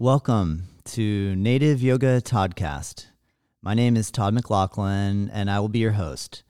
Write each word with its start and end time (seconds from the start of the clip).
Welcome 0.00 0.64
to 0.86 1.36
Native 1.36 1.80
Yoga 1.82 2.20
Toddcast. 2.22 3.04
My 3.60 3.74
name 3.74 3.98
is 3.98 4.10
Todd 4.10 4.32
McLaughlin, 4.32 5.30
and 5.30 5.50
I 5.50 5.60
will 5.60 5.68
be 5.68 5.80
your 5.80 5.92
host. 5.92 6.42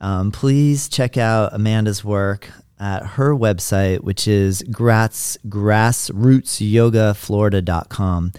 Um, 0.00 0.32
please 0.32 0.88
check 0.88 1.16
out 1.16 1.54
Amanda's 1.54 2.04
work 2.04 2.50
at 2.80 3.06
her 3.06 3.36
website, 3.36 4.00
which 4.00 4.26
is 4.26 4.64
grass, 4.64 5.38
grassrootsyogaflorida.com. 5.46 8.32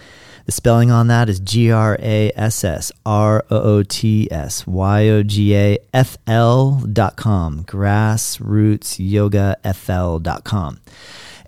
The 0.50 0.54
spelling 0.54 0.90
on 0.90 1.06
that 1.10 1.30
is 1.30 1.40
G 1.40 1.72
R 1.72 1.96
A 2.02 2.32
S 2.36 2.64
S 2.64 2.92
R 3.06 3.46
O 3.52 3.56
O 3.56 3.84
T 3.84 4.28
S 4.32 4.66
Y 4.66 5.08
O 5.10 5.22
G 5.22 5.56
A 5.56 5.78
F 5.94 6.18
L 6.26 6.82
dot 6.92 7.16
com, 7.18 7.64
grassroots 7.66 8.96
yoga 8.98 9.58
FL 9.76 10.18
dot 10.18 10.44
com 10.46 10.80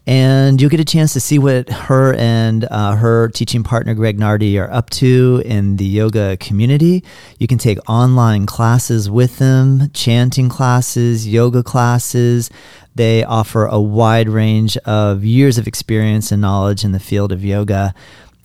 And 0.05 0.61
you'll 0.61 0.69
get 0.69 0.79
a 0.79 0.85
chance 0.85 1.13
to 1.13 1.19
see 1.19 1.39
what 1.39 1.67
her 1.67 2.13
and 2.13 2.65
uh, 2.65 2.95
her 2.95 3.29
teaching 3.29 3.63
partner, 3.63 3.95
Greg 3.95 4.19
Nardi, 4.19 4.59
are 4.59 4.71
up 4.71 4.91
to 4.91 5.41
in 5.45 5.77
the 5.77 5.85
yoga 5.85 6.37
community. 6.37 7.03
You 7.39 7.47
can 7.47 7.57
take 7.57 7.79
online 7.89 8.45
classes 8.45 9.09
with 9.09 9.39
them, 9.39 9.89
chanting 9.95 10.47
classes, 10.47 11.27
yoga 11.27 11.63
classes. 11.63 12.51
They 12.93 13.23
offer 13.23 13.65
a 13.65 13.81
wide 13.81 14.29
range 14.29 14.77
of 14.77 15.23
years 15.23 15.57
of 15.57 15.65
experience 15.65 16.31
and 16.31 16.39
knowledge 16.39 16.83
in 16.83 16.91
the 16.91 16.99
field 16.99 17.31
of 17.31 17.43
yoga. 17.43 17.95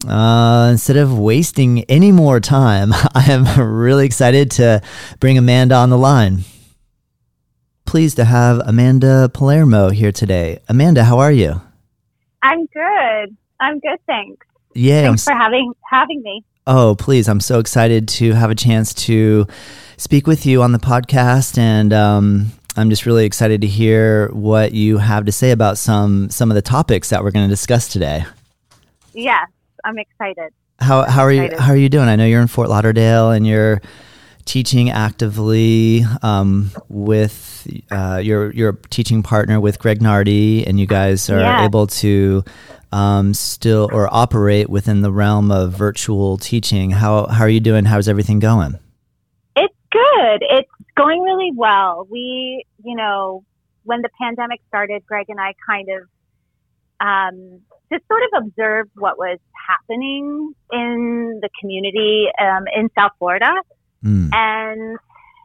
Uh, 0.07 0.69
instead 0.71 0.97
of 0.97 1.19
wasting 1.19 1.85
any 1.85 2.13
more 2.13 2.41
time, 2.41 2.93
I 3.15 3.31
am 3.31 3.61
really 3.61 4.07
excited 4.07 4.51
to 4.53 4.81
bring 5.21 5.39
Amanda 5.39 5.75
on 5.75 5.91
the 5.91 5.99
line. 5.99 6.45
Pleased 7.85 8.17
to 8.17 8.25
have 8.25 8.61
Amanda 8.67 9.31
Palermo 9.33 9.91
here 9.91 10.13
today. 10.13 10.61
Amanda, 10.69 11.05
how 11.05 11.19
are 11.19 11.33
you? 11.33 11.61
I'm 12.43 12.67
good. 12.67 13.37
I'm 13.61 13.79
good, 13.81 13.99
thanks. 14.07 14.47
Yeah, 14.75 15.03
thanks 15.03 15.27
I'm, 15.27 15.35
for 15.35 15.43
having 15.43 15.73
having 15.91 16.23
me. 16.23 16.45
Oh, 16.67 16.97
please! 16.99 17.29
I'm 17.29 17.41
so 17.41 17.59
excited 17.59 18.09
to 18.09 18.33
have 18.33 18.51
a 18.51 18.55
chance 18.55 18.93
to 18.95 19.47
speak 19.97 20.27
with 20.27 20.45
you 20.45 20.63
on 20.63 20.73
the 20.73 20.79
podcast, 20.79 21.59
and 21.59 21.93
um, 21.93 22.53
I'm 22.77 22.91
just 22.91 23.07
really 23.07 23.25
excited 23.25 23.63
to 23.63 23.67
hear 23.67 24.29
what 24.33 24.73
you 24.73 24.99
have 24.99 25.25
to 25.27 25.33
say 25.33 25.53
about 25.53 25.79
some 25.79 26.29
some 26.29 26.51
of 26.51 26.55
the 26.57 26.63
topics 26.63 27.11
that 27.11 27.23
we're 27.23 27.31
going 27.31 27.49
to 27.49 27.53
discuss 27.53 27.89
today. 27.89 28.25
Yes, 29.15 29.49
I'm 29.87 29.99
excited. 29.99 30.53
How 30.81 31.05
how 31.05 31.23
are 31.23 31.33
you 31.33 31.49
how 31.59 31.73
are 31.73 31.77
you 31.77 31.89
doing? 31.89 32.09
I 32.09 32.17
know 32.17 32.27
you're 32.27 32.43
in 32.43 32.49
Fort 32.49 32.69
Lauderdale 32.69 33.31
and 33.31 33.47
you're 33.47 33.81
teaching 34.45 34.91
actively 34.91 36.05
um, 36.23 36.71
with 36.89 37.67
uh, 37.91 38.21
your 38.23 38.53
your 38.53 38.73
teaching 38.91 39.23
partner 39.23 39.61
with 39.61 39.79
Greg 39.79 40.03
Nardi, 40.03 40.67
and 40.67 40.79
you 40.79 40.87
guys 40.87 41.31
are 41.31 41.39
yeah. 41.39 41.65
able 41.65 41.87
to 41.87 42.45
um, 42.93 43.33
still 43.33 43.89
or 43.93 44.13
operate 44.13 44.69
within 44.69 45.03
the 45.03 45.13
realm 45.13 45.51
of 45.51 45.73
virtual 45.73 46.37
teaching. 46.37 46.91
How 46.91 47.27
how 47.27 47.45
are 47.45 47.49
you 47.49 47.61
doing? 47.61 47.85
How's 47.85 48.09
everything 48.09 48.39
going? 48.39 48.79
It's 49.57 49.75
good. 49.91 50.43
It's 50.51 50.71
going 50.97 51.23
really 51.23 51.53
well. 51.55 52.07
We, 52.11 52.65
you 52.85 52.97
know, 52.97 53.45
when 53.85 54.03
the 54.03 54.11
pandemic 54.21 54.61
started, 54.69 55.07
Greg 55.07 55.27
and 55.29 55.41
I 55.41 55.55
kind 55.67 55.89
of 55.89 56.09
um, 57.01 57.61
just 57.93 58.07
sort 58.09 58.23
of 58.23 58.47
observed 58.47 58.91
what 58.95 59.19
was 59.19 59.39
happening 59.67 60.53
in 60.73 61.41
the 61.43 61.49
community 61.61 62.27
um, 62.41 62.65
in 62.75 62.91
South 62.99 63.13
Florida. 63.19 63.53
Mm. 64.05 64.31
And, 64.33 64.99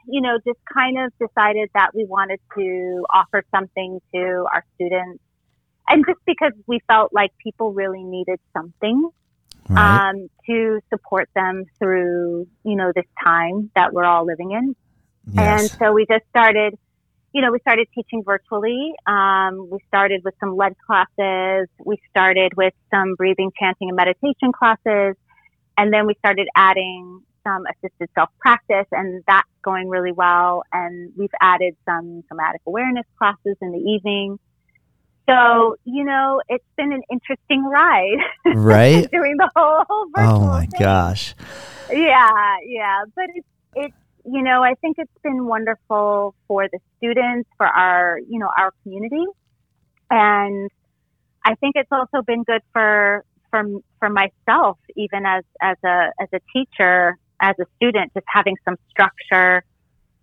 you 0.08 0.22
know, 0.22 0.38
just 0.46 0.60
kind 0.72 0.98
of 1.00 1.12
decided 1.18 1.70
that 1.74 1.92
we 1.94 2.06
wanted 2.06 2.40
to 2.58 3.06
offer 3.14 3.44
something 3.54 4.00
to 4.14 4.46
our 4.54 4.64
students. 4.76 5.24
And 5.88 6.06
just 6.06 6.20
because 6.26 6.54
we 6.68 6.80
felt 6.88 7.12
like 7.14 7.32
people 7.44 7.74
really 7.74 8.04
needed 8.04 8.40
something 8.54 9.10
right. 9.70 10.10
um, 10.10 10.30
to 10.48 10.80
support 10.90 11.30
them 11.36 11.66
through, 11.80 12.48
you 12.64 12.76
know, 12.76 12.92
this 12.96 13.06
time 13.22 13.72
that 13.76 13.94
we're 13.94 14.06
all 14.06 14.26
living 14.26 14.52
in. 14.52 14.76
Yes. 15.34 15.62
And 15.62 15.80
so 15.80 15.92
we 15.92 16.06
just 16.06 16.26
started 16.30 16.78
you 17.34 17.42
know, 17.42 17.52
we 17.52 17.60
started 17.60 17.88
teaching 17.96 18.24
virtually. 18.24 18.94
Um, 19.08 19.70
we 19.72 19.80
started 19.88 20.24
with 20.24 20.34
some 20.40 20.58
lead 20.58 20.76
classes. 20.86 21.68
We 21.84 21.98
started 22.10 22.54
with 22.58 22.74
some 22.94 23.16
breathing, 23.16 23.52
chanting, 23.60 23.90
and 23.90 23.96
meditation 23.96 24.52
classes. 24.52 25.16
And 25.78 25.94
then 25.94 26.06
we 26.08 26.16
started 26.20 26.48
adding 26.56 27.22
some 27.44 27.64
assisted 27.66 28.10
self 28.14 28.30
practice, 28.40 28.86
and 28.92 29.24
that's 29.28 29.48
going 29.64 29.88
really 29.90 30.12
well. 30.12 30.64
And 30.74 31.14
we've 31.18 31.34
added 31.42 31.76
some 31.86 32.24
somatic 32.28 32.62
awareness 32.68 33.06
classes 33.18 33.56
in 33.62 33.72
the 33.72 33.80
evening. 33.80 34.38
So, 35.30 35.78
you 35.86 36.04
know, 36.04 36.42
it's 36.50 36.66
been 36.76 36.92
an 36.92 37.04
interesting 37.12 37.64
ride. 37.66 38.18
Right. 38.56 39.10
Doing 39.12 39.38
the 39.38 39.50
whole, 39.56 39.86
whole 39.88 40.08
virtual 40.14 40.36
Oh 40.36 40.48
my 40.48 40.66
thing. 40.66 40.80
gosh. 40.80 41.36
Yeah, 41.92 42.58
yeah. 42.66 43.04
But 43.16 43.26
it's, 43.36 43.48
it's, 43.76 43.96
you 44.26 44.42
know, 44.42 44.64
I 44.64 44.76
think 44.76 44.98
it's 45.00 45.12
been 45.24 45.46
wonderful 45.46 46.36
for 46.48 46.68
the 46.72 46.80
students, 46.98 47.50
for 47.58 47.66
our, 47.66 48.20
you 48.20 48.40
know, 48.40 48.50
our 48.58 48.72
community. 48.84 49.26
And 50.10 50.70
I 51.46 51.56
think 51.56 51.76
it's 51.76 51.92
also 51.92 52.22
been 52.22 52.44
good 52.44 52.62
for, 52.74 53.24
for, 53.50 53.64
for 54.00 54.10
myself, 54.10 54.78
even 54.96 55.26
as, 55.26 55.44
as 55.62 55.78
a, 55.84 56.12
as 56.22 56.28
a 56.34 56.40
teacher, 56.54 57.18
as 57.42 57.56
a 57.60 57.66
student, 57.78 58.14
just 58.14 58.26
having 58.28 58.56
some 58.66 58.76
structure, 58.90 59.64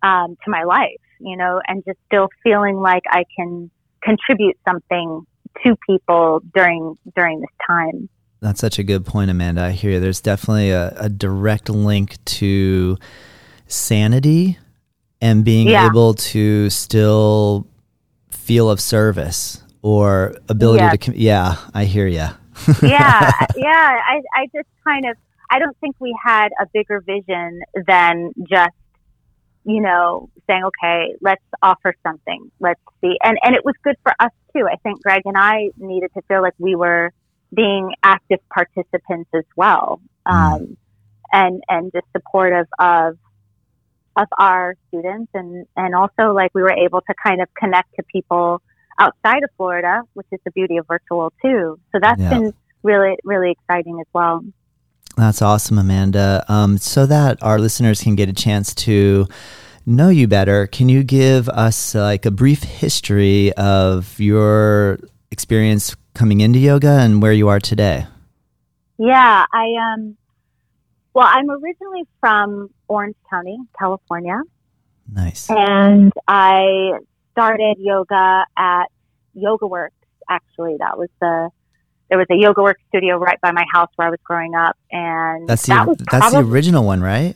um, 0.01 0.37
to 0.45 0.51
my 0.51 0.63
life, 0.63 1.01
you 1.19 1.35
know, 1.35 1.61
and 1.67 1.83
just 1.85 1.99
still 2.05 2.29
feeling 2.43 2.77
like 2.77 3.03
I 3.09 3.25
can 3.35 3.69
contribute 4.01 4.57
something 4.67 5.25
to 5.63 5.75
people 5.87 6.41
during, 6.55 6.97
during 7.15 7.41
this 7.41 7.49
time. 7.67 8.07
That's 8.41 8.61
such 8.61 8.79
a 8.79 8.83
good 8.83 9.05
point, 9.05 9.29
Amanda. 9.29 9.63
I 9.63 9.71
hear 9.71 9.91
you. 9.91 9.99
There's 9.99 10.21
definitely 10.21 10.71
a, 10.71 10.93
a 10.97 11.09
direct 11.09 11.69
link 11.69 12.23
to, 12.25 12.97
sanity 13.69 14.57
and 15.21 15.45
being 15.45 15.67
yeah. 15.67 15.87
able 15.87 16.13
to 16.13 16.69
still 16.69 17.65
feel 18.29 18.69
of 18.69 18.79
service 18.79 19.63
or 19.81 20.35
ability 20.49 20.97
to 20.97 21.17
yeah. 21.17 21.55
i 21.73 21.85
hear 21.85 22.07
you 22.07 22.17
yeah 22.81 23.31
yeah 23.55 24.01
I, 24.05 24.21
I 24.35 24.47
just 24.53 24.67
kind 24.83 25.05
of 25.05 25.15
i 25.49 25.59
don't 25.59 25.77
think 25.79 25.95
we 25.99 26.13
had 26.23 26.49
a 26.59 26.65
bigger 26.73 26.99
vision 26.99 27.61
than 27.87 28.33
just 28.49 28.75
you 29.65 29.81
know 29.81 30.29
saying 30.47 30.63
okay 30.63 31.15
let's 31.21 31.43
offer 31.61 31.93
something. 32.03 32.51
Let's 32.59 32.81
see. 33.01 33.17
And 33.23 33.37
and 33.43 33.55
it 33.55 33.63
was 33.63 33.75
good 33.83 33.95
for 34.03 34.13
us 34.19 34.31
too. 34.55 34.67
I 34.67 34.75
think 34.77 35.01
greg 35.01 35.21
and 35.25 35.37
i 35.37 35.69
needed 35.77 36.11
to 36.15 36.21
feel 36.23 36.41
like 36.41 36.53
we 36.57 36.75
were 36.75 37.11
being 37.53 37.91
active 38.03 38.39
participants 38.53 39.29
as 39.33 39.45
well 39.55 40.01
mm. 40.27 40.31
um, 40.31 40.77
and 41.31 41.63
and 41.67 41.91
just 41.91 42.05
supportive 42.15 42.67
of 42.79 43.17
of 44.15 44.27
our 44.37 44.75
students 44.87 45.29
and, 45.33 45.65
and 45.75 45.95
also 45.95 46.33
like 46.33 46.51
we 46.53 46.61
were 46.61 46.71
able 46.71 47.01
to 47.01 47.13
kind 47.23 47.41
of 47.41 47.47
connect 47.55 47.95
to 47.95 48.03
people 48.03 48.61
outside 48.97 49.43
of 49.43 49.49
Florida, 49.57 50.01
which 50.13 50.27
is 50.31 50.39
the 50.45 50.51
beauty 50.51 50.77
of 50.77 50.87
virtual 50.87 51.31
too. 51.41 51.79
So 51.91 51.99
that's 52.01 52.19
yeah. 52.19 52.29
been 52.29 52.53
really, 52.83 53.17
really 53.23 53.51
exciting 53.51 53.99
as 53.99 54.07
well. 54.13 54.43
That's 55.17 55.41
awesome, 55.41 55.77
Amanda. 55.77 56.45
Um, 56.47 56.77
so 56.77 57.05
that 57.05 57.41
our 57.43 57.59
listeners 57.59 58.01
can 58.01 58.15
get 58.15 58.29
a 58.29 58.33
chance 58.33 58.73
to 58.75 59.27
know 59.85 60.09
you 60.09 60.27
better, 60.27 60.67
can 60.67 60.87
you 60.87 61.03
give 61.03 61.49
us 61.49 61.95
like 61.95 62.25
a 62.25 62.31
brief 62.31 62.63
history 62.63 63.51
of 63.53 64.19
your 64.19 64.99
experience 65.31 65.95
coming 66.13 66.41
into 66.41 66.59
yoga 66.59 66.99
and 66.99 67.21
where 67.21 67.33
you 67.33 67.47
are 67.47 67.59
today? 67.59 68.05
Yeah, 68.97 69.45
I 69.51 69.93
um 69.93 70.17
well, 71.19 71.27
I'm 71.29 71.49
originally 71.49 72.07
from 72.21 72.69
Orange 72.87 73.17
County, 73.29 73.57
California. 73.77 74.41
Nice. 75.11 75.49
And 75.49 76.13
I 76.29 76.93
started 77.33 77.75
yoga 77.77 78.45
at 78.57 78.85
Yoga 79.33 79.67
Works. 79.67 79.95
Actually, 80.29 80.77
that 80.79 80.97
was 80.97 81.09
the 81.19 81.49
there 82.07 82.17
was 82.17 82.27
a 82.31 82.37
Yoga 82.37 82.61
Works 82.61 82.81
studio 82.87 83.17
right 83.17 83.37
by 83.41 83.51
my 83.51 83.65
house 83.73 83.89
where 83.97 84.07
I 84.07 84.11
was 84.11 84.19
growing 84.23 84.55
up, 84.55 84.77
and 84.93 85.45
that's 85.45 85.63
the 85.63 85.73
that 85.73 85.97
that's 85.97 86.07
probably, 86.07 86.43
the 86.43 86.53
original 86.53 86.85
one, 86.85 87.01
right? 87.01 87.35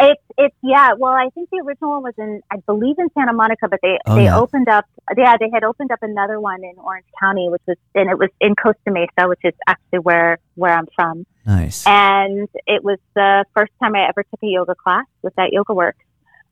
It's 0.00 0.22
it's 0.36 0.54
yeah. 0.62 0.92
Well, 0.96 1.12
I 1.12 1.28
think 1.34 1.50
the 1.50 1.58
original 1.66 1.90
one 1.90 2.02
was 2.04 2.14
in 2.18 2.40
I 2.52 2.56
believe 2.66 2.96
in 2.98 3.08
Santa 3.14 3.32
Monica, 3.32 3.68
but 3.68 3.80
they 3.82 3.98
Oh, 4.06 4.14
they 4.14 4.24
yeah. 4.24 4.38
opened 4.38 4.68
up 4.68 4.84
yeah 5.16 5.36
they 5.38 5.50
had 5.52 5.64
opened 5.64 5.90
up 5.90 5.98
another 6.02 6.38
one 6.40 6.62
in 6.62 6.74
Orange 6.78 7.06
County, 7.20 7.48
which 7.48 7.62
was 7.66 7.76
and 7.94 8.08
it 8.08 8.18
was 8.18 8.28
in 8.40 8.54
Costa 8.54 8.90
Mesa, 8.90 9.28
which 9.28 9.40
is 9.42 9.54
actually 9.66 9.98
where 10.00 10.38
where 10.54 10.72
I'm 10.72 10.86
from. 10.94 11.26
Nice. 11.46 11.84
And 11.86 12.48
it 12.66 12.84
was 12.84 12.98
the 13.14 13.44
first 13.54 13.72
time 13.82 13.94
I 13.96 14.06
ever 14.08 14.22
took 14.22 14.42
a 14.42 14.46
yoga 14.46 14.74
class 14.74 15.06
with 15.22 15.34
that 15.36 15.50
Yoga 15.50 15.74
Works, 15.74 16.04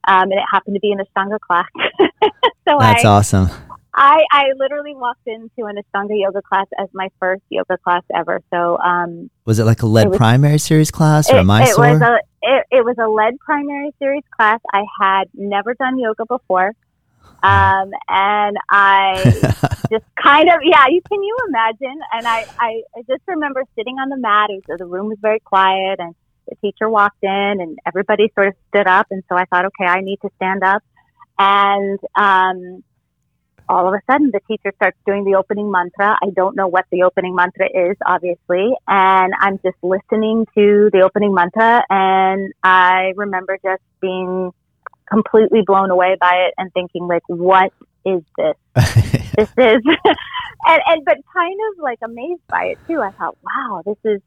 um, 0.09 0.23
and 0.23 0.33
it 0.33 0.45
happened 0.51 0.75
to 0.75 0.81
be 0.81 0.91
in 0.91 0.99
an 0.99 1.07
Ashtanga 1.15 1.39
class. 1.39 1.67
so 2.67 2.79
That's 2.81 3.05
I, 3.05 3.09
awesome. 3.09 3.49
I 3.97 4.25
I 4.31 4.45
literally 4.59 4.95
walked 4.95 5.27
into 5.27 5.65
an 5.65 5.77
Ashtanga 5.77 6.21
yoga 6.21 6.43
class 6.43 6.67
as 6.79 6.89
my 6.93 7.09
first 7.19 7.43
yoga 7.49 7.79
class 7.79 8.03
ever. 8.15 8.43
So 8.53 8.79
um, 8.79 9.31
Was 9.47 9.59
it 9.59 9.65
like 9.65 9.83
a 9.83 9.87
lead 9.87 10.11
was- 10.11 10.19
primary 10.19 10.59
series 10.59 10.91
class 10.91 11.31
or 11.31 11.37
it, 11.37 11.47
a 11.47 11.63
it 11.63 11.79
was 11.79 12.03
a 12.03 12.19
it, 12.43 12.67
it 12.71 12.85
was 12.85 12.97
a 12.99 13.09
lead 13.09 13.39
primary 13.41 13.93
series 13.99 14.23
class. 14.37 14.61
I 14.73 14.85
had 15.01 15.29
never 15.33 15.73
done 15.75 15.99
yoga 15.99 16.27
before, 16.27 16.73
um, 17.43 17.91
and 18.09 18.57
I 18.71 19.23
just 19.91 20.05
kind 20.23 20.51
of 20.51 20.61
yeah. 20.63 20.87
You 20.89 21.01
can 21.09 21.23
you 21.23 21.37
imagine? 21.49 21.99
And 22.13 22.29
I, 22.29 22.47
I 22.59 22.83
I 22.97 23.03
just 23.09 23.23
remember 23.27 23.65
sitting 23.77 23.97
on 23.99 24.11
the 24.11 24.19
mat. 24.19 24.51
It 24.51 24.63
was, 24.69 24.79
the 24.79 24.85
room 24.85 25.09
was 25.09 25.19
very 25.23 25.41
quiet, 25.41 26.01
and 26.01 26.15
the 26.49 26.57
teacher 26.57 26.91
walked 26.91 27.23
in, 27.23 27.31
and 27.31 27.79
everybody 27.87 28.31
sort 28.35 28.49
of 28.49 28.55
stood 28.69 28.87
up. 28.87 29.07
And 29.11 29.23
so 29.31 29.37
I 29.37 29.47
thought, 29.47 29.65
okay, 29.65 29.87
I 29.87 30.03
need 30.03 30.21
to 30.21 30.29
stand 30.37 30.63
up, 30.63 30.83
and 31.39 31.99
um, 32.15 32.85
all 33.69 33.89
of 33.89 33.95
a 33.95 34.01
sudden 34.11 34.31
the 34.33 34.41
teacher 34.49 34.73
starts 34.77 34.97
doing 35.07 35.25
the 35.25 35.35
opening 35.37 35.71
mantra. 35.71 36.17
I 36.23 36.31
don't 36.35 36.57
know 36.57 36.69
what 36.69 36.87
the 36.91 37.03
opening 37.03 37.35
mantra 37.35 37.67
is, 37.67 37.97
obviously, 38.07 38.73
and 38.87 39.33
I'm 39.39 39.59
just 39.65 39.77
listening 39.83 40.47
to 40.55 40.91
the 40.93 41.03
opening 41.05 41.35
mantra, 41.35 41.85
and 41.91 42.53
I 42.63 43.13
remember 43.17 43.59
just 43.63 43.83
being 44.01 44.53
completely 45.09 45.63
blown 45.65 45.91
away 45.91 46.17
by 46.21 46.47
it 46.49 46.55
and 46.59 46.73
thinking 46.73 47.07
like, 47.07 47.23
what 47.29 47.73
is 48.05 48.23
this? 48.37 48.57
this 49.37 49.51
is 49.59 49.83
and 50.67 50.83
and 50.87 51.05
but 51.05 51.19
kind 51.33 51.59
of 51.71 51.83
like 51.83 51.99
amazed 52.03 52.43
by 52.49 52.67
it 52.67 52.79
too. 52.89 53.01
I 53.01 53.11
thought 53.19 53.37
wow 53.43 53.83
this 53.85 53.99
is 54.05 54.21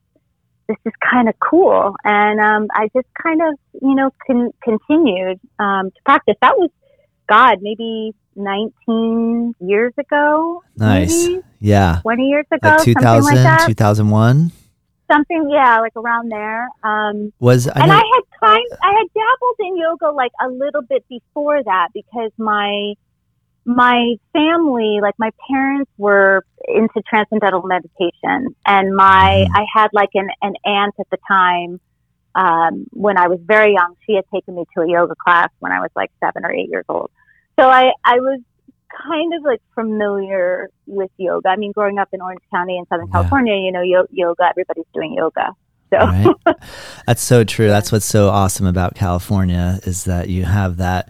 this 0.67 0.77
is 0.85 0.93
kind 1.09 1.29
of 1.29 1.35
cool. 1.39 1.95
And 2.03 2.39
um 2.39 2.67
i 2.73 2.89
just 2.95 3.07
kind 3.21 3.41
of 3.41 3.57
you 3.81 3.95
know 3.95 4.11
con- 4.27 4.53
continued 4.63 5.39
um 5.59 5.91
to 5.91 6.01
practice. 6.05 6.35
That 6.41 6.57
was 6.57 6.69
god 7.27 7.59
maybe 7.61 8.13
19 8.39 9.55
years 9.59 9.93
ago 9.97 10.63
nice. 10.77 11.27
maybe 11.27 11.41
Yeah. 11.59 11.99
20 12.03 12.23
years 12.23 12.45
ago 12.51 12.69
Like 12.69 12.79
something 12.79 12.93
2000, 12.93 13.35
like 13.35 13.43
that 13.43 13.67
2001 13.67 14.51
something 15.11 15.49
yeah 15.51 15.79
like 15.79 15.95
around 15.95 16.31
there 16.31 16.67
um 16.83 17.33
was 17.39 17.67
I 17.67 17.71
and 17.81 17.87
know, 17.89 17.95
I 17.95 18.03
had 18.13 18.23
kind, 18.39 18.65
I 18.83 18.91
had 18.91 19.07
dabbled 19.13 19.55
in 19.59 19.77
yoga 19.77 20.09
like 20.15 20.31
a 20.41 20.47
little 20.49 20.81
bit 20.83 21.03
before 21.09 21.63
that 21.63 21.89
because 21.93 22.31
my 22.37 22.93
my 23.65 24.15
family, 24.33 24.99
like 25.01 25.13
my 25.19 25.29
parents, 25.47 25.91
were 25.97 26.43
into 26.67 27.01
transcendental 27.07 27.61
meditation, 27.63 28.55
and 28.65 28.95
my 28.95 29.45
Mhm. 29.47 29.59
I 29.59 29.65
had 29.75 29.89
like 29.93 30.09
an 30.15 30.29
an 30.41 30.53
aunt 30.65 30.95
at 30.99 31.07
the 31.11 31.17
time 31.27 31.79
um, 32.35 32.85
when 32.91 33.17
I 33.17 33.27
was 33.27 33.39
very 33.43 33.73
young. 33.73 33.95
She 34.05 34.13
had 34.15 34.25
taken 34.33 34.55
me 34.55 34.65
to 34.75 34.83
a 34.83 34.89
yoga 34.89 35.13
class 35.15 35.49
when 35.59 35.71
I 35.71 35.81
was 35.81 35.91
like 35.95 36.11
seven 36.23 36.45
or 36.45 36.51
eight 36.51 36.69
years 36.69 36.85
old, 36.89 37.11
so 37.59 37.69
I 37.69 37.91
I 38.05 38.15
was 38.19 38.39
kind 39.07 39.33
of 39.33 39.43
like 39.43 39.61
familiar 39.75 40.69
with 40.87 41.11
yoga. 41.17 41.49
I 41.49 41.55
mean, 41.55 41.71
growing 41.71 41.99
up 41.99 42.09
in 42.11 42.21
Orange 42.21 42.41
County 42.51 42.77
in 42.77 42.85
Southern 42.87 43.07
Yeah. 43.07 43.11
California, 43.13 43.55
you 43.55 43.71
know, 43.71 43.81
yo- 43.81 44.07
yoga, 44.11 44.43
everybody's 44.49 44.85
doing 44.93 45.13
yoga. 45.13 45.53
So 45.91 45.97
right? 45.97 46.35
That's 47.07 47.21
so 47.21 47.43
true. 47.43 47.67
That's 47.67 47.91
what's 47.91 48.05
so 48.05 48.29
awesome 48.29 48.65
about 48.65 48.95
California 48.95 49.79
is 49.83 50.03
that 50.05 50.29
you 50.29 50.43
have 50.45 50.77
that 50.77 51.09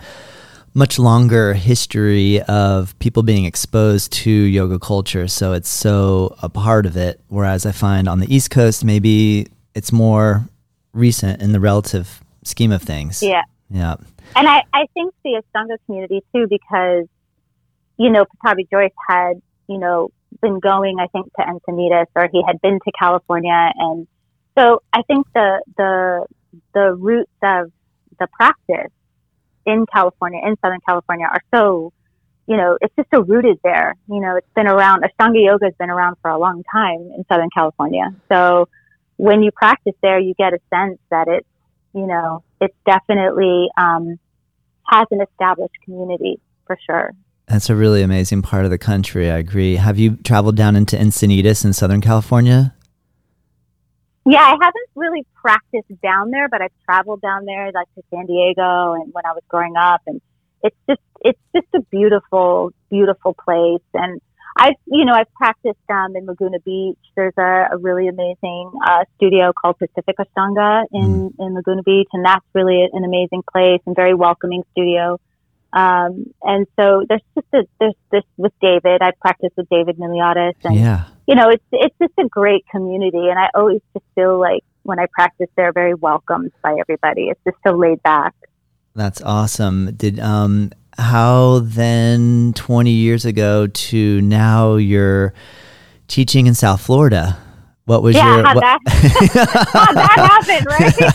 much 0.74 1.00
longer 1.00 1.54
history 1.54 2.42
of 2.44 2.98
people 3.00 3.24
being 3.24 3.45
exposed 3.45 4.12
to 4.13 4.30
yoga 4.31 4.78
culture. 4.80 5.28
So 5.28 5.54
it's 5.54 5.68
so 5.69 6.36
a 6.44 6.48
part 6.50 6.86
of 6.86 6.95
it. 6.95 7.19
Whereas 7.28 7.66
I 7.66 7.72
find 7.72 8.07
on 8.07 8.19
the 8.19 8.34
East 8.34 8.52
Coast, 8.52 8.86
maybe 8.86 9.48
it's 9.74 9.92
more 9.92 10.48
recent 10.94 11.42
in 11.42 11.52
the 11.54 11.60
relative 11.60 12.24
scheme 12.44 12.72
of 12.72 12.81
things. 12.81 13.22
yeah. 13.24 13.44
Yeah. 13.69 13.95
And 14.36 14.48
I, 14.48 14.63
I 14.74 14.88
think 14.94 15.13
the 15.24 15.42
Ashtanga 15.42 15.77
community 15.86 16.24
too, 16.33 16.48
because, 16.50 17.07
you 17.98 18.10
know, 18.10 18.25
Pattabhi 18.25 18.69
Jois 18.69 18.89
had, 19.07 19.42
you 19.68 19.77
know, 19.77 20.10
been 20.42 20.60
going, 20.60 20.98
I 21.00 21.07
think, 21.07 21.31
to 21.33 21.42
Encinitas 21.42 22.06
or 22.16 22.30
he 22.31 22.44
had 22.45 22.62
been 22.62 22.80
to 22.80 22.92
California. 22.98 23.71
And 23.75 24.07
so 24.57 24.81
I 24.94 25.01
think 25.04 25.27
the, 25.33 25.62
the, 25.77 26.25
the 26.74 26.95
roots 26.95 27.31
of 27.44 27.71
the 28.19 28.27
practice 28.27 28.92
in 29.66 29.86
California, 29.92 30.42
in 30.45 30.56
Southern 30.62 30.80
California 30.88 31.27
are 31.30 31.42
so, 31.54 31.94
you 32.48 32.57
know, 32.57 32.77
it's 32.81 32.95
just 32.95 33.10
so 33.13 33.21
rooted 33.21 33.60
there. 33.63 33.95
You 34.10 34.19
know, 34.19 34.36
it's 34.38 34.54
been 34.56 34.68
around, 34.68 35.04
Ashtanga 35.04 35.44
yoga 35.44 35.66
has 35.66 35.75
been 35.75 35.89
around 35.92 36.16
for 36.21 36.31
a 36.31 36.39
long 36.39 36.63
time 36.71 37.12
in 37.16 37.24
Southern 37.30 37.50
California. 37.54 38.16
So 38.30 38.68
when 39.18 39.44
you 39.44 39.51
practice 39.51 39.95
there, 40.01 40.19
you 40.19 40.33
get 40.33 40.54
a 40.54 40.60
sense 40.74 41.00
that 41.12 41.27
it's, 41.27 41.48
you 41.94 42.07
know, 42.07 42.44
it's 42.61 42.75
definitely 42.85 43.69
um, 43.77 44.19
has 44.85 45.07
an 45.11 45.21
established 45.21 45.75
community 45.83 46.39
for 46.65 46.77
sure. 46.85 47.11
That's 47.47 47.69
a 47.69 47.75
really 47.75 48.03
amazing 48.03 48.44
part 48.44 48.65
of 48.65 48.71
the 48.71 48.77
country. 48.77 49.31
I 49.31 49.38
agree. 49.38 49.75
Have 49.77 49.97
you 49.97 50.17
traveled 50.17 50.56
down 50.56 50.75
into 50.75 50.95
Encinitas 50.95 51.65
in 51.65 51.73
Southern 51.73 52.01
California? 52.01 52.75
Yeah, 54.25 54.41
I 54.41 54.57
haven't 54.61 54.89
really 54.94 55.25
practiced 55.33 56.01
down 56.03 56.29
there, 56.29 56.47
but 56.47 56.61
I've 56.61 56.71
traveled 56.85 57.21
down 57.21 57.45
there, 57.45 57.71
like 57.71 57.88
to 57.95 58.03
San 58.11 58.27
Diego, 58.27 58.94
and 58.94 59.11
when 59.11 59.25
I 59.25 59.31
was 59.31 59.41
growing 59.47 59.75
up, 59.75 60.01
and 60.06 60.21
it's 60.61 60.75
just 60.88 61.01
it's 61.21 61.39
just 61.56 61.67
a 61.73 61.81
beautiful, 61.89 62.71
beautiful 62.91 63.33
place. 63.33 63.81
And 63.94 64.21
I've 64.59 64.75
you 64.88 65.06
know 65.06 65.13
I've 65.13 65.33
practiced 65.35 65.79
um, 65.89 66.15
in 66.15 66.25
Laguna 66.25 66.59
Beach. 66.59 66.97
There's 67.15 67.33
a, 67.38 67.69
a 67.71 67.77
really 67.77 68.07
amazing 68.09 68.71
uh, 68.85 69.06
studio 69.15 69.53
called 69.53 69.77
Pacific 69.79 70.17
Ashtanga 70.19 70.83
in 70.91 71.33
in 71.39 71.53
Laguna 71.56 71.81
Beach, 71.83 72.09
and 72.11 72.25
that's 72.25 72.45
really 72.53 72.88
an 72.91 73.03
amazing 73.06 73.44
place 73.51 73.81
and 73.85 73.95
very 73.95 74.13
welcoming 74.13 74.63
studio. 74.73 75.17
Um, 75.71 76.33
and 76.41 76.65
so 76.77 77.06
there's 77.07 77.21
just 77.35 77.47
a, 77.53 77.63
there's 77.79 77.94
this 78.11 78.23
with 78.38 78.53
David. 78.61 79.01
I 79.01 79.11
practiced 79.21 79.56
with 79.56 79.69
David 79.69 79.97
Miliatis, 79.97 80.56
and 80.63 80.75
Yeah. 80.75 81.06
you 81.25 81.35
know, 81.35 81.50
it's 81.50 81.63
it's 81.71 81.95
just 82.01 82.13
a 82.17 82.27
great 82.27 82.65
community, 82.69 83.29
and 83.29 83.39
I 83.39 83.50
always 83.56 83.81
just 83.94 84.06
feel 84.15 84.38
like 84.39 84.63
when 84.83 85.00
I 85.00 85.06
practice, 85.13 85.47
they're 85.56 85.73
very 85.73 85.94
welcomed 85.94 86.51
by 86.61 86.75
everybody. 86.80 87.30
It's 87.30 87.39
just 87.45 87.57
so 87.66 87.75
laid 87.75 88.01
back. 88.04 88.33
That's 88.95 89.21
awesome. 89.21 89.94
Did 89.95 90.19
um 90.19 90.71
how 90.98 91.60
then 91.64 92.54
20 92.56 92.92
years 92.92 93.26
ago 93.26 93.68
to 93.68 94.22
now 94.22 94.76
you're 94.76 95.34
teaching 96.08 96.48
in 96.48 96.54
South 96.56 96.81
Florida? 96.81 97.38
What 97.86 98.02
was 98.04 98.16
Yeah, 98.16 98.36
your 98.38 98.46
how'd 98.46 98.56
what- 98.56 98.64
How'd 98.88 99.96
that 99.98 100.16
happened, 100.46 100.66
right? 100.69 101.00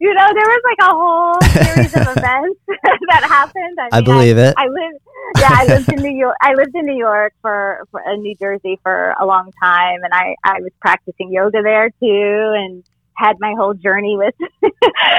you 0.00 0.14
know, 0.14 0.28
there 0.32 0.46
was 0.46 0.62
like 0.64 0.78
a 0.88 0.94
whole 0.94 1.40
series 1.64 1.92
of 1.94 2.02
events 2.16 2.60
that 3.08 3.24
happened. 3.24 3.78
I, 3.80 3.88
I 3.92 3.96
mean, 3.96 4.04
believe 4.04 4.38
it. 4.38 4.54
I 4.56 4.66
lived, 4.66 5.00
yeah, 5.38 5.50
I 5.52 5.66
lived 5.66 5.92
in 5.92 6.00
New 6.02 6.16
York. 6.16 6.36
I 6.40 6.54
lived 6.54 6.74
in 6.74 6.86
New 6.86 6.96
York 6.96 7.34
for, 7.42 7.84
for 7.90 8.00
in 8.10 8.22
New 8.22 8.34
Jersey 8.36 8.78
for 8.82 9.14
a 9.20 9.26
long 9.26 9.50
time, 9.62 10.02
and 10.04 10.14
I 10.14 10.34
I 10.44 10.60
was 10.60 10.70
practicing 10.80 11.30
yoga 11.32 11.60
there 11.62 11.90
too, 11.90 12.54
and 12.56 12.82
had 13.18 13.36
my 13.40 13.52
whole 13.58 13.74
journey 13.74 14.16
with 14.16 14.34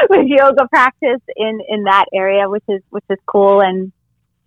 with 0.10 0.26
yoga 0.26 0.68
practice 0.70 1.22
in 1.36 1.60
in 1.68 1.84
that 1.84 2.06
area, 2.14 2.50
which 2.50 2.64
is 2.70 2.82
which 2.90 3.04
is 3.10 3.18
cool. 3.26 3.62
And 3.62 3.92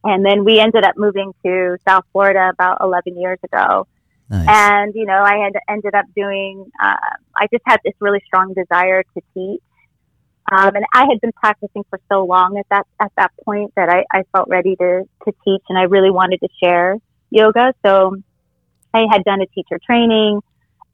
and 0.05 0.25
then 0.25 0.45
we 0.45 0.59
ended 0.59 0.85
up 0.85 0.95
moving 0.97 1.33
to 1.45 1.77
South 1.87 2.05
Florida 2.13 2.51
about 2.53 2.79
eleven 2.81 3.21
years 3.21 3.39
ago, 3.45 3.87
Nice. 4.31 4.47
and 4.49 4.95
you 4.95 5.05
know 5.05 5.23
I 5.23 5.37
had 5.37 5.53
ended 5.69 5.95
up 5.95 6.07
doing. 6.17 6.71
Uh, 6.83 6.97
I 7.37 7.47
just 7.53 7.63
had 7.67 7.81
this 7.85 7.95
really 8.01 8.23
strong 8.27 8.55
desire 8.55 9.03
to 9.03 9.21
teach. 9.35 9.61
Um, 10.51 10.75
and 10.75 10.85
I 10.93 11.07
had 11.07 11.21
been 11.21 11.33
practicing 11.33 11.85
for 11.89 12.01
so 12.11 12.25
long 12.25 12.59
at 12.59 12.67
that 12.71 12.87
at 13.01 13.13
that 13.17 13.31
point 13.45 13.73
that 13.77 13.89
I, 13.89 14.05
I 14.13 14.25
felt 14.33 14.49
ready 14.49 14.75
to, 14.77 15.05
to 15.25 15.33
teach 15.45 15.63
and 15.69 15.79
I 15.79 15.83
really 15.83 16.11
wanted 16.11 16.41
to 16.41 16.49
share 16.61 16.97
yoga. 17.31 17.73
So 17.87 18.17
I 18.93 19.07
had 19.11 19.23
done 19.25 19.41
a 19.41 19.47
teacher 19.47 19.79
training 19.87 20.41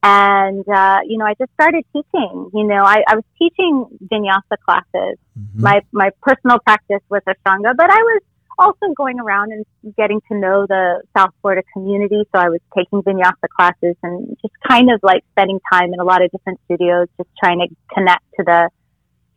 and 0.01 0.67
uh, 0.67 0.99
you 1.05 1.17
know, 1.17 1.25
I 1.25 1.33
just 1.35 1.51
started 1.53 1.83
teaching. 1.93 2.49
You 2.53 2.63
know, 2.63 2.83
I, 2.83 3.03
I 3.07 3.15
was 3.15 3.25
teaching 3.37 3.85
vinyasa 4.11 4.57
classes. 4.65 5.17
Mhm. 5.37 5.55
My 5.55 5.81
my 5.91 6.09
personal 6.21 6.59
practice 6.59 7.01
was 7.09 7.21
Ashtanga, 7.27 7.75
but 7.75 7.89
I 7.89 8.01
was 8.01 8.21
also 8.57 8.93
going 8.95 9.19
around 9.19 9.51
and 9.53 9.65
getting 9.95 10.21
to 10.29 10.37
know 10.37 10.65
the 10.67 11.01
South 11.15 11.31
Florida 11.41 11.63
community. 11.73 12.23
So 12.33 12.39
I 12.39 12.49
was 12.49 12.59
taking 12.77 13.01
vinyasa 13.01 13.47
classes 13.55 13.95
and 14.03 14.37
just 14.41 14.53
kind 14.67 14.91
of 14.91 14.99
like 15.01 15.23
spending 15.31 15.59
time 15.71 15.93
in 15.93 15.99
a 15.99 16.03
lot 16.03 16.23
of 16.23 16.29
different 16.31 16.59
studios, 16.65 17.07
just 17.17 17.29
trying 17.41 17.59
to 17.59 17.67
connect 17.93 18.23
to 18.37 18.43
the 18.45 18.69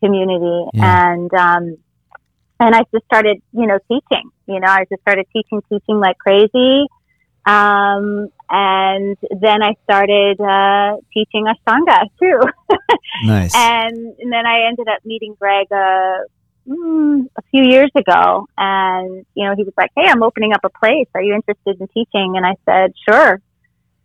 community. 0.02 0.66
Yeah. 0.75 1.12
And 1.12 1.35
um, 1.35 1.76
and 2.61 2.75
I 2.75 2.83
just 2.92 3.04
started, 3.07 3.42
you 3.52 3.66
know, 3.66 3.78
teaching. 3.88 4.31
You 4.47 4.61
know, 4.61 4.69
I 4.69 4.85
just 4.90 5.02
started 5.02 5.26
teaching, 5.33 5.62
teaching 5.69 5.99
like 5.99 6.19
crazy. 6.19 6.87
Um, 7.47 8.28
and 8.52 9.16
then 9.40 9.62
I 9.62 9.75
started 9.85 10.38
uh, 10.38 10.99
teaching 11.12 11.47
Ashtanga 11.47 12.06
too. 12.21 12.40
Nice. 13.25 13.54
and, 13.54 13.97
and 14.18 14.32
then 14.32 14.47
I 14.47 14.66
ended 14.68 14.88
up 14.88 15.04
meeting 15.04 15.37
Greg 15.38 15.66
uh, 15.71 16.18
mm, 16.66 17.26
a 17.37 17.42
few 17.50 17.62
years 17.62 17.90
ago, 17.94 18.47
and 18.56 19.26
you 19.35 19.47
know 19.47 19.54
he 19.54 19.64
was 19.64 19.75
like, 19.76 19.90
"Hey, 19.94 20.09
I'm 20.09 20.23
opening 20.23 20.52
up 20.52 20.64
a 20.64 20.71
place. 20.71 21.09
Are 21.14 21.23
you 21.23 21.35
interested 21.35 21.80
in 21.80 21.88
teaching?" 21.88 22.35
And 22.37 22.47
I 22.47 22.56
said, 22.64 22.94
"Sure." 23.09 23.40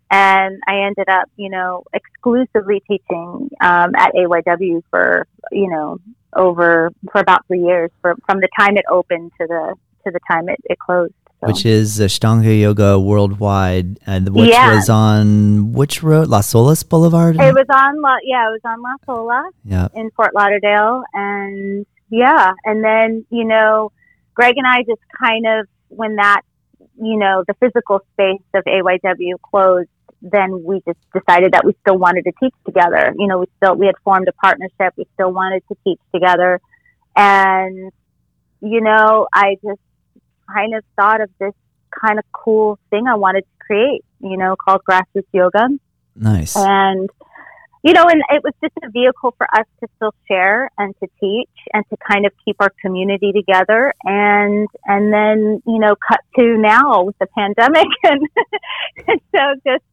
And 0.10 0.62
I 0.68 0.86
ended 0.86 1.10
up, 1.10 1.30
you 1.36 1.50
know, 1.50 1.84
exclusively 1.94 2.82
teaching 2.88 3.50
um, 3.60 3.96
at 3.96 4.14
AYW 4.14 4.82
for, 4.90 5.28
you 5.52 5.70
know, 5.70 6.00
over 6.34 6.92
for 7.12 7.20
about 7.20 7.46
three 7.48 7.64
years, 7.64 7.92
for, 8.02 8.16
from 8.26 8.40
the 8.40 8.48
time 8.58 8.78
it 8.78 8.86
opened 8.90 9.32
to 9.40 9.48
the 9.48 9.76
to 10.06 10.12
the 10.12 10.20
time 10.30 10.48
it, 10.50 10.60
it 10.66 10.80
closed. 10.80 11.14
So. 11.40 11.48
Which 11.48 11.68
is 11.68 12.00
Ashtanga 12.00 12.60
Yoga 12.60 13.00
Worldwide, 13.00 14.00
and 14.08 14.30
which 14.30 14.50
Yeah. 14.50 14.74
was 14.74 14.90
on 14.90 15.72
which 15.72 16.02
road? 16.02 16.30
Las 16.30 16.52
Olas 16.54 16.88
Boulevard. 16.88 17.36
It 17.36 17.54
was 17.54 17.68
on, 17.70 18.02
La, 18.02 18.18
yeah, 18.24 18.50
it 18.50 18.54
was 18.54 18.62
on 18.66 18.82
Las 18.82 19.00
Olas 19.08 19.52
yeah. 19.64 19.88
in 19.94 20.10
Fort 20.16 20.34
Lauderdale, 20.34 21.04
and 21.14 21.86
yeah, 22.10 22.54
and 22.66 22.84
then 22.84 23.24
you 23.30 23.44
know, 23.46 23.92
Greg 24.34 24.56
and 24.58 24.66
I 24.66 24.80
just 24.82 25.02
kind 25.20 25.46
of 25.46 25.68
when 25.90 26.16
that, 26.16 26.42
you 27.00 27.18
know, 27.20 27.44
the 27.48 27.54
physical 27.60 28.00
space 28.14 28.42
of 28.56 28.64
AYW 28.64 29.36
closed, 29.44 29.90
then 30.24 30.64
we 30.64 30.82
just 30.88 31.00
decided 31.14 31.52
that 31.52 31.64
we 31.64 31.76
still 31.82 32.00
wanted 32.00 32.24
to 32.24 32.32
teach 32.40 32.54
together. 32.66 33.14
You 33.16 33.28
know, 33.28 33.38
we 33.38 33.46
still 33.58 33.76
we 33.76 33.86
had 33.86 33.96
formed 34.04 34.28
a 34.28 34.34
partnership. 34.34 34.96
We 34.98 35.06
still 35.14 35.32
wanted 35.32 35.62
to 35.68 35.78
teach 35.84 36.00
together, 36.12 36.60
and 37.16 37.92
you 38.60 38.82
know, 38.82 39.28
I 39.32 39.58
just 39.64 39.80
kind 40.52 40.76
of 40.76 40.84
thought 40.96 41.22
of 41.22 41.30
this 41.40 41.54
kind 41.92 42.20
of 42.20 42.26
cool 42.32 42.78
thing 42.90 43.08
I 43.08 43.16
wanted 43.16 43.42
to 43.42 43.66
create. 43.66 44.04
You 44.20 44.38
know, 44.38 44.56
called 44.56 44.82
grassroots 44.90 45.28
yoga 45.32 45.68
Nice. 46.16 46.56
and 46.58 47.08
you 47.84 47.94
know 47.94 48.06
and 48.08 48.22
it 48.32 48.44
was 48.44 48.54
just 48.64 48.74
a 48.84 48.90
vehicle 48.90 49.36
for 49.38 49.46
us 49.54 49.66
to 49.80 49.88
still 49.98 50.14
share 50.28 50.72
and 50.80 50.96
to 51.00 51.08
teach 51.22 51.50
and 51.74 51.86
to 51.92 51.98
kind 51.98 52.26
of 52.26 52.32
keep 52.44 52.56
our 52.60 52.72
community 52.82 53.32
together 53.32 53.94
and 54.04 54.68
and 54.86 55.14
then 55.14 55.62
you 55.68 55.78
know 55.78 55.96
cut 55.96 56.20
to 56.36 56.58
now 56.58 57.04
with 57.04 57.16
the 57.20 57.28
pandemic 57.28 57.86
and, 58.04 58.28
and 59.08 59.22
so 59.34 59.42
just 59.64 59.84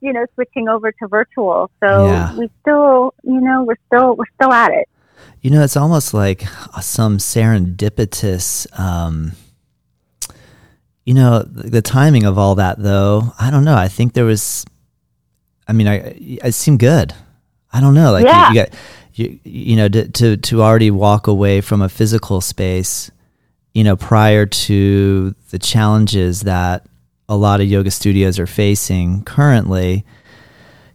you 0.00 0.14
know 0.14 0.24
switching 0.34 0.66
over 0.68 0.90
to 0.92 1.06
virtual 1.08 1.70
so 1.84 2.06
Yeah. 2.06 2.34
we 2.38 2.50
still 2.62 3.12
you 3.22 3.40
know 3.42 3.64
we're 3.64 3.76
still 3.88 4.16
we're 4.16 4.24
still 4.40 4.52
at 4.52 4.72
it 4.72 4.88
You 5.42 5.50
know, 5.50 5.62
it's 5.62 5.76
almost 5.76 6.12
like 6.14 6.42
some 6.80 7.18
serendipitous. 7.18 8.66
Um, 8.78 9.32
you 11.06 11.14
know, 11.14 11.40
the, 11.42 11.70
the 11.70 11.82
timing 11.82 12.24
of 12.24 12.36
all 12.36 12.56
that, 12.56 12.78
though. 12.78 13.32
I 13.40 13.50
don't 13.50 13.64
know. 13.64 13.76
I 13.76 13.88
think 13.88 14.12
there 14.12 14.26
was. 14.26 14.66
I 15.66 15.72
mean, 15.72 15.88
I 15.88 16.14
it 16.20 16.52
seemed 16.52 16.78
good. 16.80 17.14
I 17.72 17.80
don't 17.80 17.94
know. 17.94 18.12
Like 18.12 18.24
you- 18.24 18.28
Yeah. 18.30 18.48
you, 18.50 18.54
got 18.54 18.68
you, 19.14 19.38
you 19.44 19.76
know 19.76 19.88
to, 19.88 20.08
to 20.08 20.36
to 20.36 20.62
already 20.62 20.90
walk 20.90 21.26
away 21.26 21.60
from 21.62 21.80
a 21.80 21.88
physical 21.88 22.40
space. 22.42 23.10
You 23.74 23.84
know, 23.84 23.96
prior 23.96 24.46
to 24.46 25.34
the 25.50 25.58
challenges 25.58 26.42
that 26.42 26.86
a 27.28 27.36
lot 27.36 27.60
of 27.60 27.66
yoga 27.66 27.90
studios 27.90 28.38
are 28.38 28.46
facing 28.46 29.22
currently 29.24 30.04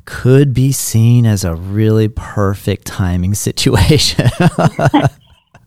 could 0.06 0.54
be 0.54 0.72
seen 0.72 1.26
as 1.26 1.44
a 1.44 1.54
really 1.56 2.08
perfect 2.08 2.86
timing 2.88 3.34
situation. 3.48 4.30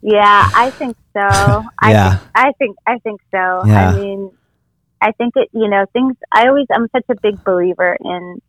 yeah 0.04 0.50
i 0.54 0.70
think 0.70 0.96
so 1.14 1.64
i 1.80 1.90
Yeah. 1.90 2.18
think 2.18 2.30
i 2.34 2.52
think 2.58 2.76
i 2.86 2.98
think 2.98 3.20
so 3.30 3.62
Yeah. 3.64 3.88
i 3.88 3.96
mean 3.96 4.30
i 5.00 5.10
think 5.12 5.32
it 5.36 5.48
you 5.52 5.68
know 5.68 5.86
things 5.94 6.14
i 6.30 6.46
always 6.46 6.66
i'm 6.70 6.86
such 6.92 7.06
a 7.08 7.14
big 7.20 7.42
believer 7.42 7.96
in 8.00 8.40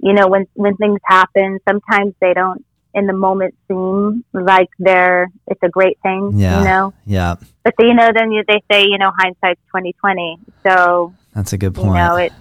you 0.00 0.12
know 0.12 0.28
when 0.28 0.44
when 0.52 0.76
things 0.76 1.00
happen 1.04 1.58
sometimes 1.66 2.12
they 2.20 2.34
don't 2.34 2.62
in 2.92 3.06
the 3.06 3.14
moment 3.14 3.54
seem 3.68 4.22
like 4.34 4.68
they're 4.78 5.28
it's 5.48 5.62
a 5.62 5.68
great 5.70 5.98
thing 6.02 6.32
Yeah. 6.34 6.58
you 6.58 6.64
know 6.66 6.92
yeah, 7.06 7.36
but 7.64 7.72
you 7.78 7.94
know 7.94 8.10
then 8.14 8.30
you, 8.32 8.44
they 8.46 8.60
say 8.70 8.84
you 8.84 8.98
know 8.98 9.12
hindsight's 9.18 9.60
2020 9.72 10.38
so 10.62 11.14
that's 11.34 11.52
a 11.54 11.58
good 11.58 11.74
point. 11.74 11.88
you 11.88 11.94
know 11.94 12.16
it 12.16 12.32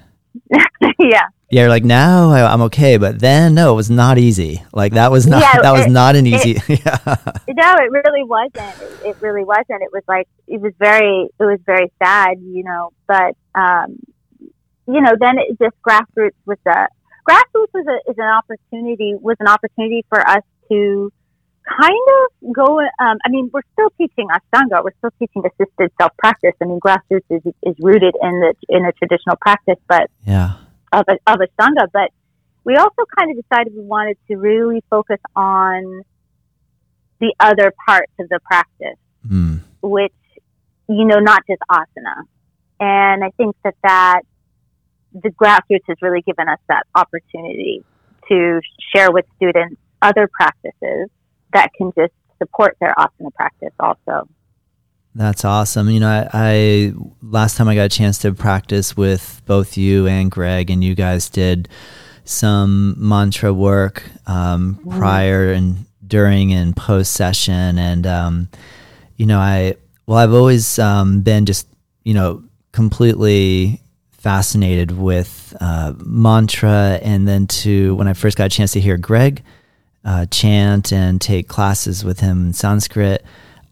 yeah 1.00 1.28
yeah, 1.50 1.62
you're 1.62 1.70
like 1.70 1.84
now 1.84 2.32
I- 2.32 2.52
I'm 2.52 2.62
okay, 2.64 2.98
but 2.98 3.20
then 3.20 3.54
no, 3.56 3.72
it 3.74 3.76
was 3.76 3.90
not 3.90 4.18
easy. 4.18 4.64
Like 4.74 4.94
that 4.94 5.12
was 5.12 5.28
not 5.28 5.42
Yeah, 5.42 5.62
that 5.62 5.72
was 5.72 5.86
it- 5.86 5.92
not 5.92 6.16
an 6.16 6.26
easy. 6.28 6.54
yeah, 6.68 6.98
no 7.48 7.76
it 7.78 7.92
really 7.92 8.24
wasn't. 8.24 8.82
It, 8.82 9.10
it 9.10 9.18
really 9.22 9.44
wasn't. 9.44 9.82
It 9.82 9.92
was 9.94 10.04
like 10.08 10.28
it 10.48 10.60
was 10.62 10.74
very 10.80 11.28
it 11.40 11.44
was 11.44 11.60
very 11.66 11.92
sad 12.04 12.38
you 12.42 12.64
know 12.64 12.92
but 13.08 13.36
um 13.56 13.98
you 14.88 15.02
know 15.02 15.14
then 15.20 15.38
it 15.40 15.58
just 15.62 15.76
grassroots 15.88 16.38
was 16.46 16.58
a 16.68 16.88
grassroots 17.28 17.74
was 17.74 17.86
a 17.88 18.12
is 18.12 18.18
an 18.18 18.26
opportunity 18.40 19.16
was 19.20 19.38
an 19.40 19.48
opportunity 19.48 20.06
for 20.10 20.20
us 20.28 20.44
to 20.70 21.12
kind 21.68 22.08
of 22.44 22.54
go 22.54 22.80
um 22.80 23.18
i 23.26 23.30
mean 23.30 23.50
we're 23.52 23.62
still 23.74 23.90
teaching 23.98 24.28
ashtanga. 24.30 24.84
We're 24.84 24.94
still 25.00 25.10
teaching 25.18 25.42
assisted 25.46 25.92
self 26.00 26.12
practice 26.18 26.54
i 26.62 26.66
mean 26.66 26.80
grassroots 26.80 27.26
is, 27.32 27.42
is 27.64 27.76
rooted 27.80 28.16
in 28.22 28.32
the 28.42 28.54
in 28.70 28.86
a 28.86 28.92
traditional 28.92 29.36
practice 29.42 29.80
but 29.88 30.10
yeah, 30.28 30.54
of, 30.92 31.06
of 31.28 31.40
Ashtanga, 31.40 31.88
but 31.92 32.12
we 32.64 32.76
also 32.76 33.06
kind 33.18 33.32
of 33.32 33.44
decided 33.44 33.74
we 33.76 33.84
wanted 33.84 34.18
to 34.28 34.36
really 34.36 34.84
focus 34.90 35.20
on 35.36 36.04
the 37.20 37.34
other 37.40 37.74
parts 37.86 38.12
of 38.20 38.28
the 38.30 38.40
practice, 38.44 38.98
mm. 39.26 39.62
which, 39.82 40.14
you 40.90 41.06
know, 41.06 41.20
not 41.20 41.44
just 41.48 41.62
asana. 41.70 42.24
And 42.80 43.24
I 43.24 43.30
think 43.38 43.56
that 43.64 43.76
that 43.84 44.22
the 45.14 45.30
grassroots 45.30 45.86
has 45.88 45.98
really 46.02 46.22
given 46.22 46.50
us 46.50 46.60
that 46.68 46.84
opportunity 46.94 47.84
to 48.28 48.60
share 48.94 49.12
with 49.12 49.26
students 49.38 49.80
other 50.02 50.28
practices 50.28 51.10
that 51.54 51.70
can 51.78 51.92
just 51.98 52.14
support 52.38 52.76
their 52.82 52.94
asana 52.98 53.34
practice 53.34 53.74
also. 53.80 54.28
That's 55.16 55.46
awesome. 55.46 55.90
You 55.90 56.02
know, 56.02 56.10
I, 56.10 56.30
I 56.34 56.94
last 57.22 57.56
time 57.58 57.68
I 57.70 57.76
got 57.76 57.84
a 57.86 57.90
chance 57.90 58.18
to 58.20 58.34
practice 58.34 58.96
with 58.98 59.42
both 59.46 59.78
you 59.78 60.08
and 60.08 60.30
Greg, 60.30 60.70
and 60.70 60.84
you 60.84 60.94
guys 60.94 61.30
did 61.30 61.70
some 62.26 62.96
mantra 62.98 63.54
work 63.54 64.04
um, 64.28 64.80
Mm. 64.86 64.98
prior 64.98 65.52
and 65.54 65.86
during 66.06 66.54
and 66.54 66.76
post 66.76 67.14
session, 67.14 67.78
and 67.80 68.06
um, 68.06 68.50
you 69.16 69.26
know, 69.26 69.40
I 69.40 69.76
well, 70.06 70.20
I've 70.20 70.34
always 70.34 70.78
um, 70.80 71.22
been 71.22 71.46
just 71.46 71.68
you 72.04 72.14
know 72.14 72.44
completely 72.74 73.80
fascinated 74.12 74.92
with 74.92 75.56
uh, 75.62 75.94
mantra, 76.04 77.00
and 77.02 77.28
then 77.28 77.48
to 77.48 77.96
when 77.96 78.08
I 78.08 78.14
first 78.14 78.38
got 78.38 78.48
a 78.48 78.50
chance 78.50 78.74
to 78.74 78.80
hear 78.82 78.98
Greg 78.98 79.44
uh, 80.04 80.26
chant 80.28 80.92
and 80.92 81.22
take 81.22 81.48
classes 81.48 82.04
with 82.04 82.20
him 82.20 82.48
in 82.48 82.54
Sanskrit, 82.54 83.24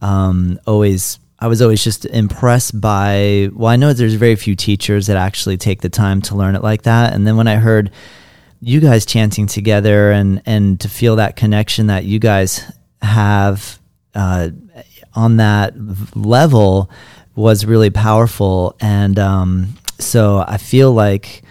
um, 0.01 0.59
always 0.65 1.19
I 1.43 1.47
was 1.47 1.61
always 1.61 1.83
just 1.83 2.05
impressed 2.05 2.79
by. 2.79 3.49
Well, 3.51 3.67
I 3.67 3.75
know 3.75 3.91
there's 3.91 4.13
very 4.13 4.37
few 4.37 4.55
teachers 4.55 5.07
that 5.07 5.17
actually 5.17 5.57
take 5.57 5.81
the 5.81 5.89
time 5.89 6.21
to 6.23 6.35
learn 6.35 6.55
it 6.55 6.63
like 6.63 6.83
that, 6.83 7.13
and 7.13 7.27
then 7.27 7.35
when 7.35 7.49
I 7.49 7.55
heard 7.55 7.91
you 8.61 8.79
guys 8.79 9.05
chanting 9.05 9.45
together 9.45 10.11
and 10.11 10.41
and 10.45 10.79
to 10.79 10.87
feel 10.87 11.17
that 11.17 11.35
connection 11.35 11.87
that 11.87 12.05
you 12.05 12.17
guys 12.17 12.63
have 13.01 13.77
uh, 14.15 14.51
on 15.15 15.35
that 15.35 15.73
level 16.15 16.89
was 17.35 17.65
really 17.65 17.89
powerful 17.89 18.77
and 18.79 19.19
um, 19.19 19.75
so 19.99 20.45
I 20.47 20.57
feel 20.57 20.93
like 20.93 21.42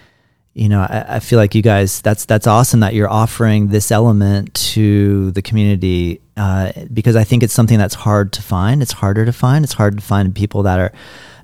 you 0.54 0.68
know 0.68 0.80
I, 0.80 1.16
I 1.16 1.20
feel 1.20 1.38
like 1.38 1.54
you 1.54 1.62
guys 1.62 2.00
that's 2.02 2.24
that's 2.24 2.46
awesome 2.46 2.80
that 2.80 2.94
you're 2.94 3.10
offering 3.10 3.68
this 3.68 3.90
element 3.90 4.52
to 4.74 5.30
the 5.32 5.42
community 5.42 6.20
uh, 6.36 6.72
because 6.92 7.16
I 7.16 7.24
think 7.24 7.42
it's 7.42 7.54
something 7.54 7.78
that's 7.78 7.94
hard 7.94 8.32
to 8.34 8.42
find 8.42 8.82
it's 8.82 8.92
harder 8.92 9.24
to 9.24 9.32
find 9.32 9.64
it's 9.64 9.74
hard 9.74 9.96
to 9.96 10.02
find 10.02 10.34
people 10.34 10.62
that 10.64 10.78
are 10.78 10.92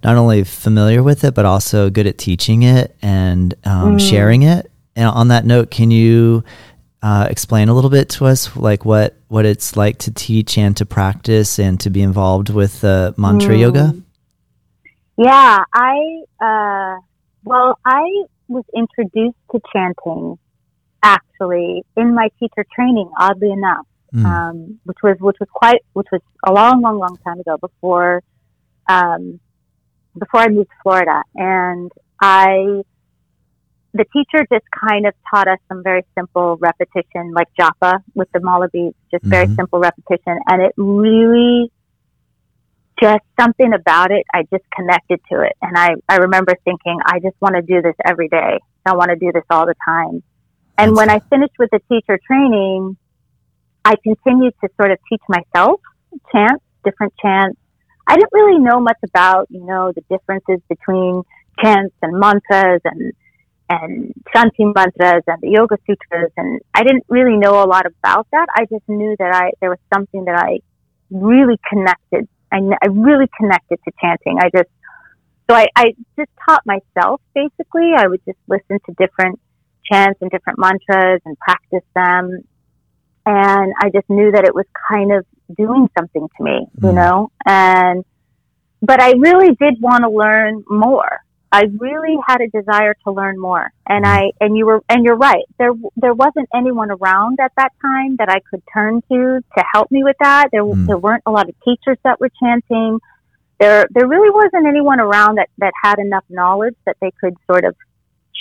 not 0.04 0.16
only 0.16 0.44
familiar 0.44 1.02
with 1.02 1.24
it 1.24 1.34
but 1.34 1.44
also 1.44 1.90
good 1.90 2.06
at 2.06 2.18
teaching 2.18 2.62
it 2.62 2.96
and 3.02 3.54
um, 3.64 3.98
sharing 3.98 4.42
it 4.42 4.70
and 4.96 5.06
on 5.06 5.28
that 5.28 5.44
note, 5.46 5.70
can 5.70 5.92
you 5.92 6.42
uh, 7.04 7.28
explain 7.30 7.68
a 7.68 7.74
little 7.74 7.88
bit 7.90 8.08
to 8.08 8.26
us, 8.26 8.56
like 8.56 8.84
what 8.84 9.14
what 9.28 9.46
it's 9.46 9.76
like 9.76 9.98
to 9.98 10.10
teach 10.10 10.58
and 10.58 10.76
to 10.76 10.84
practice 10.84 11.60
and 11.60 11.78
to 11.82 11.88
be 11.90 12.02
involved 12.02 12.50
with 12.50 12.82
uh, 12.82 13.12
mantra 13.16 13.54
Mm. 13.54 13.60
yoga? 13.60 13.94
Yeah, 15.16 15.62
I 15.72 16.22
uh, 16.40 16.96
well, 17.44 17.78
I 17.84 18.24
was 18.48 18.64
introduced 18.74 19.36
to 19.52 19.60
chanting 19.72 20.38
actually 21.02 21.84
in 21.96 22.14
my 22.14 22.28
teacher 22.38 22.64
training. 22.74 23.10
Oddly 23.18 23.52
enough, 23.52 23.86
Mm. 24.14 24.24
um, 24.24 24.80
which 24.84 24.96
was 25.02 25.16
which 25.20 25.36
was 25.38 25.48
quite 25.52 25.82
which 25.92 26.06
was 26.10 26.22
a 26.46 26.52
long, 26.52 26.80
long, 26.80 26.98
long 26.98 27.18
time 27.24 27.40
ago 27.40 27.58
before 27.58 28.22
um, 28.88 29.38
before 30.18 30.40
I 30.40 30.48
moved 30.48 30.70
to 30.70 30.76
Florida, 30.82 31.22
and 31.34 31.92
I 32.20 32.82
the 33.92 34.04
teacher 34.12 34.46
just 34.52 34.64
kind 34.88 35.06
of 35.06 35.14
taught 35.30 35.48
us 35.48 35.58
some 35.68 35.82
very 35.82 36.04
simple 36.16 36.56
repetition, 36.56 37.32
like 37.32 37.48
japa 37.58 38.00
with 38.14 38.28
the 38.32 38.40
mala 38.40 38.68
beads, 38.68 38.96
just 39.10 39.24
very 39.24 39.46
Mhm. 39.46 39.56
simple 39.56 39.78
repetition, 39.78 40.38
and 40.46 40.62
it 40.62 40.72
really 40.76 41.70
just 43.00 43.24
something 43.38 43.72
about 43.72 44.10
it, 44.10 44.24
I 44.32 44.42
just 44.50 44.64
connected 44.74 45.20
to 45.32 45.42
it. 45.42 45.52
And 45.62 45.76
I, 45.76 45.94
I 46.08 46.16
remember 46.16 46.54
thinking, 46.64 46.98
I 47.04 47.20
just 47.20 47.36
want 47.40 47.54
to 47.54 47.62
do 47.62 47.80
this 47.82 47.94
every 48.04 48.28
day. 48.28 48.58
I 48.84 48.94
want 48.94 49.10
to 49.10 49.16
do 49.16 49.30
this 49.32 49.44
all 49.50 49.66
the 49.66 49.74
time. 49.84 50.22
And 50.76 50.96
That's- 50.96 50.96
when 50.96 51.10
I 51.10 51.20
finished 51.30 51.54
with 51.58 51.70
the 51.70 51.80
teacher 51.88 52.18
training, 52.26 52.96
I 53.84 53.94
continued 54.02 54.54
to 54.62 54.68
sort 54.80 54.90
of 54.90 54.98
teach 55.08 55.22
myself 55.28 55.80
chants, 56.32 56.64
different 56.84 57.14
chants. 57.20 57.58
I 58.06 58.16
didn't 58.16 58.32
really 58.32 58.58
know 58.58 58.80
much 58.80 58.98
about, 59.04 59.46
you 59.50 59.64
know, 59.64 59.92
the 59.94 60.02
differences 60.10 60.60
between 60.68 61.22
chants 61.62 61.94
and 62.02 62.18
mantras 62.18 62.80
and 62.84 63.12
and 63.70 64.14
Shanti 64.34 64.72
mantras 64.74 65.24
and 65.26 65.42
the 65.42 65.50
Yoga 65.50 65.76
Sutras, 65.86 66.32
and 66.38 66.58
I 66.72 66.82
didn't 66.84 67.04
really 67.08 67.36
know 67.36 67.62
a 67.62 67.66
lot 67.66 67.84
about 67.84 68.26
that. 68.32 68.46
I 68.56 68.64
just 68.64 68.88
knew 68.88 69.14
that 69.18 69.34
I 69.34 69.50
there 69.60 69.68
was 69.68 69.78
something 69.92 70.24
that 70.24 70.36
I 70.36 70.60
really 71.10 71.58
connected. 71.68 72.28
I, 72.52 72.58
I 72.82 72.86
really 72.88 73.26
connected 73.38 73.78
to 73.84 73.92
chanting. 74.00 74.38
I 74.40 74.50
just 74.50 74.70
so 75.48 75.56
I, 75.56 75.66
I 75.76 75.94
just 76.16 76.30
taught 76.46 76.62
myself 76.66 77.20
basically. 77.34 77.92
I 77.96 78.06
would 78.06 78.20
just 78.26 78.38
listen 78.48 78.78
to 78.86 78.94
different 78.98 79.40
chants 79.90 80.20
and 80.20 80.30
different 80.30 80.58
mantras 80.58 81.20
and 81.24 81.38
practice 81.38 81.84
them, 81.94 82.42
and 83.24 83.72
I 83.80 83.90
just 83.90 84.08
knew 84.10 84.32
that 84.32 84.44
it 84.44 84.54
was 84.54 84.66
kind 84.90 85.12
of 85.12 85.24
doing 85.56 85.88
something 85.98 86.28
to 86.36 86.44
me, 86.44 86.66
you 86.82 86.88
mm. 86.88 86.94
know, 86.94 87.30
and 87.46 88.04
but 88.82 89.00
I 89.00 89.12
really 89.12 89.54
did 89.56 89.80
want 89.80 90.04
to 90.04 90.10
learn 90.10 90.64
more. 90.68 91.24
I 91.50 91.64
really 91.78 92.16
had 92.26 92.40
a 92.42 92.48
desire 92.48 92.94
to 93.04 93.10
learn 93.10 93.40
more. 93.40 93.72
And 93.88 94.06
I, 94.06 94.32
and 94.40 94.56
you 94.56 94.66
were, 94.66 94.82
and 94.88 95.04
you're 95.04 95.16
right. 95.16 95.44
There, 95.58 95.72
there 95.96 96.12
wasn't 96.12 96.48
anyone 96.54 96.90
around 96.90 97.38
at 97.40 97.52
that 97.56 97.72
time 97.80 98.16
that 98.16 98.28
I 98.28 98.40
could 98.50 98.62
turn 98.72 99.02
to 99.10 99.40
to 99.56 99.64
help 99.72 99.90
me 99.90 100.04
with 100.04 100.16
that. 100.20 100.48
There, 100.52 100.62
mm. 100.62 100.86
there 100.86 100.98
weren't 100.98 101.22
a 101.24 101.30
lot 101.30 101.48
of 101.48 101.54
teachers 101.64 101.96
that 102.04 102.20
were 102.20 102.30
chanting. 102.38 102.98
There, 103.58 103.86
there 103.90 104.06
really 104.06 104.30
wasn't 104.30 104.66
anyone 104.66 105.00
around 105.00 105.38
that, 105.38 105.48
that 105.58 105.72
had 105.82 105.98
enough 105.98 106.24
knowledge 106.28 106.76
that 106.84 106.96
they 107.00 107.12
could 107.18 107.34
sort 107.50 107.64
of 107.64 107.74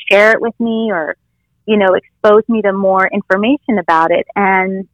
share 0.09 0.31
it 0.31 0.41
with 0.41 0.59
me 0.59 0.89
or, 0.91 1.15
you 1.65 1.77
know, 1.77 1.93
expose 1.93 2.43
me 2.49 2.61
to 2.61 2.73
more 2.73 3.07
information 3.07 3.77
about 3.79 4.11
it. 4.11 4.27
And, 4.35 4.87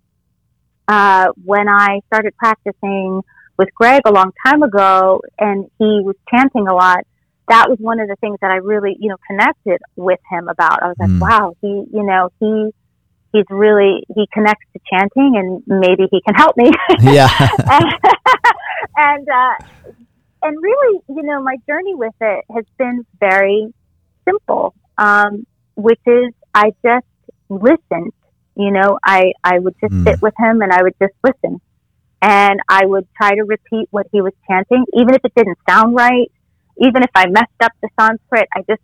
uh, 0.87 1.29
when 1.43 1.67
I 1.67 2.01
started 2.07 2.35
practicing 2.37 3.21
with 3.57 3.73
Greg 3.73 4.01
a 4.05 4.11
long 4.11 4.31
time 4.45 4.61
ago 4.61 5.21
and 5.39 5.65
he 5.79 6.01
was 6.03 6.15
chanting 6.29 6.67
a 6.67 6.73
lot, 6.75 7.05
that 7.49 7.69
was 7.69 7.77
one 7.79 7.99
of 7.99 8.07
the 8.07 8.15
things 8.17 8.37
that 8.41 8.51
I 8.51 8.57
really, 8.57 8.95
you 8.99 9.09
know, 9.09 9.17
connected 9.27 9.81
with 9.95 10.19
him 10.29 10.47
about. 10.47 10.81
I 10.81 10.87
was 10.87 10.95
like, 10.99 11.09
mm. 11.09 11.19
wow, 11.19 11.55
he, 11.61 11.67
you 11.67 12.03
know, 12.03 12.29
he, 12.39 12.71
he's 13.33 13.45
really, 13.49 14.03
he 14.15 14.27
connects 14.33 14.65
to 14.73 14.79
chanting 14.91 15.35
and 15.35 15.63
maybe 15.67 16.07
he 16.09 16.21
can 16.21 16.35
help 16.35 16.55
me. 16.55 16.71
Yeah. 17.01 17.27
and, 17.39 17.85
and, 18.97 19.27
uh, 19.29 19.65
and 20.41 20.57
really, 20.61 21.01
you 21.09 21.23
know, 21.23 21.41
my 21.41 21.57
journey 21.67 21.95
with 21.95 22.13
it 22.21 22.45
has 22.53 22.65
been 22.77 23.05
very 23.19 23.73
simple, 24.25 24.73
um, 24.97 25.45
which 25.75 26.01
is 26.05 26.33
I 26.53 26.71
just 26.83 27.05
listened. 27.49 28.13
You 28.55 28.71
know, 28.71 28.99
I, 29.03 29.33
I 29.43 29.59
would 29.59 29.75
just 29.81 29.93
mm. 29.93 30.03
sit 30.05 30.21
with 30.21 30.33
him 30.37 30.61
and 30.61 30.71
I 30.71 30.83
would 30.83 30.95
just 31.01 31.13
listen. 31.23 31.59
And 32.21 32.61
I 32.69 32.85
would 32.85 33.05
try 33.17 33.31
to 33.35 33.43
repeat 33.43 33.87
what 33.91 34.07
he 34.13 34.21
was 34.21 34.31
chanting, 34.47 34.85
even 34.93 35.13
if 35.13 35.25
it 35.25 35.33
didn't 35.35 35.57
sound 35.67 35.93
right 35.93 36.31
even 36.77 37.03
if 37.03 37.11
I 37.15 37.27
messed 37.27 37.61
up 37.61 37.71
the 37.81 37.89
Sanskrit, 37.99 38.47
I 38.55 38.61
just, 38.69 38.81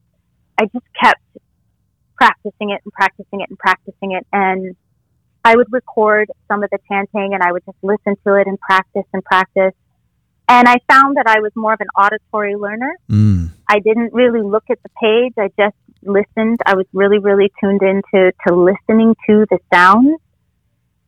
I 0.60 0.66
just 0.66 0.86
kept 1.02 1.22
practicing 2.16 2.72
it 2.72 2.82
and 2.84 2.94
practicing 2.94 3.42
it 3.42 3.50
and 3.50 3.58
practicing 3.58 4.12
it. 4.12 4.26
And 4.32 4.76
I 5.44 5.56
would 5.56 5.72
record 5.72 6.30
some 6.48 6.64
of 6.64 6.70
the 6.70 6.80
chanting 6.88 7.34
and 7.34 7.42
I 7.42 7.52
would 7.52 7.64
just 7.66 7.78
listen 7.82 8.16
to 8.26 8.36
it 8.36 8.48
and 8.48 8.60
practice 8.60 9.06
and 9.14 9.24
practice. 9.24 9.74
And 10.48 10.68
I 10.68 10.78
found 10.90 11.18
that 11.18 11.28
I 11.28 11.40
was 11.40 11.52
more 11.56 11.74
of 11.74 11.80
an 11.80 11.88
auditory 11.96 12.56
learner. 12.56 12.96
Mm. 13.10 13.52
I 13.68 13.80
didn't 13.80 14.14
really 14.14 14.42
look 14.42 14.64
at 14.70 14.80
the 14.84 14.90
page. 15.02 15.34
I 15.38 15.50
just 15.58 15.78
listened. 16.02 16.60
I 16.66 16.76
was 16.76 16.88
really, 16.92 17.20
really 17.20 17.52
tuned 17.60 17.82
into 17.82 18.34
to 18.48 18.56
listening 18.56 19.16
to 19.28 19.46
the 19.50 19.60
sounds. 19.74 20.20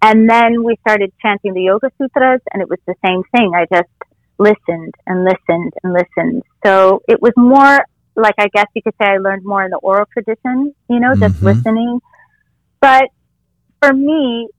And 0.01 0.29
then 0.29 0.63
we 0.63 0.77
started 0.81 1.11
chanting 1.21 1.53
the 1.53 1.61
Yoga 1.61 1.91
Sutras 1.97 2.41
and 2.53 2.61
it 2.61 2.69
was 2.69 2.79
the 2.87 2.95
same 3.05 3.23
thing. 3.35 3.51
I 3.55 3.65
just 3.65 3.89
listened 4.41 4.95
and 5.05 5.23
listened 5.23 5.73
and 5.83 5.93
listened. 5.93 6.43
So 6.65 7.01
it 7.07 7.21
was 7.21 7.33
more 7.37 7.79
like 8.15 8.35
I 8.37 8.47
guess 8.53 8.67
you 8.75 8.81
could 8.81 8.95
say 9.01 9.07
I 9.07 9.17
learned 9.17 9.45
more 9.45 9.63
in 9.63 9.71
the 9.71 9.77
oral 9.77 10.05
tradition, 10.11 10.73
you 10.89 10.99
know, 10.99 11.13
just 11.15 11.35
mm-hmm. 11.35 11.45
listening. 11.45 11.99
But 12.79 13.05
for 13.81 13.93
me, 13.93 14.49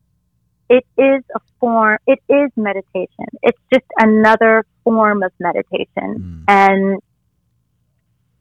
it 0.69 0.85
is 0.97 1.23
a 1.35 1.41
form, 1.61 1.99
it 2.07 2.21
is 2.29 2.51
meditation. 2.57 3.27
It's 3.43 3.59
just 3.73 3.85
another 3.99 4.65
form 4.85 5.23
of 5.23 5.33
meditation. 5.39 5.85
Mm. 5.97 6.45
And 6.49 7.01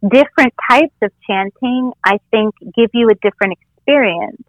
different 0.10 0.54
types 0.70 0.96
of 1.02 1.12
chanting, 1.28 1.92
I 2.04 2.20
think, 2.32 2.56
give 2.76 2.90
you 2.94 3.10
a 3.10 3.16
different 3.16 3.58
experience. 3.60 4.42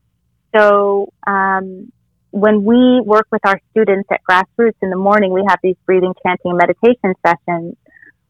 So, 0.55 1.13
um, 1.27 1.93
when 2.33 2.65
we 2.65 3.01
work 3.05 3.27
with 3.31 3.45
our 3.45 3.61
students 3.71 4.09
at 4.11 4.21
grassroots 4.29 4.77
in 4.81 4.89
the 4.89 4.97
morning, 4.97 5.33
we 5.33 5.45
have 5.47 5.59
these 5.63 5.77
breathing, 5.85 6.15
chanting, 6.27 6.57
meditation 6.57 7.15
sessions. 7.25 7.77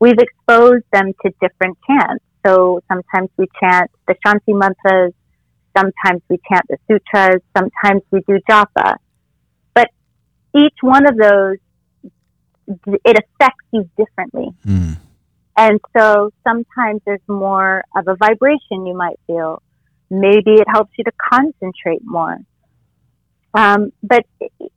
We've 0.00 0.18
exposed 0.18 0.84
them 0.92 1.12
to 1.24 1.32
different 1.40 1.78
chants. 1.86 2.24
So 2.44 2.82
sometimes 2.88 3.30
we 3.36 3.46
chant 3.60 3.90
the 4.08 4.16
Shanti 4.26 4.58
mantras, 4.58 5.14
sometimes 5.76 6.20
we 6.28 6.38
chant 6.50 6.64
the 6.68 6.78
sutras, 6.88 7.40
sometimes 7.56 8.02
we 8.10 8.20
do 8.26 8.40
japa. 8.50 8.96
But 9.72 9.88
each 10.56 10.76
one 10.80 11.06
of 11.06 11.16
those, 11.16 11.58
it 13.04 13.16
affects 13.16 13.64
you 13.72 13.88
differently. 13.96 14.48
Mm. 14.66 14.96
And 15.56 15.80
so 15.96 16.32
sometimes 16.42 17.02
there's 17.06 17.20
more 17.28 17.84
of 17.94 18.08
a 18.08 18.16
vibration 18.16 18.84
you 18.84 18.96
might 18.96 19.20
feel. 19.28 19.62
Maybe 20.10 20.54
it 20.54 20.66
helps 20.66 20.90
you 20.98 21.04
to 21.04 21.12
concentrate 21.30 22.00
more 22.04 22.38
um, 23.54 23.92
but 24.02 24.24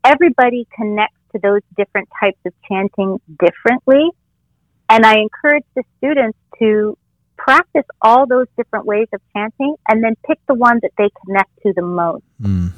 everybody 0.04 0.68
connects 0.76 1.18
to 1.32 1.40
those 1.42 1.62
different 1.78 2.10
types 2.20 2.40
of 2.46 2.54
chanting 2.70 3.20
differently. 3.40 4.10
And 4.90 5.06
I 5.06 5.18
encourage 5.18 5.66
the 5.76 5.84
students 5.98 6.38
to 6.60 6.98
practice 7.38 7.86
all 8.02 8.26
those 8.28 8.48
different 8.58 8.86
ways 8.86 9.08
of 9.14 9.22
chanting 9.34 9.76
and 9.90 10.04
then 10.04 10.14
pick 10.28 10.40
the 10.48 10.54
one 10.54 10.80
that 10.82 10.92
they 10.98 11.10
connect 11.26 11.50
to 11.64 11.74
the 11.76 11.82
most. 11.82 12.24
Mm. 12.42 12.72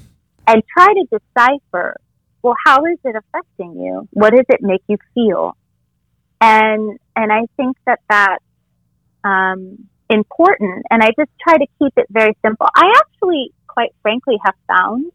And 0.48 0.64
try 0.78 0.88
to 0.94 1.20
decipher, 1.20 1.98
well, 2.42 2.56
how 2.66 2.86
is 2.86 2.98
it 3.04 3.16
affecting 3.16 3.80
you? 3.80 4.08
What 4.12 4.32
does 4.32 4.46
it 4.50 4.62
make 4.62 4.82
you 4.88 4.98
feel? 5.14 5.58
And, 6.40 6.98
and 7.16 7.32
I 7.32 7.42
think 7.58 7.76
that 7.86 8.00
that's, 8.10 8.44
um, 9.24 9.90
important. 10.10 10.86
And 10.90 11.04
I 11.04 11.08
just 11.18 11.32
try 11.42 11.58
to 11.58 11.66
keep 11.80 11.94
it 11.98 12.08
very 12.10 12.36
simple. 12.46 12.68
I 12.74 12.94
actually, 12.98 13.52
quite 13.68 13.94
frankly, 14.02 14.38
have 14.46 14.56
found 14.68 15.12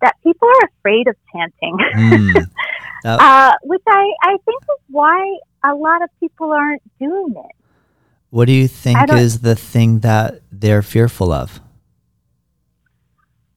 that 0.00 0.14
people 0.22 0.48
are 0.48 0.68
afraid 0.78 1.08
of 1.08 1.16
chanting, 1.32 1.76
mm. 1.96 2.46
uh, 3.04 3.52
which 3.62 3.82
I, 3.88 4.12
I 4.22 4.36
think 4.44 4.62
is 4.62 4.80
why 4.90 5.38
a 5.64 5.74
lot 5.74 6.02
of 6.02 6.10
people 6.20 6.52
aren't 6.52 6.82
doing 6.98 7.34
it. 7.36 7.56
What 8.30 8.46
do 8.46 8.52
you 8.52 8.66
think 8.66 8.98
is 9.12 9.40
the 9.40 9.54
thing 9.54 10.00
that 10.00 10.40
they're 10.50 10.82
fearful 10.82 11.32
of? 11.32 11.60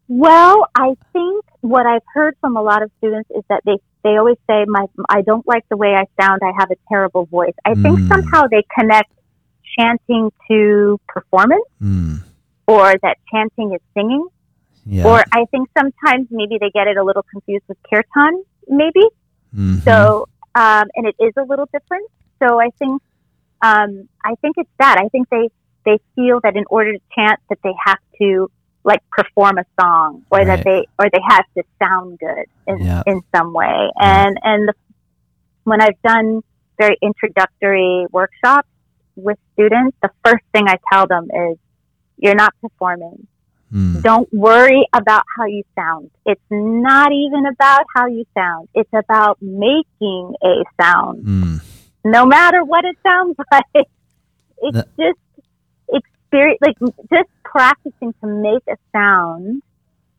Well, 0.07 0.67
I 0.75 0.95
think 1.11 1.43
what 1.61 1.85
I've 1.85 2.03
heard 2.13 2.37
from 2.39 2.55
a 2.55 2.61
lot 2.61 2.81
of 2.81 2.91
students 2.99 3.29
is 3.35 3.43
that 3.49 3.61
they 3.65 3.77
they 4.03 4.17
always 4.17 4.37
say 4.49 4.63
my 4.67 4.85
I 5.09 5.21
don't 5.21 5.45
like 5.47 5.67
the 5.69 5.77
way 5.77 5.95
I 5.95 6.05
sound. 6.21 6.41
I 6.43 6.51
have 6.59 6.71
a 6.71 6.75
terrible 6.87 7.25
voice. 7.25 7.55
I 7.65 7.73
mm. 7.73 7.81
think 7.81 8.07
somehow 8.07 8.43
they 8.49 8.63
connect 8.77 9.11
chanting 9.77 10.31
to 10.49 10.99
performance, 11.07 11.65
mm. 11.81 12.23
or 12.67 12.93
that 13.01 13.17
chanting 13.33 13.73
is 13.73 13.81
singing. 13.93 14.25
Yeah. 14.89 15.05
Or 15.05 15.23
I 15.31 15.45
think 15.51 15.69
sometimes 15.77 16.27
maybe 16.31 16.57
they 16.59 16.69
get 16.69 16.87
it 16.87 16.95
a 16.95 17.03
little 17.03 17.23
confused 17.23 17.65
with 17.67 17.77
kirtan, 17.89 18.43
maybe. 18.67 19.03
Mm-hmm. 19.53 19.79
So, 19.79 20.29
um, 20.55 20.85
and 20.95 21.07
it 21.07 21.15
is 21.19 21.33
a 21.37 21.43
little 21.43 21.67
different. 21.73 22.09
So 22.41 22.59
I 22.61 22.69
think, 22.79 23.01
um, 23.61 24.07
I 24.23 24.35
think 24.41 24.55
it's 24.57 24.69
that. 24.79 24.97
I 24.97 25.09
think 25.09 25.27
they, 25.29 25.49
they 25.85 25.99
feel 26.15 26.39
that 26.43 26.55
in 26.55 26.63
order 26.69 26.93
to 26.93 26.99
chant 27.13 27.39
that 27.49 27.59
they 27.63 27.73
have 27.85 27.99
to 28.21 28.49
like 28.83 29.01
perform 29.09 29.57
a 29.57 29.65
song 29.79 30.23
or 30.31 30.39
right. 30.39 30.47
that 30.47 30.63
they, 30.63 30.87
or 30.97 31.09
they 31.11 31.21
have 31.27 31.45
to 31.57 31.63
sound 31.83 32.19
good 32.19 32.45
in, 32.67 32.85
yeah. 32.85 33.03
in 33.05 33.21
some 33.35 33.51
way. 33.53 33.91
And, 33.99 34.39
yeah. 34.41 34.51
and 34.53 34.67
the, 34.69 34.73
when 35.65 35.81
I've 35.81 36.01
done 36.01 36.41
very 36.79 36.97
introductory 37.01 38.05
workshops 38.11 38.69
with 39.15 39.37
students, 39.53 39.97
the 40.01 40.11
first 40.23 40.45
thing 40.53 40.67
I 40.67 40.77
tell 40.91 41.07
them 41.07 41.25
is, 41.51 41.57
you're 42.19 42.33
not 42.33 42.51
performing 42.61 43.27
Mm. 43.73 44.01
Don't 44.01 44.31
worry 44.33 44.87
about 44.93 45.23
how 45.35 45.45
you 45.45 45.63
sound. 45.75 46.09
It's 46.25 46.41
not 46.49 47.11
even 47.11 47.45
about 47.45 47.85
how 47.95 48.07
you 48.07 48.25
sound. 48.33 48.69
It's 48.73 48.89
about 48.93 49.41
making 49.41 50.35
a 50.43 50.63
sound. 50.81 51.25
Mm. 51.25 51.61
No 52.05 52.25
matter 52.25 52.63
what 52.63 52.85
it 52.85 52.97
sounds 53.03 53.35
like. 53.51 53.87
It's 54.59 54.77
that- 54.77 54.87
just 54.97 55.19
experience, 55.89 56.59
like 56.61 56.77
just 57.11 57.29
practicing 57.43 58.13
to 58.21 58.27
make 58.27 58.63
a 58.69 58.77
sound. 58.93 59.61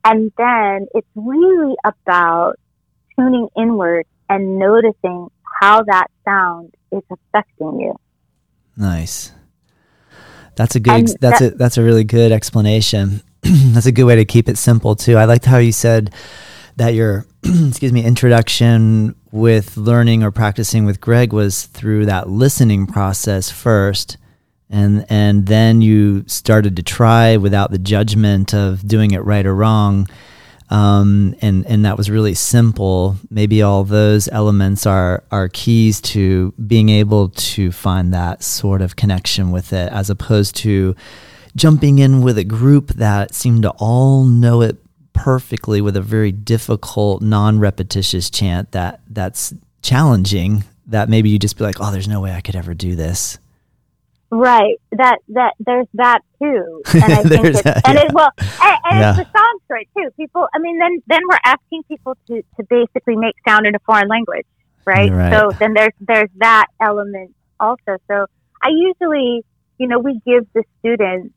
And 0.05 0.31
then 0.37 0.87
it's 0.93 1.07
really 1.15 1.75
about 1.83 2.55
tuning 3.15 3.49
inward 3.57 4.05
and 4.29 4.57
noticing 4.57 5.27
how 5.59 5.83
that 5.83 6.07
sound 6.23 6.73
is 6.91 7.01
affecting 7.11 7.79
you. 7.81 7.95
Nice. 8.77 9.33
That's 10.55 10.75
a 10.75 10.79
good. 10.79 11.07
that's 11.19 11.39
that, 11.39 11.41
a 11.41 11.49
that's 11.51 11.77
a 11.77 11.83
really 11.83 12.03
good 12.03 12.31
explanation. 12.31 13.21
that's 13.73 13.85
a 13.85 13.91
good 13.91 14.05
way 14.05 14.15
to 14.15 14.25
keep 14.25 14.49
it 14.49 14.57
simple 14.57 14.95
too. 14.95 15.17
I 15.17 15.25
liked 15.25 15.45
how 15.45 15.57
you 15.57 15.71
said 15.71 16.13
that 16.75 16.93
your 16.93 17.25
excuse 17.43 17.93
me 17.93 18.03
introduction 18.03 19.15
with 19.31 19.77
learning 19.77 20.23
or 20.23 20.31
practicing 20.31 20.85
with 20.85 21.01
Greg 21.01 21.33
was 21.33 21.65
through 21.65 22.05
that 22.05 22.29
listening 22.29 22.87
process 22.87 23.49
first 23.49 24.17
and 24.69 25.05
and 25.09 25.47
then 25.47 25.81
you 25.81 26.23
started 26.27 26.75
to 26.75 26.83
try 26.83 27.37
without 27.37 27.71
the 27.71 27.79
judgment 27.79 28.53
of 28.53 28.87
doing 28.87 29.11
it 29.11 29.23
right 29.23 29.45
or 29.45 29.55
wrong 29.55 30.07
um, 30.69 31.33
and 31.41 31.65
and 31.65 31.83
that 31.85 31.97
was 31.97 32.09
really 32.09 32.35
simple 32.35 33.17
maybe 33.29 33.61
all 33.61 33.83
those 33.83 34.27
elements 34.29 34.85
are 34.85 35.23
are 35.31 35.49
keys 35.49 35.99
to 35.99 36.53
being 36.67 36.89
able 36.89 37.29
to 37.29 37.71
find 37.71 38.13
that 38.13 38.43
sort 38.43 38.81
of 38.81 38.95
connection 38.95 39.51
with 39.51 39.73
it 39.73 39.91
as 39.91 40.09
opposed 40.09 40.55
to 40.55 40.95
jumping 41.55 41.99
in 41.99 42.21
with 42.21 42.37
a 42.37 42.43
group 42.43 42.89
that 42.89 43.33
seemed 43.33 43.63
to 43.63 43.71
all 43.71 44.23
know 44.23 44.61
it 44.61 44.77
perfectly 45.13 45.81
with 45.81 45.97
a 45.97 46.01
very 46.01 46.31
difficult 46.31 47.21
non-repetitious 47.21 48.29
chant 48.29 48.71
that 48.71 49.01
that's 49.09 49.53
challenging 49.81 50.63
that 50.87 51.09
maybe 51.09 51.29
you 51.29 51.37
just 51.37 51.57
be 51.57 51.63
like 51.63 51.75
oh 51.79 51.91
there's 51.91 52.07
no 52.07 52.21
way 52.21 52.31
I 52.31 52.41
could 52.41 52.55
ever 52.55 52.73
do 52.73 52.95
this 52.95 53.37
Right. 54.31 54.79
That 54.91 55.19
that 55.29 55.55
there's 55.59 55.87
that 55.95 56.19
too, 56.39 56.83
and 56.93 57.03
I 57.03 57.23
think 57.23 57.45
it's, 57.45 57.63
that, 57.63 57.87
and 57.87 57.97
yeah. 57.97 58.05
it 58.05 58.13
well, 58.13 58.29
and, 58.37 58.77
and 58.85 58.99
yeah. 58.99 59.09
it's 59.09 59.17
the 59.17 59.37
song 59.37 59.59
story 59.65 59.87
too. 59.97 60.09
People, 60.17 60.47
I 60.53 60.59
mean, 60.59 60.77
then 60.77 61.01
then 61.07 61.21
we're 61.27 61.39
asking 61.43 61.83
people 61.83 62.15
to 62.27 62.43
to 62.57 62.63
basically 62.69 63.15
make 63.15 63.35
sound 63.47 63.65
in 63.65 63.73
a 63.73 63.79
foreign 63.79 64.07
language, 64.07 64.45
right? 64.85 65.11
right? 65.11 65.33
So 65.33 65.49
then 65.57 65.73
there's 65.73 65.93
there's 65.99 66.29
that 66.37 66.67
element 66.79 67.33
also. 67.59 67.97
So 68.07 68.27
I 68.61 68.69
usually, 68.69 69.43
you 69.79 69.87
know, 69.87 69.97
we 69.97 70.19
give 70.25 70.45
the 70.53 70.63
students, 70.79 71.33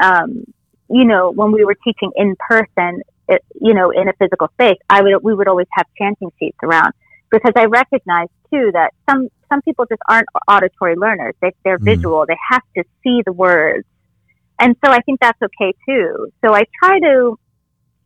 um, 0.00 0.44
you 0.90 1.04
know, 1.04 1.30
when 1.30 1.52
we 1.52 1.64
were 1.64 1.76
teaching 1.84 2.10
in 2.16 2.36
person, 2.48 3.02
it, 3.28 3.44
you 3.60 3.74
know, 3.74 3.90
in 3.90 4.08
a 4.08 4.12
physical 4.14 4.48
space, 4.54 4.78
I 4.88 5.02
would 5.02 5.22
we 5.22 5.34
would 5.34 5.48
always 5.48 5.68
have 5.72 5.86
chanting 5.96 6.30
sheets 6.38 6.58
around 6.62 6.92
because 7.30 7.52
I 7.56 7.66
recognize 7.66 8.28
too 8.52 8.70
that 8.72 8.92
some 9.08 9.28
some 9.48 9.62
people 9.62 9.86
just 9.86 10.02
aren't 10.08 10.28
auditory 10.48 10.96
learners. 10.96 11.34
They, 11.40 11.52
they're 11.64 11.78
mm. 11.78 11.84
visual. 11.84 12.24
They 12.26 12.36
have 12.50 12.62
to 12.76 12.84
see 13.04 13.22
the 13.24 13.32
words, 13.32 13.86
and 14.58 14.76
so 14.84 14.90
I 14.90 15.00
think 15.00 15.20
that's 15.20 15.40
okay 15.40 15.72
too. 15.88 16.32
So 16.44 16.54
I 16.54 16.64
try 16.82 16.98
to 17.00 17.38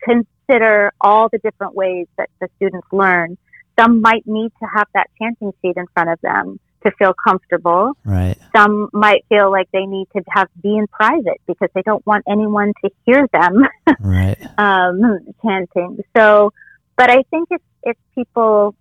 consider 0.02 0.92
all 1.00 1.28
the 1.30 1.38
different 1.38 1.74
ways 1.74 2.06
that 2.18 2.28
the 2.40 2.48
students 2.56 2.86
learn. 2.92 3.38
Some 3.78 4.02
might 4.02 4.26
need 4.26 4.52
to 4.60 4.68
have 4.72 4.86
that 4.94 5.08
chanting 5.20 5.52
sheet 5.60 5.76
in 5.76 5.86
front 5.94 6.10
of 6.10 6.20
them 6.20 6.60
to 6.84 6.92
feel 6.92 7.14
comfortable. 7.26 7.92
Right. 8.04 8.36
Some 8.54 8.88
might 8.92 9.24
feel 9.28 9.50
like 9.50 9.68
they 9.72 9.86
need 9.86 10.06
to 10.16 10.22
have 10.30 10.48
be 10.62 10.76
in 10.76 10.86
private 10.88 11.40
because 11.46 11.68
they 11.74 11.82
don't 11.82 12.04
want 12.06 12.24
anyone 12.28 12.72
to 12.84 12.90
hear 13.06 13.28
them. 13.32 13.62
right. 14.00 14.38
um, 14.58 15.20
chanting. 15.42 15.98
So, 16.16 16.52
but 16.96 17.10
I 17.10 17.22
think 17.30 17.48
it's 17.50 17.64
if 17.82 17.96
people 18.14 18.74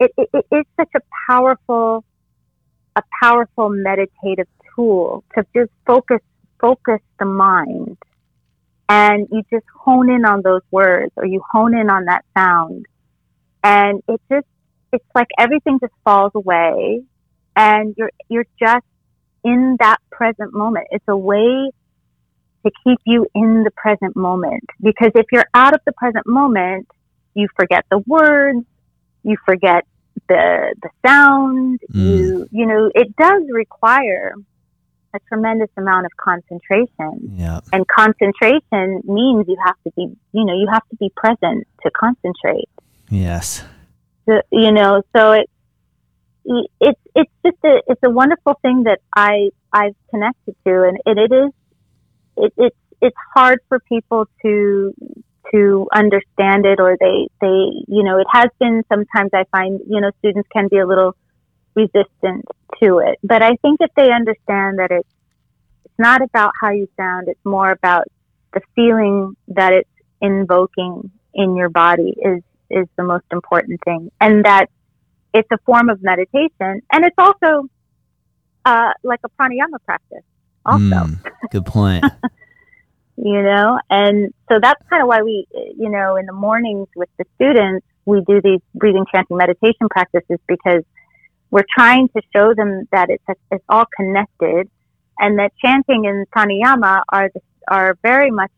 it, 0.00 0.12
it, 0.16 0.28
it 0.32 0.46
is 0.54 0.64
such 0.76 0.90
a 0.94 1.00
powerful, 1.28 2.04
a 2.96 3.02
powerful 3.22 3.68
meditative 3.68 4.46
tool 4.74 5.24
to 5.34 5.44
just 5.54 5.70
focus, 5.86 6.20
focus 6.60 7.00
the 7.18 7.24
mind. 7.24 7.98
And 8.88 9.28
you 9.30 9.42
just 9.50 9.66
hone 9.74 10.10
in 10.10 10.24
on 10.24 10.42
those 10.42 10.62
words 10.70 11.12
or 11.16 11.26
you 11.26 11.42
hone 11.52 11.76
in 11.76 11.90
on 11.90 12.06
that 12.06 12.24
sound. 12.36 12.86
And 13.62 14.02
it 14.08 14.20
just, 14.30 14.46
it's 14.92 15.04
like 15.14 15.28
everything 15.38 15.78
just 15.80 15.92
falls 16.04 16.32
away 16.34 17.02
and 17.58 17.94
you're, 17.98 18.10
you're 18.28 18.46
just 18.58 18.86
in 19.44 19.76
that 19.80 19.98
present 20.10 20.54
moment. 20.54 20.86
It's 20.90 21.04
a 21.08 21.16
way 21.16 21.70
to 22.64 22.70
keep 22.84 23.00
you 23.04 23.26
in 23.34 23.64
the 23.64 23.70
present 23.72 24.16
moment 24.16 24.64
because 24.80 25.10
if 25.14 25.26
you're 25.32 25.48
out 25.54 25.74
of 25.74 25.80
the 25.84 25.92
present 25.92 26.26
moment, 26.26 26.88
you 27.34 27.48
forget 27.56 27.84
the 27.90 27.98
words, 27.98 28.64
you 29.22 29.36
forget 29.44 29.84
the 30.28 30.74
the 30.82 30.90
sound 31.06 31.80
mm. 31.92 32.00
you 32.00 32.48
you 32.50 32.66
know 32.66 32.90
it 32.94 33.14
does 33.16 33.42
require 33.50 34.34
a 35.14 35.18
tremendous 35.28 35.70
amount 35.76 36.04
of 36.06 36.12
concentration 36.16 37.34
yeah. 37.34 37.60
and 37.72 37.86
concentration 37.88 39.00
means 39.04 39.46
you 39.48 39.56
have 39.64 39.76
to 39.84 39.90
be 39.96 40.02
you 40.32 40.44
know 40.44 40.54
you 40.54 40.66
have 40.70 40.86
to 40.88 40.96
be 40.96 41.10
present 41.16 41.66
to 41.82 41.90
concentrate 41.92 42.68
yes 43.10 43.64
so, 44.26 44.42
you 44.50 44.72
know 44.72 45.02
so 45.14 45.32
it 45.32 45.48
it's 46.80 47.00
it's 47.14 47.32
just 47.44 47.58
a 47.64 47.82
it's 47.86 48.00
a 48.04 48.10
wonderful 48.10 48.58
thing 48.62 48.84
that 48.84 49.00
I 49.14 49.50
I've 49.72 49.94
connected 50.10 50.56
to 50.66 50.82
and 50.84 50.98
it, 51.04 51.18
it 51.18 51.34
is 51.34 51.52
it, 52.36 52.52
it's 52.56 52.76
it's 53.00 53.16
hard 53.34 53.60
for 53.68 53.80
people 53.80 54.26
to 54.42 54.94
to 55.52 55.88
understand 55.94 56.66
it 56.66 56.80
or 56.80 56.96
they 56.98 57.28
they 57.40 57.70
you 57.86 58.02
know 58.02 58.18
it 58.18 58.26
has 58.32 58.48
been 58.58 58.82
sometimes 58.88 59.30
i 59.32 59.44
find 59.50 59.80
you 59.88 60.00
know 60.00 60.10
students 60.18 60.48
can 60.52 60.68
be 60.68 60.78
a 60.78 60.86
little 60.86 61.16
resistant 61.74 62.44
to 62.82 62.98
it. 62.98 63.18
But 63.22 63.42
i 63.42 63.56
think 63.56 63.80
if 63.80 63.90
they 63.96 64.10
understand 64.10 64.78
that 64.78 64.90
it's 64.90 65.08
it's 65.84 65.98
not 65.98 66.22
about 66.22 66.52
how 66.60 66.70
you 66.70 66.88
sound 66.96 67.28
it's 67.28 67.44
more 67.44 67.70
about 67.70 68.04
the 68.52 68.60
feeling 68.74 69.36
that 69.48 69.72
it's 69.72 69.90
invoking 70.20 71.10
in 71.34 71.56
your 71.56 71.68
body 71.68 72.14
is 72.22 72.42
is 72.70 72.86
the 72.96 73.04
most 73.04 73.24
important 73.32 73.80
thing. 73.84 74.10
And 74.20 74.44
that 74.44 74.66
it's 75.34 75.48
a 75.52 75.58
form 75.66 75.88
of 75.88 76.02
meditation 76.02 76.82
and 76.92 77.04
it's 77.04 77.16
also 77.18 77.68
uh, 78.64 78.92
like 79.02 79.20
a 79.24 79.28
pranayama 79.30 79.82
practice 79.84 80.24
also 80.64 80.84
mm, 80.84 81.50
good 81.50 81.64
point 81.64 82.04
you 83.18 83.42
know? 83.42 83.78
And 83.90 84.32
so 84.48 84.58
that's 84.62 84.80
kind 84.88 85.02
of 85.02 85.08
why 85.08 85.22
we, 85.22 85.46
you 85.76 85.90
know, 85.90 86.16
in 86.16 86.26
the 86.26 86.32
mornings 86.32 86.86
with 86.94 87.08
the 87.18 87.24
students, 87.34 87.84
we 88.04 88.22
do 88.26 88.40
these 88.42 88.60
breathing, 88.74 89.04
chanting, 89.12 89.36
meditation 89.36 89.88
practices 89.90 90.38
because 90.46 90.82
we're 91.50 91.66
trying 91.74 92.08
to 92.10 92.22
show 92.34 92.54
them 92.54 92.86
that 92.92 93.10
it's, 93.10 93.24
it's 93.50 93.64
all 93.68 93.86
connected 93.96 94.70
and 95.18 95.38
that 95.38 95.52
chanting 95.62 96.06
and 96.06 96.30
pranayama 96.30 97.02
are, 97.08 97.30
the, 97.34 97.40
are 97.68 97.98
very 98.02 98.30
much 98.30 98.52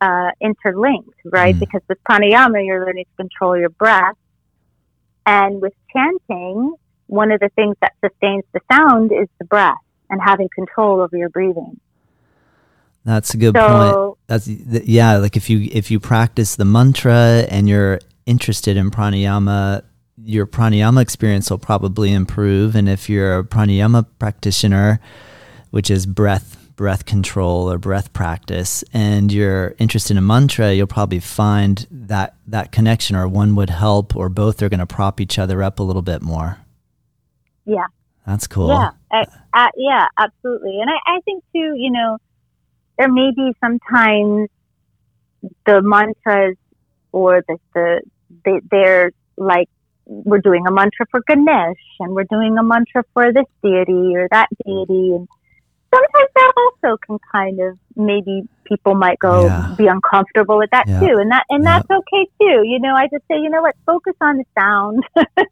uh, 0.00 0.30
interlinked, 0.40 1.18
right? 1.24 1.54
Mm. 1.54 1.60
Because 1.60 1.82
with 1.88 1.98
pranayama, 2.08 2.66
you're 2.66 2.84
learning 2.84 3.04
to 3.04 3.22
control 3.22 3.56
your 3.56 3.70
breath. 3.70 4.16
And 5.26 5.60
with 5.60 5.72
chanting, 5.92 6.74
one 7.06 7.30
of 7.30 7.40
the 7.40 7.50
things 7.50 7.76
that 7.80 7.92
sustains 8.04 8.44
the 8.52 8.60
sound 8.70 9.12
is 9.12 9.28
the 9.38 9.44
breath 9.44 9.76
and 10.10 10.20
having 10.20 10.48
control 10.54 11.00
over 11.00 11.16
your 11.16 11.28
breathing. 11.28 11.80
That's 13.04 13.34
a 13.34 13.36
good 13.36 13.54
so, 13.54 14.16
point. 14.16 14.18
That's 14.26 14.48
yeah, 14.48 15.18
like 15.18 15.36
if 15.36 15.50
you 15.50 15.68
if 15.70 15.90
you 15.90 16.00
practice 16.00 16.56
the 16.56 16.64
mantra 16.64 17.44
and 17.50 17.68
you're 17.68 18.00
interested 18.24 18.78
in 18.78 18.90
pranayama, 18.90 19.82
your 20.22 20.46
pranayama 20.46 21.02
experience 21.02 21.50
will 21.50 21.58
probably 21.58 22.12
improve 22.12 22.74
and 22.74 22.88
if 22.88 23.10
you're 23.10 23.40
a 23.40 23.44
pranayama 23.44 24.06
practitioner, 24.18 25.00
which 25.70 25.90
is 25.90 26.06
breath 26.06 26.63
breath 26.76 27.04
control 27.04 27.70
or 27.70 27.78
breath 27.78 28.12
practice 28.12 28.82
and 28.92 29.32
you're 29.32 29.74
interested 29.78 30.12
in 30.12 30.18
a 30.18 30.22
mantra, 30.22 30.72
you'll 30.72 30.86
probably 30.86 31.20
find 31.20 31.86
that 31.90 32.36
that 32.46 32.72
connection 32.72 33.16
or 33.16 33.28
one 33.28 33.54
would 33.54 33.70
help 33.70 34.16
or 34.16 34.28
both 34.28 34.62
are 34.62 34.68
going 34.68 34.80
to 34.80 34.86
prop 34.86 35.20
each 35.20 35.38
other 35.38 35.62
up 35.62 35.78
a 35.78 35.82
little 35.82 36.02
bit 36.02 36.22
more. 36.22 36.58
Yeah. 37.64 37.86
That's 38.26 38.46
cool. 38.46 38.68
Yeah. 38.68 38.90
I, 39.12 39.26
I, 39.52 39.70
yeah, 39.76 40.06
absolutely. 40.18 40.80
And 40.80 40.90
I, 40.90 41.16
I 41.16 41.20
think 41.24 41.44
too, 41.52 41.74
you 41.76 41.90
know, 41.90 42.18
there 42.98 43.10
may 43.10 43.30
be 43.34 43.52
sometimes 43.62 44.48
the 45.66 45.82
mantras 45.82 46.56
or 47.12 47.44
the, 47.46 47.58
the 47.74 48.00
they, 48.44 48.60
they're 48.70 49.12
like 49.36 49.68
we're 50.06 50.40
doing 50.40 50.66
a 50.66 50.70
mantra 50.70 51.06
for 51.10 51.22
Ganesh 51.26 51.76
and 52.00 52.14
we're 52.14 52.24
doing 52.24 52.56
a 52.58 52.62
mantra 52.62 53.04
for 53.14 53.32
this 53.32 53.46
deity 53.62 54.16
or 54.16 54.28
that 54.30 54.48
deity 54.64 55.14
and 55.14 55.28
sometimes 55.94 56.30
that 56.34 56.52
also 56.84 56.96
can 57.06 57.18
kind 57.30 57.60
of 57.60 57.78
maybe 57.96 58.42
people 58.64 58.94
might 58.94 59.18
go 59.18 59.46
yeah. 59.46 59.74
be 59.76 59.86
uncomfortable 59.86 60.58
with 60.58 60.70
that 60.70 60.86
yeah. 60.88 61.00
too 61.00 61.16
and 61.18 61.30
that 61.30 61.44
and 61.50 61.62
yeah. 61.64 61.78
that's 61.78 61.90
okay 61.90 62.26
too 62.40 62.62
you 62.64 62.78
know 62.80 62.94
i 62.94 63.06
just 63.08 63.22
say 63.28 63.36
you 63.36 63.50
know 63.50 63.62
what 63.62 63.74
focus 63.86 64.14
on 64.20 64.38
the 64.38 64.44
sound 64.58 65.04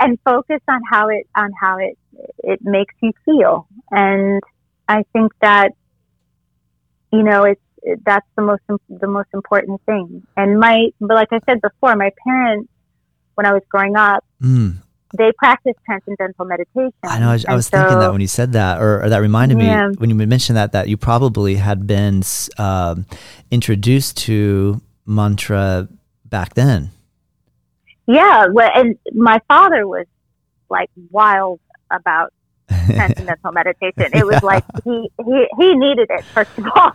and 0.00 0.18
focus 0.24 0.60
on 0.68 0.80
how 0.88 1.08
it 1.08 1.26
on 1.36 1.50
how 1.60 1.76
it 1.78 1.98
it 2.38 2.60
makes 2.62 2.94
you 3.02 3.12
feel 3.24 3.66
and 3.90 4.40
i 4.88 5.02
think 5.12 5.32
that 5.40 5.72
you 7.12 7.22
know, 7.22 7.44
it's 7.44 7.60
it, 7.82 8.00
that's 8.04 8.26
the 8.36 8.42
most 8.42 8.62
the 8.88 9.06
most 9.06 9.28
important 9.34 9.80
thing. 9.86 10.22
And 10.36 10.58
my, 10.58 10.88
but 11.00 11.14
like 11.14 11.28
I 11.32 11.40
said 11.48 11.60
before, 11.60 11.96
my 11.96 12.10
parents, 12.26 12.70
when 13.34 13.46
I 13.46 13.52
was 13.52 13.62
growing 13.68 13.96
up, 13.96 14.24
mm. 14.42 14.76
They 15.16 15.32
practice 15.38 15.74
transcendental 15.84 16.44
meditation. 16.44 16.92
I 17.02 17.18
know. 17.18 17.30
I 17.30 17.32
was, 17.32 17.44
I 17.46 17.54
was 17.54 17.66
so, 17.66 17.78
thinking 17.78 17.98
that 17.98 18.12
when 18.12 18.20
you 18.20 18.26
said 18.26 18.52
that, 18.52 18.80
or, 18.80 19.02
or 19.02 19.08
that 19.08 19.18
reminded 19.18 19.60
yeah. 19.60 19.88
me 19.88 19.96
when 19.98 20.10
you 20.10 20.16
mentioned 20.16 20.56
that 20.56 20.72
that 20.72 20.88
you 20.88 20.96
probably 20.96 21.56
had 21.56 21.86
been 21.86 22.22
um, 22.58 23.06
introduced 23.50 24.16
to 24.18 24.80
mantra 25.06 25.88
back 26.24 26.54
then. 26.54 26.90
Yeah, 28.06 28.46
well, 28.52 28.70
and 28.74 28.96
my 29.12 29.40
father 29.48 29.86
was 29.86 30.06
like 30.68 30.90
wild 31.10 31.60
about 31.90 32.32
transcendental 32.68 33.52
meditation. 33.52 34.10
It 34.12 34.26
was 34.26 34.42
like 34.42 34.64
he, 34.84 35.10
he 35.24 35.46
he 35.58 35.74
needed 35.76 36.08
it 36.10 36.24
first 36.26 36.56
of 36.56 36.66
all. 36.74 36.92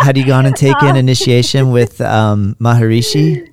Had 0.00 0.16
you 0.16 0.24
gone 0.24 0.46
and 0.46 0.56
taken 0.56 0.96
initiation 0.96 1.70
with 1.70 2.00
um, 2.00 2.56
Maharishi? 2.60 3.52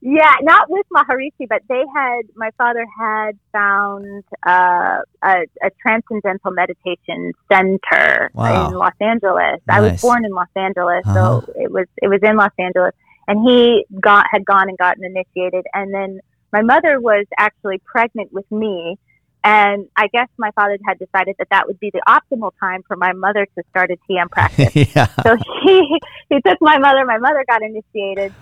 Yeah, 0.00 0.32
not 0.42 0.70
with 0.70 0.86
Maharishi, 0.94 1.48
but 1.48 1.62
they 1.68 1.82
had, 1.94 2.22
my 2.36 2.50
father 2.56 2.86
had 2.98 3.32
found 3.52 4.22
uh, 4.46 4.98
a, 5.24 5.34
a 5.62 5.70
transcendental 5.82 6.52
meditation 6.52 7.32
center 7.52 8.30
Wow. 8.32 8.68
in 8.68 8.74
Los 8.74 8.92
Angeles. 9.00 9.60
I 9.68 9.80
was 9.80 10.00
born 10.00 10.24
in 10.24 10.30
Los 10.30 10.46
Angeles, 10.54 11.02
Uh-huh. 11.04 11.40
so 11.40 11.52
it 11.56 11.70
was, 11.72 11.86
it 12.00 12.06
was 12.08 12.20
in 12.22 12.36
Los 12.36 12.52
Angeles. 12.58 12.92
And 13.26 13.42
he 13.46 13.84
got, 14.00 14.26
had 14.30 14.44
gone 14.44 14.68
and 14.68 14.78
gotten 14.78 15.04
initiated. 15.04 15.66
And 15.74 15.92
then 15.92 16.20
my 16.52 16.62
mother 16.62 17.00
was 17.00 17.26
actually 17.36 17.78
pregnant 17.84 18.32
with 18.32 18.50
me. 18.52 18.98
And 19.44 19.88
I 19.96 20.08
guess 20.08 20.28
my 20.36 20.50
father 20.52 20.78
had 20.86 20.98
decided 20.98 21.36
that 21.38 21.48
that 21.50 21.66
would 21.66 21.78
be 21.80 21.90
the 21.90 22.02
optimal 22.08 22.52
time 22.60 22.82
for 22.86 22.96
my 22.96 23.12
mother 23.12 23.46
to 23.46 23.62
start 23.70 23.90
a 23.90 23.96
TM 24.10 24.30
practice 24.30 24.74
yeah. 24.96 25.06
so 25.22 25.36
he 25.64 26.00
he 26.28 26.40
took 26.40 26.58
my 26.60 26.76
mother. 26.78 27.04
My 27.06 27.18
mother 27.18 27.44
got 27.48 27.62
initiated, 27.62 28.34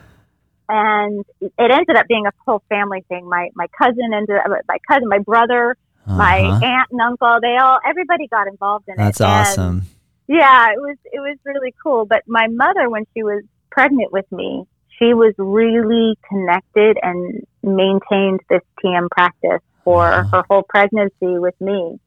and 0.68 1.24
it 1.40 1.70
ended 1.70 1.96
up 1.96 2.06
being 2.08 2.26
a 2.26 2.32
whole 2.46 2.62
family 2.68 3.04
thing. 3.08 3.28
My 3.28 3.50
my 3.54 3.66
cousin 3.78 4.12
ended 4.14 4.36
up, 4.36 4.46
my 4.68 4.78
cousin, 4.88 5.08
my 5.08 5.18
brother, 5.20 5.76
my 6.06 6.40
Uh-huh. 6.40 6.64
aunt 6.64 6.88
and 6.90 7.00
uncle. 7.00 7.38
They 7.40 7.56
all 7.56 7.78
everybody 7.86 8.26
got 8.28 8.46
involved 8.48 8.86
in 8.88 8.96
That's 8.96 9.20
it. 9.20 9.24
And, 9.24 9.46
awesome. 9.46 9.82
yeah, 10.28 10.70
it 10.72 10.80
was 10.80 10.96
it 11.04 11.20
was 11.20 11.36
really 11.44 11.74
cool. 11.82 12.06
But 12.06 12.22
my 12.26 12.46
mother, 12.48 12.88
when 12.90 13.04
she 13.14 13.22
was 13.22 13.42
pregnant 13.70 14.12
with 14.12 14.30
me, 14.32 14.64
she 14.98 15.14
was 15.14 15.34
really 15.38 16.16
connected 16.28 16.96
and 17.02 17.42
maintained 17.62 18.40
this 18.48 18.62
TM 18.82 19.08
practice 19.10 19.60
for 19.84 20.06
Uh-huh. 20.06 20.28
her 20.32 20.44
whole 20.48 20.64
pregnancy 20.68 21.38
with 21.38 21.54
me. 21.60 21.98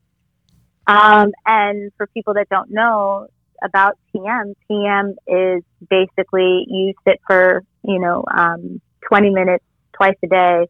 Um, 0.87 1.31
and 1.45 1.91
for 1.97 2.07
people 2.07 2.33
that 2.33 2.49
don't 2.49 2.71
know 2.71 3.27
about 3.63 3.93
TM, 4.15 4.53
TM 4.69 5.11
is 5.27 5.63
basically 5.89 6.65
you 6.67 6.93
sit 7.07 7.19
for 7.27 7.61
you 7.83 7.99
know 7.99 8.23
um, 8.33 8.81
20 9.07 9.29
minutes 9.31 9.63
twice 9.93 10.15
a 10.23 10.27
day. 10.27 10.67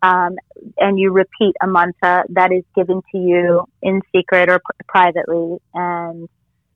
Um, 0.00 0.36
and 0.78 0.96
you 0.96 1.10
repeat 1.10 1.56
a 1.60 1.66
mantra 1.66 2.24
that 2.28 2.52
is 2.52 2.62
given 2.76 3.02
to 3.10 3.18
you 3.18 3.64
in 3.82 4.00
secret 4.14 4.48
or 4.48 4.60
privately, 4.86 5.58
and 5.74 6.28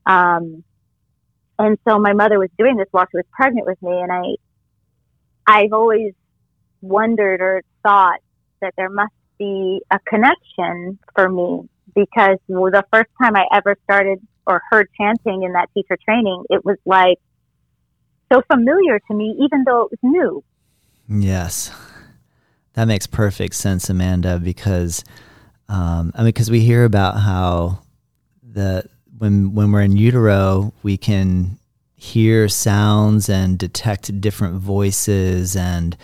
um, 0.07 0.65
and 1.59 1.79
so 1.87 2.01
my 2.01 2.13
mother 2.13 2.41
was 2.41 2.51
doing 2.59 2.77
this 2.77 2.89
while 2.91 3.07
she 3.11 3.19
was 3.19 3.27
pregnant 3.33 3.67
with 3.67 3.81
me, 3.81 3.93
and 3.93 4.11
I, 4.11 4.23
I've 5.47 5.73
always 5.73 6.15
wondered 6.81 7.41
or 7.41 7.63
thought 7.85 8.19
that 8.61 8.75
there 8.77 8.91
must 8.91 9.13
be 9.39 9.81
a 9.91 9.99
connection 10.01 10.99
for 11.15 11.29
me 11.29 11.69
because 11.95 12.39
the 12.49 12.85
first 12.93 13.11
time 13.21 13.37
I 13.37 13.47
ever 13.53 13.77
started 13.85 14.21
or 14.47 14.61
heard 14.71 14.89
chanting 14.99 15.43
in 15.45 15.53
that 15.53 15.69
teacher 15.75 15.97
training, 16.05 16.45
it 16.51 16.65
was 16.65 16.79
like 16.85 17.19
so 18.33 18.43
familiar 18.51 18.99
to 18.99 19.15
me, 19.15 19.37
even 19.41 19.65
though 19.65 19.83
it 19.83 19.91
was 19.91 19.99
new. 20.03 20.43
Yes, 21.09 21.71
that 22.75 22.87
makes 22.87 23.07
perfect 23.07 23.55
sense, 23.55 23.91
Amanda. 23.91 24.39
Because 24.39 25.05
um, 25.69 26.13
I 26.15 26.19
mean, 26.19 26.29
because 26.29 26.51
we 26.51 26.61
hear 26.61 26.85
about 26.85 27.19
how 27.19 27.81
the 28.43 28.85
when 29.19 29.55
when 29.55 29.73
we're 29.73 29.83
in 29.83 29.97
utero, 29.97 30.73
we 30.83 30.97
can 30.97 31.59
hear 31.95 32.49
sounds 32.49 33.29
and 33.29 33.59
detect 33.59 34.21
different 34.21 34.57
voices 34.57 35.55
and 35.55 35.97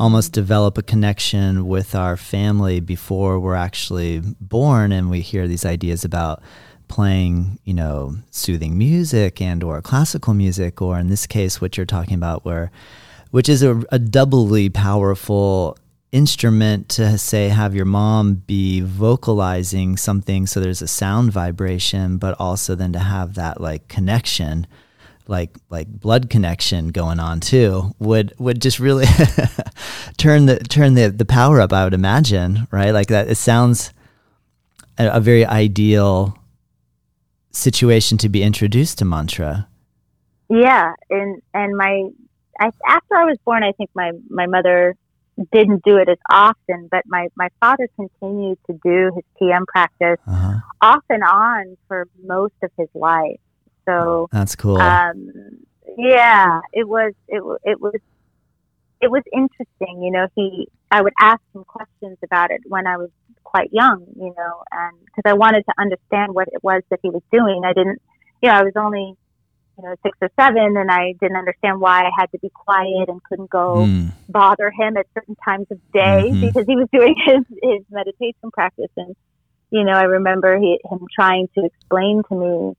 almost 0.00 0.32
develop 0.32 0.78
a 0.78 0.82
connection 0.82 1.66
with 1.66 1.94
our 1.94 2.16
family 2.16 2.80
before 2.80 3.38
we're 3.38 3.54
actually 3.54 4.22
born 4.40 4.92
and 4.92 5.10
we 5.10 5.20
hear 5.20 5.46
these 5.46 5.66
ideas 5.66 6.06
about 6.06 6.42
playing 6.92 7.58
you 7.64 7.72
know 7.72 8.14
soothing 8.30 8.76
music 8.76 9.40
and 9.40 9.64
or 9.64 9.80
classical 9.80 10.34
music 10.34 10.82
or 10.82 10.98
in 10.98 11.08
this 11.08 11.26
case 11.26 11.58
what 11.58 11.74
you're 11.74 11.86
talking 11.86 12.12
about 12.12 12.44
where 12.44 12.70
which 13.30 13.48
is 13.48 13.62
a, 13.62 13.82
a 13.90 13.98
doubly 13.98 14.68
powerful 14.68 15.74
instrument 16.12 16.90
to 16.90 17.16
say 17.16 17.48
have 17.48 17.74
your 17.74 17.86
mom 17.86 18.34
be 18.34 18.82
vocalizing 18.82 19.96
something 19.96 20.46
so 20.46 20.60
there's 20.60 20.82
a 20.82 20.86
sound 20.86 21.32
vibration 21.32 22.18
but 22.18 22.38
also 22.38 22.74
then 22.74 22.92
to 22.92 22.98
have 22.98 23.36
that 23.36 23.58
like 23.58 23.88
connection 23.88 24.66
like 25.26 25.56
like 25.70 25.88
blood 25.88 26.28
connection 26.28 26.88
going 26.88 27.18
on 27.18 27.40
too 27.40 27.90
would 28.00 28.34
would 28.38 28.60
just 28.60 28.78
really 28.78 29.06
turn 30.18 30.44
the 30.44 30.58
turn 30.58 30.92
the 30.92 31.08
the 31.08 31.24
power 31.24 31.58
up 31.58 31.72
i 31.72 31.84
would 31.84 31.94
imagine 31.94 32.68
right? 32.70 32.90
Like 32.90 33.06
that 33.06 33.30
it 33.30 33.36
sounds 33.36 33.94
a, 34.98 35.08
a 35.16 35.20
very 35.20 35.46
ideal 35.46 36.36
situation 37.52 38.18
to 38.18 38.28
be 38.28 38.42
introduced 38.42 38.98
to 38.98 39.04
mantra 39.04 39.68
Yeah, 40.48 40.92
and 41.10 41.42
and 41.54 41.76
my 41.76 42.08
I, 42.60 42.70
after 42.86 43.14
I 43.16 43.24
was 43.24 43.38
born, 43.44 43.62
I 43.62 43.72
think 43.72 43.90
my 43.94 44.12
my 44.28 44.46
mother 44.46 44.96
didn't 45.50 45.82
do 45.84 45.96
it 45.96 46.08
as 46.08 46.18
often, 46.30 46.88
but 46.90 47.04
my 47.06 47.28
my 47.36 47.48
father 47.60 47.88
continued 47.96 48.58
to 48.66 48.78
do 48.84 49.10
his 49.14 49.24
TM 49.40 49.66
practice 49.66 50.18
uh-huh. 50.26 50.58
off 50.80 51.04
and 51.08 51.22
on 51.22 51.76
for 51.88 52.08
most 52.24 52.54
of 52.62 52.70
his 52.76 52.88
life. 52.94 53.40
So 53.86 54.28
that's 54.30 54.54
cool 54.54 54.76
um, 54.76 55.30
yeah, 55.98 56.60
it 56.72 56.88
was 56.88 57.12
it 57.28 57.42
it 57.64 57.80
was 57.80 57.94
it 59.02 59.10
was 59.10 59.22
interesting. 59.32 60.02
You 60.02 60.12
know, 60.12 60.28
he 60.36 60.68
I 60.90 61.02
would 61.02 61.14
ask 61.20 61.40
him 61.54 61.64
questions 61.66 62.18
about 62.24 62.50
it 62.52 62.62
when 62.66 62.86
I 62.86 62.96
was 62.98 63.10
quite 63.44 63.70
young. 63.72 64.06
You 64.16 64.34
know, 64.36 64.64
and 64.72 64.98
because 65.06 65.30
I 65.30 65.34
wanted 65.34 65.64
to 65.68 65.74
understand 65.78 66.34
what 66.34 66.48
it 66.52 66.62
was 66.64 66.82
that 66.90 67.00
he 67.02 67.10
was 67.10 67.22
doing. 67.32 67.62
I 67.66 67.74
didn't, 67.74 68.00
you 68.42 68.50
know, 68.50 68.56
I 68.56 68.62
was 68.64 68.74
only 68.76 69.14
you 69.78 69.84
know 69.84 69.94
six 70.04 70.16
or 70.22 70.30
seven, 70.40 70.76
and 70.76 70.90
I 70.90 71.14
didn't 71.20 71.36
understand 71.38 71.80
why 71.80 72.02
I 72.02 72.10
had 72.18 72.30
to 72.32 72.38
be 72.40 72.50
quiet 72.54 73.08
and 73.08 73.22
couldn't 73.28 73.50
go 73.50 73.86
Mm, 73.86 74.12
bother 74.28 74.70
him 74.70 74.96
at 74.96 75.06
certain 75.14 75.36
times 75.44 75.66
of 75.70 75.78
day 75.92 76.32
Mhm. 76.32 76.40
because 76.40 76.64
he 76.66 76.76
was 76.76 76.88
doing 76.92 77.14
his 77.26 77.44
his 77.62 77.82
meditation 77.90 78.50
practice 78.52 78.90
and 78.96 79.14
you 79.70 79.84
know 79.84 79.92
I 79.92 80.04
remember 80.04 80.58
he, 80.58 80.78
him 80.90 81.00
trying 81.14 81.48
to 81.58 81.64
explain 81.66 82.22
to 82.28 82.34
me 82.36 82.74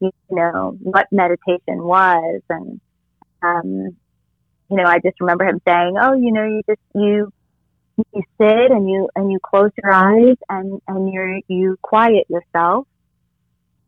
you 0.00 0.10
know 0.30 0.76
what 0.82 1.06
meditation 1.12 1.82
was 1.84 2.42
and 2.50 2.80
um 3.42 3.96
you 4.70 4.76
know 4.76 4.84
I 4.84 4.98
just 5.00 5.20
remember 5.20 5.44
him 5.44 5.60
saying 5.66 5.96
oh 6.00 6.14
you 6.14 6.32
know 6.32 6.44
you 6.44 6.62
just 6.68 6.80
you 6.94 7.30
you 8.14 8.22
sit 8.40 8.70
and 8.70 8.88
you 8.88 9.08
and 9.16 9.30
you 9.30 9.38
close 9.44 9.70
your 9.82 9.92
eyes 9.92 10.36
and 10.48 10.80
and 10.88 11.12
you 11.12 11.42
you 11.48 11.76
quiet 11.82 12.26
yourself 12.30 12.86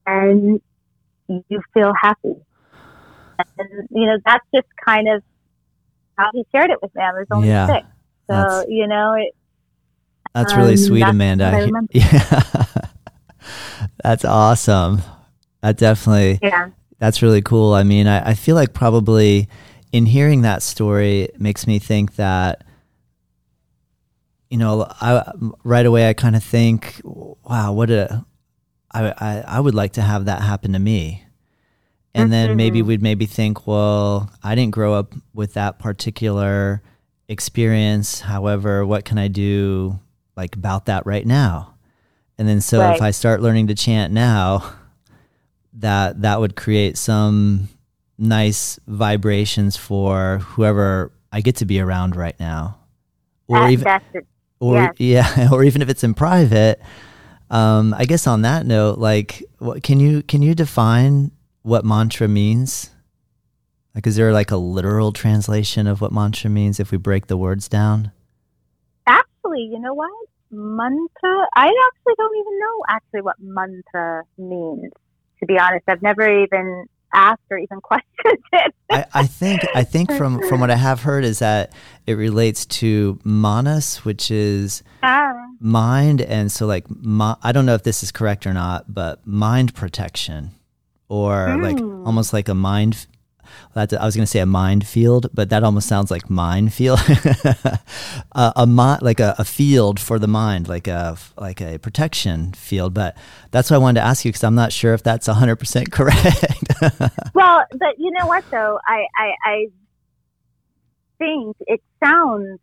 and 0.07 0.61
you 1.29 1.63
feel 1.75 1.93
happy. 2.01 2.35
And 3.59 3.89
you 3.91 4.07
know 4.07 4.19
that's 4.25 4.45
just 4.55 4.67
kind 4.85 5.09
of 5.09 5.23
how 6.17 6.31
he 6.33 6.45
shared 6.55 6.71
it 6.71 6.79
with 6.83 6.95
me. 6.95 7.03
I 7.03 7.11
was 7.13 7.27
only 7.33 7.49
Yeah, 7.49 7.67
six, 7.67 7.87
so 8.31 8.65
you 8.69 8.87
know, 8.87 9.15
it, 9.15 9.35
that's 10.35 10.57
really 10.57 10.73
Um, 10.73 10.77
sweet 10.77 11.01
that's 11.01 11.11
amanda. 11.13 11.45
I 11.47 11.57
I- 11.57 11.65
remember. 11.65 11.89
yeah. 11.95 12.65
That's 14.05 14.25
awesome. 14.25 15.03
That 15.63 15.77
definitely 15.77 16.39
yeah, 16.43 16.71
That's 16.99 17.23
really 17.23 17.43
cool. 17.43 17.73
I 17.75 17.83
mean, 17.83 18.07
I, 18.07 18.31
I 18.31 18.35
feel 18.35 18.55
like 18.55 18.73
probably 18.75 19.49
in 19.93 20.07
hearing 20.07 20.43
that 20.43 20.63
story 20.63 21.23
it 21.23 21.41
makes 21.41 21.67
me 21.67 21.79
think 21.79 22.17
that, 22.17 22.65
you 24.51 24.59
know, 24.59 24.87
I 25.01 25.31
right 25.65 25.87
away 25.87 26.09
I 26.09 26.13
kind 26.15 26.37
of 26.37 26.43
think, 26.43 27.01
wow, 27.05 27.73
what 27.73 27.91
a, 27.91 28.25
I, 28.91 29.13
I, 29.19 29.45
I 29.47 29.61
would 29.61 29.75
like 29.75 29.93
to 29.95 30.03
have 30.03 30.27
that 30.27 30.43
happen 30.43 30.73
to 30.73 30.79
me. 30.79 31.25
And 32.15 32.31
then 32.31 32.57
maybe 32.57 32.83
Mhm. 32.83 32.87
we'd 32.87 33.03
maybe 33.03 33.25
think, 33.25 33.67
well, 33.67 34.31
I 34.43 34.55
didn't 34.55 34.73
grow 34.75 34.93
up 34.93 35.15
with 35.33 35.55
that 35.55 35.79
particular 35.79 36.83
experience. 37.29 38.21
However, 38.21 38.85
what 38.85 39.07
can 39.07 39.17
I 39.17 39.29
do 39.29 39.99
like 40.37 40.55
about 40.55 40.85
that 40.87 41.07
right 41.07 41.27
now? 41.27 41.75
And 42.37 42.47
then 42.47 42.61
so 42.61 42.91
if 42.91 43.01
I 43.01 43.13
start 43.13 43.41
learning 43.41 43.69
to 43.69 43.75
chant 43.75 44.13
now, 44.13 44.75
that 45.75 46.21
that 46.21 46.39
would 46.41 46.55
create 46.55 46.99
some 46.99 47.71
nice 48.19 48.79
vibrations 48.87 49.77
for 49.77 50.39
whoever 50.39 51.13
I 51.33 51.41
get 51.41 51.57
to 51.57 51.65
be 51.65 51.81
around 51.81 52.17
right 52.17 52.39
now. 52.39 52.79
Or 53.49 53.59
that, 53.59 53.71
even 53.73 54.01
it. 54.15 54.27
or 54.61 54.95
yeah, 54.99 55.49
or 55.53 55.65
even 55.65 55.83
if 55.83 55.89
it's 55.89 56.05
in 56.05 56.15
private. 56.15 56.81
Um, 57.51 57.95
I 57.95 58.07
guess 58.07 58.27
on 58.27 58.43
that 58.43 58.65
note, 58.65 58.99
like, 58.99 59.45
what, 59.59 59.83
can 59.83 60.01
you 60.01 60.23
can 60.23 60.41
you 60.43 60.55
define 60.55 61.33
what 61.63 61.85
mantra 61.85 62.29
means? 62.29 62.91
Like, 63.95 64.07
is 64.07 64.17
there 64.17 64.33
like 64.33 64.51
a 64.51 64.57
literal 64.57 65.13
translation 65.13 65.87
of 65.87 66.01
what 66.01 66.13
mantra 66.13 66.49
means 66.49 66.81
if 66.81 66.91
we 66.91 66.99
break 66.99 67.27
the 67.27 67.37
words 67.37 67.69
down? 67.69 68.11
Actually, 69.07 69.69
you 69.71 69.79
know 69.79 69.93
what? 69.93 70.11
Mantra. 70.51 71.47
I 71.55 71.67
actually 71.67 72.15
don't 72.17 72.37
even 72.37 72.59
know 72.59 72.85
actually 72.89 73.21
what 73.23 73.37
mantra 73.39 74.23
means. 74.39 74.93
To 75.41 75.47
be 75.47 75.59
honest, 75.59 75.85
I've 75.89 76.03
never 76.03 76.43
even 76.43 76.87
asked 77.15 77.41
or 77.51 77.59
even 77.59 77.81
questioned 77.83 78.43
it. 78.53 78.75
I, 78.91 79.05
I 79.15 79.27
think 79.27 79.63
I 79.75 79.85
think 79.85 80.11
from 80.13 80.41
from 80.49 80.61
what 80.61 80.71
I 80.71 80.77
have 80.77 81.03
heard 81.03 81.25
is 81.25 81.39
that 81.41 81.73
it 82.07 82.15
relates 82.15 82.67
to 82.67 83.19
manas, 83.25 84.05
which 84.05 84.31
is 84.31 84.83
Ah, 85.03 85.33
mind, 85.61 86.21
and 86.21 86.51
so 86.53 86.67
like 86.67 86.85
I 87.43 87.53
don't 87.53 87.67
know 87.67 87.75
if 87.75 87.83
this 87.83 88.03
is 88.03 88.13
correct 88.13 88.47
or 88.47 88.53
not, 88.53 88.93
but 88.93 89.27
mind 89.27 89.75
protection, 89.75 90.51
or 91.09 91.57
like 91.61 91.79
Hmm. 91.79 92.07
almost 92.07 92.33
like 92.33 92.49
a 92.49 92.55
mind. 92.55 93.07
I 93.75 94.05
was 94.05 94.17
going 94.17 94.25
to 94.25 94.27
say 94.27 94.41
a 94.41 94.47
mind 94.47 94.87
field, 94.87 95.29
but 95.33 95.51
that 95.51 95.65
almost 95.65 95.89
sounds 95.89 96.11
like 96.11 96.29
minefield. 96.29 97.01
uh, 98.33 98.53
a 98.57 98.67
mi- 98.67 98.99
like 99.01 99.21
a, 99.21 99.35
a, 99.39 99.45
field 99.45 99.99
for 99.99 100.19
the 100.19 100.29
mind, 100.29 100.69
like 100.69 100.89
a 100.89 101.17
like 101.37 101.61
a 101.61 101.79
protection 101.79 102.53
field. 102.53 102.95
But 102.95 103.17
that's 103.51 103.71
why 103.71 103.77
I 103.77 103.79
wanted 103.79 104.01
to 104.01 104.07
ask 104.07 104.25
you 104.25 104.31
because 104.31 104.45
I'm 104.45 104.55
not 104.55 104.73
sure 104.73 104.95
if 104.95 105.03
that's 105.03 105.27
100 105.29 105.57
percent 105.57 105.93
correct. 105.99 106.45
well, 107.35 107.65
but 107.73 107.99
you 107.99 108.11
know 108.13 108.27
what 108.27 108.45
though, 108.51 108.79
I 108.87 109.07
I, 109.17 109.33
I 109.45 109.67
think 111.19 111.57
it 111.67 111.81
sounds 112.03 112.59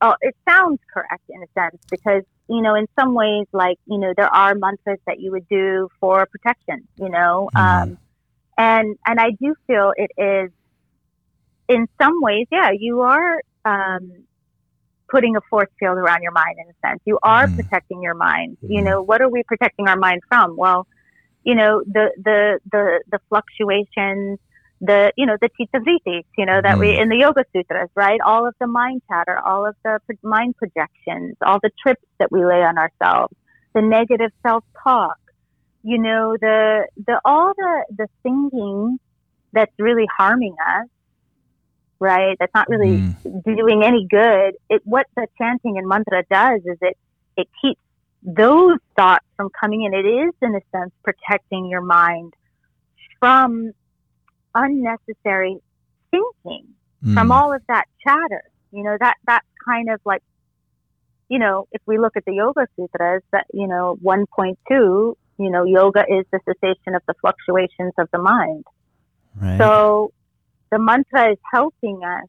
oh, 0.00 0.14
it 0.20 0.36
sounds 0.48 0.78
correct 0.92 1.22
in 1.28 1.42
a 1.42 1.46
sense 1.58 1.82
because 1.90 2.22
you 2.48 2.62
know 2.62 2.74
in 2.74 2.86
some 2.98 3.14
ways 3.14 3.46
like 3.52 3.78
you 3.86 3.98
know 3.98 4.12
there 4.16 4.32
are 4.34 4.54
mantras 4.54 4.98
that 5.06 5.20
you 5.20 5.30
would 5.30 5.48
do 5.48 5.88
for 6.00 6.26
protection 6.26 6.86
you 6.96 7.08
know 7.08 7.48
mm-hmm. 7.54 7.90
um, 7.90 7.98
and 8.56 8.96
and 9.06 9.20
I 9.20 9.30
do 9.30 9.54
feel 9.66 9.92
it 9.96 10.10
is 10.16 10.50
in 11.68 11.88
some 12.00 12.20
ways 12.20 12.46
yeah 12.50 12.70
you 12.70 13.00
are 13.00 13.40
um, 13.64 14.12
putting 15.08 15.36
a 15.36 15.40
force 15.48 15.68
field 15.78 15.98
around 15.98 16.22
your 16.22 16.32
mind 16.32 16.56
in 16.58 16.68
a 16.68 16.88
sense 16.88 17.00
you 17.04 17.18
are 17.22 17.46
mm-hmm. 17.46 17.56
protecting 17.56 18.02
your 18.02 18.14
mind 18.14 18.56
mm-hmm. 18.62 18.72
you 18.72 18.82
know 18.82 19.02
what 19.02 19.20
are 19.20 19.28
we 19.28 19.42
protecting 19.42 19.88
our 19.88 19.96
mind 19.96 20.22
from 20.28 20.56
well 20.56 20.86
you 21.44 21.54
know 21.54 21.82
the 21.86 22.10
the 22.22 22.58
the 22.70 23.00
the 23.10 23.18
fluctuations 23.28 24.38
the 24.80 25.12
you 25.16 25.24
know 25.24 25.36
the 25.40 25.48
chitta 25.56 25.80
you 26.36 26.44
know 26.44 26.60
that 26.60 26.76
mm. 26.76 26.80
we 26.80 26.98
in 26.98 27.08
the 27.08 27.16
yoga 27.16 27.44
sutras 27.52 27.88
right 27.94 28.20
all 28.20 28.46
of 28.46 28.54
the 28.60 28.66
mind 28.66 29.00
chatter 29.08 29.38
all 29.38 29.66
of 29.66 29.74
the 29.84 29.98
mind 30.22 30.54
projections 30.56 31.34
all 31.42 31.58
the 31.62 31.70
trips 31.82 32.04
that 32.18 32.30
we 32.30 32.44
lay 32.44 32.62
on 32.62 32.76
ourselves 32.76 33.34
the 33.74 33.80
negative 33.80 34.30
self-talk 34.42 35.18
you 35.86 35.98
know 35.98 36.36
the 36.40 36.86
the 37.06 37.20
all 37.24 37.52
the 37.56 37.84
the 37.96 38.06
thinking 38.22 38.98
that's 39.52 39.72
really 39.78 40.06
harming 40.18 40.54
us 40.60 40.88
right 41.98 42.36
that's 42.38 42.54
not 42.54 42.68
really 42.68 42.98
mm. 42.98 43.44
doing 43.44 43.82
any 43.82 44.06
good 44.08 44.54
it 44.68 44.82
what 44.84 45.06
the 45.16 45.26
chanting 45.38 45.78
and 45.78 45.88
mantra 45.88 46.22
does 46.30 46.60
is 46.66 46.78
it 46.82 46.96
it 47.36 47.48
keeps 47.60 47.80
those 48.22 48.78
thoughts 48.96 49.24
from 49.36 49.48
coming 49.60 49.84
in 49.84 49.94
it 49.94 50.06
is 50.06 50.34
in 50.42 50.54
a 50.54 50.60
sense 50.72 50.92
protecting 51.04 51.66
your 51.66 51.82
mind 51.82 52.34
from 53.20 53.72
unnecessary 54.54 55.56
thinking 56.10 56.66
mm. 57.04 57.14
from 57.14 57.30
all 57.30 57.52
of 57.54 57.62
that 57.68 57.84
chatter. 58.06 58.42
You 58.72 58.82
know, 58.82 58.96
that, 58.98 59.14
that's 59.26 59.46
kind 59.64 59.90
of 59.90 60.00
like, 60.04 60.22
you 61.28 61.38
know, 61.38 61.68
if 61.72 61.82
we 61.86 61.98
look 61.98 62.16
at 62.16 62.24
the 62.24 62.34
Yoga 62.34 62.66
Sutras, 62.76 63.22
that, 63.32 63.46
you 63.52 63.66
know, 63.66 63.98
1.2, 64.02 65.14
you 65.38 65.50
know, 65.50 65.64
yoga 65.64 66.04
is 66.08 66.24
the 66.32 66.40
cessation 66.44 66.94
of 66.94 67.02
the 67.06 67.14
fluctuations 67.20 67.92
of 67.98 68.08
the 68.12 68.18
mind. 68.18 68.64
Right. 69.34 69.58
So 69.58 70.12
the 70.70 70.78
mantra 70.78 71.32
is 71.32 71.38
helping 71.52 72.02
us 72.04 72.26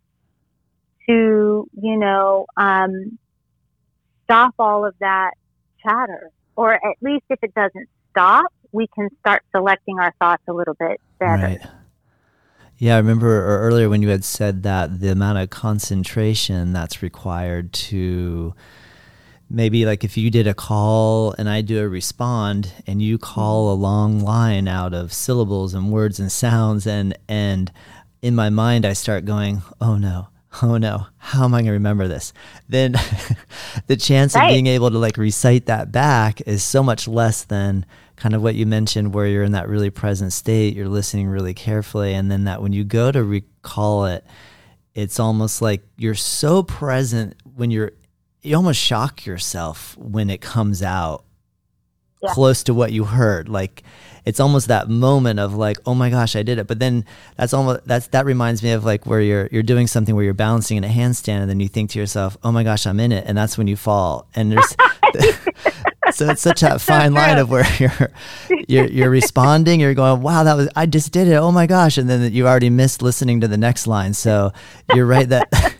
to, 1.08 1.70
you 1.82 1.98
know, 1.98 2.46
um, 2.58 3.18
stop 4.26 4.54
all 4.60 4.86
of 4.86 4.94
that 5.00 5.32
chatter. 5.84 6.32
Or 6.56 6.74
at 6.74 6.98
least 7.02 7.26
if 7.30 7.40
it 7.44 7.54
doesn't 7.54 7.88
stop, 8.12 8.52
we 8.72 8.88
can 8.88 9.10
start 9.20 9.44
selecting 9.56 10.00
our 10.00 10.14
thoughts 10.20 10.44
a 10.48 10.54
little 10.54 10.74
bit 10.74 11.00
better. 11.20 11.44
Right. 11.44 11.62
Yeah, 12.80 12.96
I 12.96 12.98
remember 12.98 13.44
earlier 13.44 13.90
when 13.90 14.04
you 14.04 14.10
had 14.10 14.24
said 14.24 14.62
that 14.64 15.00
the 15.00 15.12
amount 15.12 15.40
of 15.40 15.50
concentration 15.50 16.74
that's 16.74 17.02
required 17.02 17.74
to 17.74 18.54
maybe 19.50 19.86
like 19.86 20.04
if 20.04 20.18
you 20.18 20.30
did 20.30 20.48
a 20.48 20.54
call 20.54 21.34
and 21.38 21.50
I 21.50 21.62
do 21.62 21.82
a 21.82 21.88
respond 21.88 22.72
and 22.86 23.02
you 23.02 23.18
call 23.18 23.72
a 23.72 23.76
long 23.76 24.20
line 24.20 24.68
out 24.68 24.94
of 24.94 25.14
syllables 25.14 25.74
and 25.74 25.92
words 25.92 26.20
and 26.20 26.32
sounds 26.32 26.86
and 26.86 27.18
and 27.28 27.72
in 28.22 28.36
my 28.36 28.50
mind 28.50 28.86
I 28.86 28.94
start 28.94 29.26
going, 29.26 29.62
"Oh 29.80 29.98
no. 29.98 30.28
Oh 30.62 30.78
no. 30.78 31.08
How 31.18 31.44
am 31.46 31.54
I 31.54 31.60
going 31.60 31.68
to 31.68 31.72
remember 31.74 32.08
this?" 32.08 32.34
Then 32.68 32.96
the 33.88 33.96
chance 33.96 34.36
right. 34.36 34.46
of 34.46 34.54
being 34.54 34.68
able 34.68 34.90
to 34.92 34.98
like 34.98 35.18
recite 35.18 35.68
that 35.68 35.92
back 35.92 36.42
is 36.42 36.64
so 36.64 36.84
much 36.84 37.08
less 37.08 37.44
than 37.44 37.86
kind 38.16 38.34
of 38.34 38.42
what 38.42 38.56
you 38.56 38.66
mentioned 38.66 39.14
where 39.14 39.28
you're 39.28 39.44
in 39.44 39.52
that 39.52 39.70
really 39.70 39.92
present 39.92 40.34
state 40.34 40.76
you're 40.76 40.88
listening 40.88 41.28
really 41.28 41.54
carefully 41.54 42.16
and 42.16 42.32
then 42.32 42.46
that 42.46 42.64
when 42.64 42.74
you 42.74 42.84
go 42.84 43.12
to 43.12 43.24
recall 43.24 44.08
it 44.08 44.26
it's 44.96 45.20
almost 45.20 45.62
like 45.62 45.84
you're 45.98 46.16
so 46.16 46.64
present 46.64 47.36
when 47.56 47.70
you're 47.70 47.92
you 48.48 48.56
almost 48.56 48.80
shock 48.80 49.26
yourself 49.26 49.98
when 49.98 50.30
it 50.30 50.42
comes 50.42 50.82
out 50.82 51.24
yeah. 52.22 52.34
close 52.34 52.64
to 52.64 52.74
what 52.74 52.92
you 52.92 53.04
heard 53.04 53.48
like 53.48 53.84
it's 54.26 54.40
almost 54.40 54.68
that 54.68 54.90
moment 54.90 55.40
of 55.40 55.54
like 55.54 55.78
oh 55.86 55.94
my 55.94 56.10
gosh 56.10 56.36
i 56.36 56.42
did 56.42 56.58
it 56.58 56.66
but 56.66 56.80
then 56.80 57.06
that's 57.36 57.54
almost 57.54 57.82
that's 57.86 58.08
that 58.08 58.26
reminds 58.26 58.64
me 58.64 58.72
of 58.72 58.84
like 58.84 59.06
where 59.06 59.22
you're 59.22 59.48
you're 59.52 59.64
doing 59.64 59.86
something 59.86 60.16
where 60.16 60.24
you're 60.24 60.34
balancing 60.34 60.78
in 60.78 60.84
a 60.84 60.90
handstand 60.90 61.42
and 61.42 61.50
then 61.50 61.60
you 61.60 61.68
think 61.68 61.92
to 61.92 62.00
yourself 62.00 62.38
oh 62.44 62.52
my 62.52 62.64
gosh 62.64 62.88
i'm 62.88 63.00
in 63.00 63.12
it 63.12 63.24
and 63.28 63.38
that's 63.38 63.58
when 63.58 63.68
you 63.68 63.76
fall 63.76 64.28
and 64.36 64.52
there's 64.52 64.76
so 66.12 66.30
it's 66.30 66.42
such 66.42 66.64
a 66.64 66.80
fine 66.80 67.14
line 67.14 67.38
of 67.38 67.50
where 67.50 67.66
you're, 67.80 68.12
you're 68.68 68.86
you're 68.88 69.10
responding. 69.10 69.80
You're 69.80 69.94
going, 69.94 70.22
wow, 70.22 70.44
that 70.44 70.56
was 70.56 70.70
I 70.76 70.86
just 70.86 71.12
did 71.12 71.28
it. 71.28 71.36
Oh 71.36 71.52
my 71.52 71.68
gosh! 71.68 71.98
And 71.98 72.10
then 72.10 72.32
you 72.34 72.48
already 72.48 72.70
missed 72.70 73.02
listening 73.02 73.42
to 73.42 73.48
the 73.48 73.58
next 73.58 73.88
line. 73.88 74.14
So 74.14 74.54
you're 74.94 75.06
right 75.06 75.28
that 75.30 75.76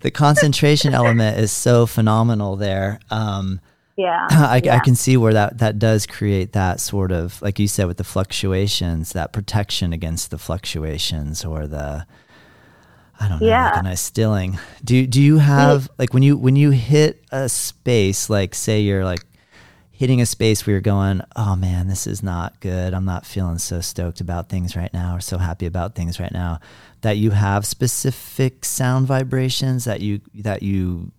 the 0.00 0.10
concentration 0.10 0.94
element 1.02 1.38
is 1.38 1.52
so 1.52 1.86
phenomenal 1.86 2.56
there. 2.56 3.00
Um, 3.10 3.60
yeah, 3.96 4.26
I, 4.30 4.60
yeah. 4.64 4.76
I, 4.76 4.78
can 4.80 4.94
see 4.94 5.16
where 5.16 5.34
that 5.34 5.58
that 5.58 5.78
does 5.78 6.06
create 6.06 6.52
that 6.52 6.80
sort 6.80 7.12
of 7.12 7.40
like 7.42 7.58
you 7.58 7.68
said 7.68 7.86
with 7.86 7.98
the 7.98 8.04
fluctuations, 8.04 9.12
that 9.12 9.32
protection 9.32 9.92
against 9.92 10.30
the 10.30 10.38
fluctuations 10.38 11.44
or 11.44 11.66
the 11.66 12.06
I 13.20 13.28
don't 13.28 13.40
know, 13.40 13.46
yeah. 13.46 13.70
like 13.70 13.80
a 13.80 13.82
nice 13.82 14.00
stilling. 14.00 14.58
Do 14.82 15.06
do 15.06 15.20
you 15.20 15.38
have 15.38 15.88
like 15.98 16.12
when 16.12 16.22
you 16.22 16.36
when 16.36 16.56
you 16.56 16.70
hit 16.70 17.22
a 17.30 17.48
space, 17.48 18.28
like 18.28 18.54
say 18.54 18.80
you're 18.80 19.04
like 19.04 19.24
hitting 19.92 20.20
a 20.20 20.26
space 20.26 20.66
where 20.66 20.72
you're 20.72 20.80
going, 20.80 21.22
oh 21.36 21.54
man, 21.54 21.86
this 21.86 22.08
is 22.08 22.22
not 22.22 22.58
good. 22.58 22.92
I'm 22.94 23.04
not 23.04 23.24
feeling 23.24 23.58
so 23.58 23.80
stoked 23.80 24.20
about 24.20 24.48
things 24.48 24.74
right 24.74 24.92
now 24.92 25.14
or 25.14 25.20
so 25.20 25.38
happy 25.38 25.66
about 25.66 25.94
things 25.94 26.18
right 26.18 26.32
now. 26.32 26.58
That 27.02 27.16
you 27.18 27.30
have 27.30 27.66
specific 27.66 28.64
sound 28.64 29.06
vibrations 29.06 29.84
that 29.84 30.00
you 30.00 30.20
that 30.34 30.62
you 30.62 31.12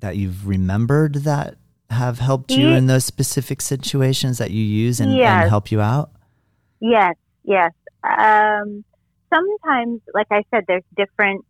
that 0.00 0.16
you've 0.16 0.46
remembered 0.46 1.14
that 1.14 1.56
have 1.90 2.20
helped 2.20 2.52
you 2.52 2.68
in 2.68 2.86
those 2.86 3.04
specific 3.04 3.60
situations 3.60 4.38
that 4.38 4.50
you 4.50 4.62
use 4.62 5.00
and, 5.00 5.12
yes. 5.12 5.42
and 5.42 5.50
help 5.50 5.72
you 5.72 5.80
out? 5.80 6.10
Yes, 6.80 7.16
yes. 7.42 7.72
Um, 8.04 8.84
sometimes, 9.32 10.00
like 10.14 10.28
I 10.30 10.44
said, 10.50 10.64
there's 10.68 10.84
different 10.96 11.44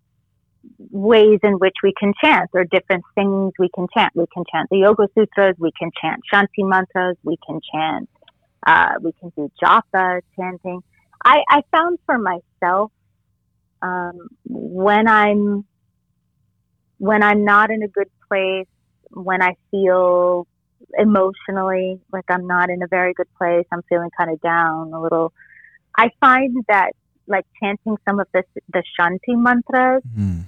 ways 0.90 1.40
in 1.42 1.54
which 1.54 1.76
we 1.82 1.92
can 1.98 2.12
chant 2.22 2.50
or 2.52 2.64
different 2.64 3.04
things 3.14 3.52
we 3.58 3.68
can 3.74 3.86
chant. 3.94 4.12
We 4.14 4.26
can 4.32 4.44
chant 4.50 4.68
the 4.70 4.78
Yoga 4.78 5.08
Sutras, 5.14 5.56
we 5.58 5.70
can 5.78 5.90
chant 6.00 6.22
Shanti 6.32 6.66
mantras, 6.66 7.16
we 7.22 7.36
can 7.46 7.60
chant, 7.72 8.08
uh, 8.66 8.94
we 9.02 9.12
can 9.12 9.30
do 9.36 9.50
japa 9.62 10.20
chanting. 10.36 10.82
I, 11.24 11.42
I 11.48 11.62
found 11.70 11.98
for 12.06 12.18
myself 12.18 12.92
um, 13.82 14.28
when 14.44 15.08
I'm 15.08 15.64
when 16.98 17.22
I'm 17.22 17.44
not 17.44 17.70
in 17.70 17.82
a 17.82 17.88
good 17.88 18.10
place, 18.28 18.66
when 19.10 19.42
I 19.42 19.56
feel 19.70 20.46
emotionally 20.98 22.00
like 22.12 22.24
I'm 22.28 22.46
not 22.46 22.68
in 22.68 22.82
a 22.82 22.86
very 22.86 23.14
good 23.14 23.32
place, 23.38 23.64
I'm 23.72 23.82
feeling 23.88 24.10
kind 24.16 24.30
of 24.30 24.40
down 24.40 24.92
a 24.92 25.00
little. 25.00 25.32
I 25.96 26.10
find 26.20 26.64
that 26.68 26.92
like 27.26 27.46
chanting 27.62 27.96
some 28.06 28.20
of 28.20 28.28
the 28.32 28.44
the 28.72 28.82
Shanti 28.98 29.36
mantras, 29.36 30.02
mm. 30.16 30.44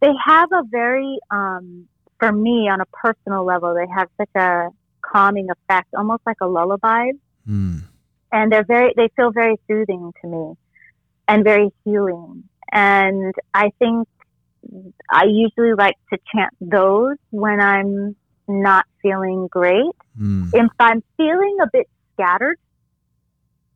they 0.00 0.12
have 0.24 0.50
a 0.52 0.62
very, 0.70 1.18
um, 1.30 1.88
for 2.18 2.32
me, 2.32 2.68
on 2.68 2.80
a 2.80 2.86
personal 2.86 3.44
level, 3.44 3.74
they 3.74 3.86
have 3.94 4.08
such 4.16 4.30
a 4.34 4.68
calming 5.02 5.48
effect, 5.50 5.88
almost 5.96 6.22
like 6.26 6.38
a 6.40 6.46
lullaby. 6.46 7.10
Mm. 7.48 7.82
And 8.30 8.52
they're 8.52 8.64
very, 8.64 8.92
they 8.94 9.08
feel 9.16 9.30
very 9.30 9.56
soothing 9.66 10.12
to 10.20 10.28
me 10.28 10.54
and 11.28 11.44
very 11.44 11.70
healing. 11.84 12.44
And 12.72 13.34
I 13.54 13.70
think 13.78 14.08
I 15.10 15.24
usually 15.24 15.74
like 15.74 15.94
to 16.12 16.18
chant 16.34 16.54
those 16.60 17.16
when 17.30 17.60
I'm 17.60 18.16
not 18.48 18.86
feeling 19.02 19.46
great. 19.50 19.92
Mm. 20.20 20.50
If 20.52 20.70
I'm 20.80 21.02
feeling 21.16 21.58
a 21.62 21.66
bit 21.72 21.88
scattered 22.14 22.58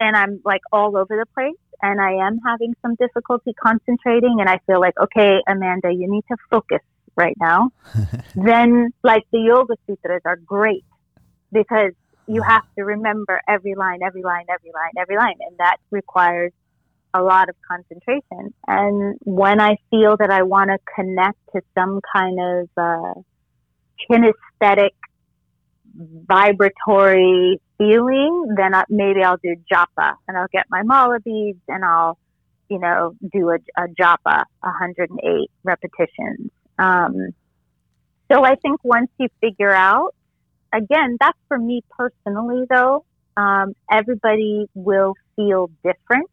and 0.00 0.16
I'm 0.16 0.40
like 0.44 0.62
all 0.72 0.96
over 0.96 1.16
the 1.16 1.26
place, 1.34 1.56
and 1.82 2.00
I 2.00 2.26
am 2.26 2.38
having 2.46 2.74
some 2.80 2.94
difficulty 2.94 3.52
concentrating 3.60 4.36
and 4.38 4.48
I 4.48 4.60
feel 4.66 4.80
like, 4.80 4.94
okay, 5.00 5.38
Amanda, 5.48 5.92
you 5.92 6.08
need 6.08 6.22
to 6.30 6.36
focus 6.48 6.78
right 7.16 7.36
now, 7.40 7.70
then 8.36 8.90
like 9.02 9.24
the 9.32 9.40
Yoga 9.40 9.74
Sutras 9.86 10.22
are 10.24 10.36
great 10.36 10.84
because 11.52 11.92
you 12.28 12.40
have 12.40 12.62
to 12.78 12.84
remember 12.84 13.42
every 13.48 13.74
line, 13.74 14.00
every 14.02 14.22
line, 14.22 14.46
every 14.48 14.70
line, 14.72 14.92
every 14.96 15.16
line. 15.16 15.34
And 15.40 15.58
that 15.58 15.78
requires 15.90 16.52
a 17.14 17.22
lot 17.22 17.48
of 17.48 17.56
concentration. 17.68 18.54
And 18.66 19.16
when 19.20 19.60
I 19.60 19.76
feel 19.90 20.16
that 20.16 20.30
I 20.30 20.42
want 20.42 20.70
to 20.70 20.78
connect 20.94 21.38
to 21.54 21.60
some 21.76 22.00
kind 22.14 22.38
of 22.40 22.68
uh, 22.76 23.20
kinesthetic, 24.10 24.90
vibratory 25.94 27.60
feeling, 27.78 28.54
then 28.56 28.74
I, 28.74 28.84
maybe 28.88 29.22
I'll 29.22 29.38
do 29.42 29.56
japa 29.70 30.14
and 30.26 30.36
I'll 30.36 30.48
get 30.52 30.66
my 30.70 30.82
mala 30.82 31.20
beads 31.20 31.60
and 31.68 31.84
I'll, 31.84 32.18
you 32.68 32.78
know, 32.78 33.14
do 33.32 33.50
a, 33.50 33.56
a 33.76 33.88
japa, 33.88 34.44
108 34.60 35.50
repetitions. 35.64 36.50
Um, 36.78 37.34
so 38.30 38.44
I 38.44 38.54
think 38.56 38.82
once 38.82 39.10
you 39.18 39.28
figure 39.40 39.72
out, 39.72 40.14
again, 40.72 41.18
that's 41.20 41.38
for 41.48 41.58
me 41.58 41.82
personally 41.90 42.64
though, 42.70 43.04
um, 43.36 43.74
everybody 43.90 44.66
will 44.74 45.14
feel 45.36 45.70
different. 45.84 46.30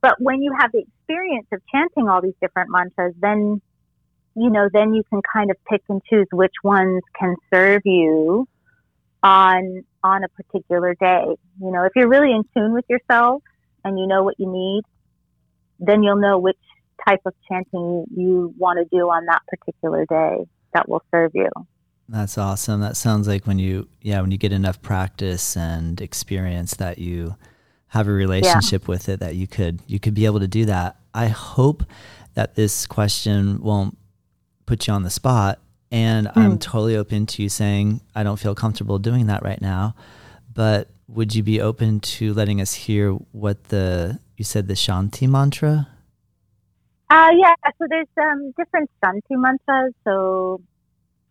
But 0.00 0.20
when 0.20 0.42
you 0.42 0.54
have 0.58 0.72
the 0.72 0.80
experience 0.80 1.46
of 1.52 1.60
chanting 1.72 2.08
all 2.08 2.20
these 2.20 2.34
different 2.40 2.70
mantras, 2.70 3.14
then, 3.20 3.60
you 4.34 4.50
know, 4.50 4.68
then 4.72 4.94
you 4.94 5.02
can 5.10 5.20
kind 5.32 5.50
of 5.50 5.56
pick 5.68 5.82
and 5.88 6.02
choose 6.08 6.26
which 6.32 6.54
ones 6.62 7.02
can 7.18 7.34
serve 7.52 7.82
you 7.84 8.46
on 9.22 9.84
on 10.02 10.22
a 10.22 10.28
particular 10.28 10.94
day. 10.94 11.24
You 11.60 11.70
know, 11.70 11.84
if 11.84 11.92
you're 11.96 12.08
really 12.08 12.32
in 12.32 12.44
tune 12.54 12.72
with 12.72 12.84
yourself 12.88 13.42
and 13.84 13.98
you 13.98 14.06
know 14.06 14.22
what 14.22 14.38
you 14.38 14.50
need, 14.50 14.82
then 15.80 16.02
you'll 16.02 16.20
know 16.20 16.38
which 16.38 16.58
type 17.06 17.20
of 17.24 17.34
chanting 17.48 18.04
you 18.14 18.54
want 18.56 18.78
to 18.78 18.96
do 18.96 19.08
on 19.08 19.26
that 19.26 19.42
particular 19.48 20.06
day 20.06 20.46
that 20.72 20.88
will 20.88 21.02
serve 21.10 21.32
you. 21.34 21.48
That's 22.08 22.38
awesome. 22.38 22.80
That 22.80 22.96
sounds 22.96 23.26
like 23.26 23.46
when 23.46 23.58
you 23.58 23.88
yeah, 24.00 24.20
when 24.20 24.30
you 24.30 24.38
get 24.38 24.52
enough 24.52 24.80
practice 24.80 25.56
and 25.56 26.00
experience 26.00 26.74
that 26.74 26.98
you 26.98 27.36
have 27.88 28.08
a 28.08 28.12
relationship 28.12 28.82
yeah. 28.82 28.88
with 28.88 29.08
it 29.08 29.20
that 29.20 29.36
you 29.36 29.46
could 29.46 29.80
you 29.86 29.98
could 29.98 30.14
be 30.14 30.26
able 30.26 30.40
to 30.40 30.48
do 30.48 30.64
that. 30.66 30.96
I 31.14 31.28
hope 31.28 31.84
that 32.34 32.54
this 32.54 32.86
question 32.86 33.60
won't 33.60 33.96
put 34.66 34.86
you 34.86 34.92
on 34.92 35.02
the 35.02 35.10
spot 35.10 35.60
and 35.90 36.26
mm. 36.26 36.36
I'm 36.36 36.58
totally 36.58 36.96
open 36.96 37.26
to 37.26 37.42
you 37.42 37.48
saying, 37.48 38.00
I 38.14 38.22
don't 38.22 38.38
feel 38.38 38.54
comfortable 38.54 38.98
doing 38.98 39.26
that 39.26 39.42
right 39.42 39.60
now. 39.60 39.94
But 40.52 40.88
would 41.08 41.34
you 41.34 41.42
be 41.42 41.60
open 41.60 42.00
to 42.00 42.34
letting 42.34 42.60
us 42.60 42.74
hear 42.74 43.12
what 43.32 43.64
the, 43.64 44.18
you 44.36 44.44
said 44.44 44.68
the 44.68 44.74
Shanti 44.74 45.28
mantra? 45.28 45.88
Uh, 47.08 47.30
yeah, 47.36 47.54
so 47.78 47.86
there's 47.88 48.08
um, 48.20 48.52
different 48.58 48.90
Shanti 49.02 49.22
mantras. 49.30 49.94
So 50.04 50.60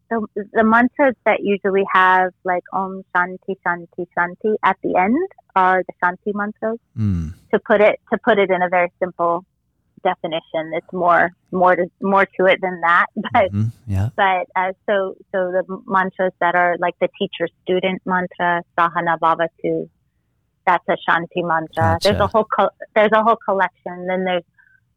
the, 0.09 0.25
the 0.53 0.63
mantras 0.63 1.15
that 1.25 1.41
usually 1.41 1.83
have 1.93 2.31
like 2.43 2.63
Om 2.73 3.03
Shanti 3.15 3.55
Shanti 3.65 4.07
Shanti 4.17 4.55
at 4.63 4.77
the 4.83 4.95
end 4.95 5.29
are 5.55 5.83
the 5.83 5.93
Shanti 6.03 6.33
mantras. 6.33 6.79
Mm. 6.97 7.33
To 7.51 7.59
put 7.59 7.81
it 7.81 7.99
to 8.11 8.19
put 8.23 8.37
it 8.37 8.49
in 8.49 8.61
a 8.61 8.69
very 8.69 8.91
simple 8.99 9.45
definition. 10.03 10.71
It's 10.73 10.93
more 10.93 11.31
more 11.51 11.75
to 11.75 11.85
more 12.01 12.25
to 12.37 12.45
it 12.45 12.59
than 12.61 12.81
that. 12.81 13.07
But 13.15 13.51
mm-hmm. 13.51 13.69
yeah. 13.87 14.09
But 14.15 14.45
uh, 14.55 14.71
so 14.85 15.15
so 15.31 15.51
the 15.57 15.63
mantras 15.85 16.33
that 16.39 16.55
are 16.55 16.77
like 16.79 16.95
the 17.01 17.09
teacher 17.19 17.47
student 17.63 18.01
mantra, 18.05 18.61
Sahana 18.77 19.17
Bhavatu, 19.19 19.89
that's 20.65 20.87
a 20.87 20.97
Shanti 21.07 21.43
mantra. 21.43 21.97
Gotcha. 21.97 22.09
There's 22.09 22.21
a 22.21 22.27
whole 22.27 22.45
co- 22.45 22.75
there's 22.95 23.11
a 23.13 23.23
whole 23.23 23.37
collection. 23.37 24.07
Then 24.07 24.23
there's 24.23 24.43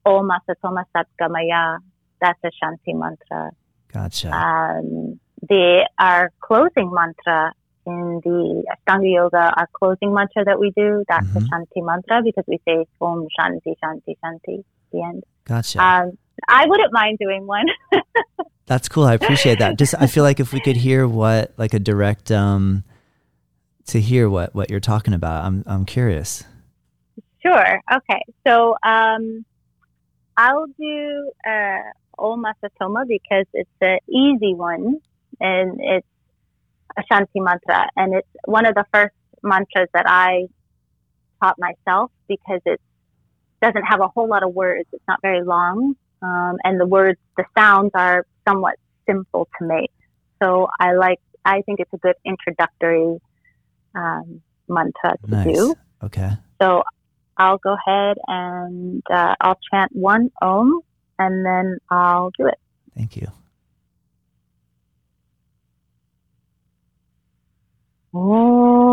Om 0.05 0.31
Asatoma 0.31 0.85
Satgamaya. 0.95 1.79
That's 2.21 2.39
a 2.45 2.51
Shanti 2.59 2.95
mantra. 2.95 3.51
Gotcha. 3.93 4.31
Um, 4.31 5.21
the 5.49 5.89
our 5.99 6.31
closing 6.41 6.93
mantra 6.93 7.53
in 7.87 8.21
the 8.23 8.65
Ashtanga 8.71 9.13
Yoga, 9.13 9.53
our 9.57 9.69
closing 9.73 10.13
mantra 10.13 10.45
that 10.45 10.61
we 10.61 10.73
do, 10.77 11.05
that's 11.09 11.27
mm-hmm. 11.27 11.39
a 11.39 11.41
Shanti 11.41 11.85
mantra 11.85 12.23
because 12.23 12.45
we 12.47 12.61
say 12.67 12.85
Om 13.01 13.27
Shanti 13.39 13.75
Shanti 13.83 14.17
Shanti 14.23 14.65
the 14.93 15.03
end. 15.03 15.25
Gotcha. 15.45 15.83
Um, 15.83 16.19
I 16.49 16.67
wouldn't 16.67 16.93
mind 16.93 17.19
doing 17.19 17.47
one. 17.47 17.67
That's 18.67 18.89
cool. 18.89 19.05
I 19.05 19.15
appreciate 19.15 19.61
that. 19.61 19.79
Just 19.79 19.95
I 19.99 20.07
feel 20.07 20.25
like 20.25 20.41
if 20.41 20.53
we 20.53 20.61
could 20.61 20.77
hear 20.77 21.09
what 21.09 21.55
like 21.57 21.73
a 21.73 21.79
direct 21.79 22.31
um 22.31 22.85
to 23.87 24.01
hear 24.01 24.29
what 24.29 24.55
what 24.55 24.71
you're 24.71 24.81
talking 24.81 25.15
about. 25.15 25.45
I'm 25.45 25.65
I'm 25.67 25.85
curious. 25.87 26.45
Sure. 27.43 27.81
Okay. 27.93 28.23
So 28.47 28.77
um 28.85 29.45
I'll 30.37 30.67
do 30.79 31.33
uh 31.47 31.79
Om 32.19 32.45
Asatoma 32.45 33.07
because 33.07 33.47
it's 33.53 33.71
an 33.81 33.99
easy 34.09 34.55
one 34.55 35.01
and 35.41 35.79
it's 35.81 36.07
a 36.97 37.03
Shanti 37.11 37.27
mantra 37.37 37.89
and 37.97 38.15
it's 38.15 38.29
one 38.45 38.67
of 38.67 38.75
the 38.75 38.85
first 38.93 39.15
mantras 39.43 39.89
that 39.93 40.07
I 40.07 40.47
taught 41.43 41.57
myself 41.59 42.11
because 42.29 42.61
it 42.67 42.81
doesn't 43.63 43.85
have 43.85 44.01
a 44.01 44.09
whole 44.09 44.29
lot 44.29 44.43
of 44.43 44.55
words. 44.55 44.89
It's 44.93 45.05
not 45.09 45.21
very 45.23 45.43
long. 45.43 45.95
Um, 46.23 46.57
and 46.65 46.81
the 46.81 46.87
words, 46.87 47.19
the 47.37 47.45
sounds 47.57 47.91
are 47.95 48.27
somewhat 48.47 48.75
simple 49.07 49.49
to 49.59 49.67
make. 49.67 49.93
So 50.43 50.69
I 50.81 50.95
like, 50.95 51.21
I 51.45 51.63
think 51.63 51.81
it's 51.81 51.93
a 51.93 51.99
good 51.99 52.17
introductory 52.25 53.19
um, 53.95 54.43
mantra 54.69 55.17
to 55.25 55.31
nice. 55.31 55.55
do. 55.55 55.75
Okay. 56.03 56.31
So 56.61 56.83
I'll 57.37 57.59
go 57.59 57.77
ahead 57.87 58.19
and 58.27 59.03
uh, 59.11 59.35
I'll 59.41 59.59
chant 59.71 59.93
one 59.95 60.31
Om 60.43 60.81
and 61.19 61.45
then 61.45 61.79
I'll 61.91 62.31
do 62.39 62.47
it. 62.47 62.59
Thank 62.97 63.17
you. 63.17 63.29
Oh. 68.15 68.19
Om. 68.19 68.89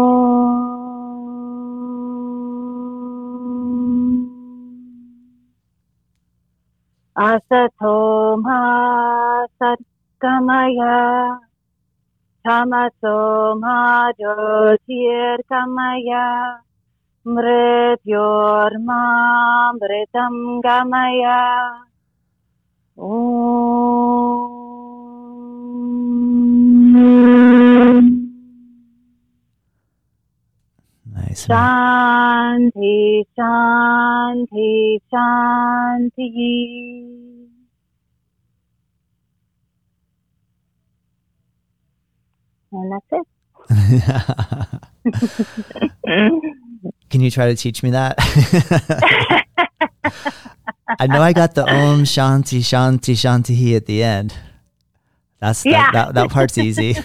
Asato 7.15 8.35
ma 8.43 9.47
sadgamaya 9.57 11.39
Tamaso 12.43 13.55
ma 13.55 14.11
jyotirgamaya 14.19 16.59
Mrityorma 17.25 19.01
mritam 19.79 20.59
gamaya 20.61 21.39
Nice. 22.97 23.05
Shanti, 31.47 33.25
Shanti, 33.37 34.99
Shanti. 35.11 36.29
And 42.71 42.91
that's 42.91 43.05
it. 43.11 43.27
Can 47.09 47.21
you 47.21 47.31
try 47.31 47.47
to 47.47 47.55
teach 47.55 47.81
me 47.83 47.91
that? 47.91 48.17
I 50.87 51.07
know 51.07 51.21
I 51.21 51.33
got 51.33 51.55
the 51.55 51.63
Om 51.63 52.03
Shanti 52.03 52.59
Shanti 52.59 53.13
Shanti 53.13 53.55
He 53.55 53.75
at 53.75 53.85
the 53.85 54.03
end. 54.03 54.35
That's 55.39 55.63
the, 55.63 55.71
yeah. 55.71 55.91
that, 55.91 56.13
that 56.13 56.29
part's 56.29 56.57
easy. 56.57 56.95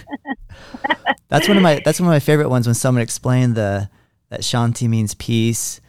that's 1.29 1.47
one 1.47 1.57
of 1.57 1.63
my 1.63 1.81
that's 1.83 1.99
one 1.99 2.07
of 2.07 2.11
my 2.11 2.19
favorite 2.19 2.49
ones 2.49 2.67
when 2.67 2.75
someone 2.75 3.01
explained 3.01 3.55
the 3.55 3.89
that 4.29 4.41
Shanti 4.41 4.87
means 4.87 5.13
peace, 5.15 5.81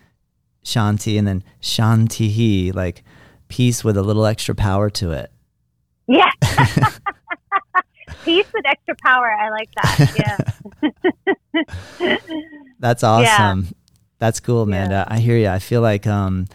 Shanti, 0.64 1.18
and 1.18 1.26
then 1.26 1.44
Shantihi, 1.60 2.74
like 2.74 3.04
peace 3.48 3.84
with 3.84 3.96
a 3.96 4.02
little 4.02 4.26
extra 4.26 4.54
power 4.54 4.90
to 4.90 5.12
it. 5.12 5.30
Yeah. 6.08 6.30
peace 8.24 8.46
with 8.52 8.66
extra 8.66 8.96
power. 9.04 9.30
I 9.30 9.50
like 9.50 9.70
that. 9.76 10.48
Yeah. 10.82 12.16
That's 12.80 13.04
awesome. 13.04 13.62
Yeah. 13.64 13.70
That's 14.18 14.40
cool, 14.40 14.62
Amanda. 14.62 15.06
Yeah. 15.08 15.14
I 15.16 15.20
hear 15.20 15.36
you. 15.36 15.48
I 15.48 15.58
feel 15.58 15.80
like 15.80 16.06
um, 16.06 16.46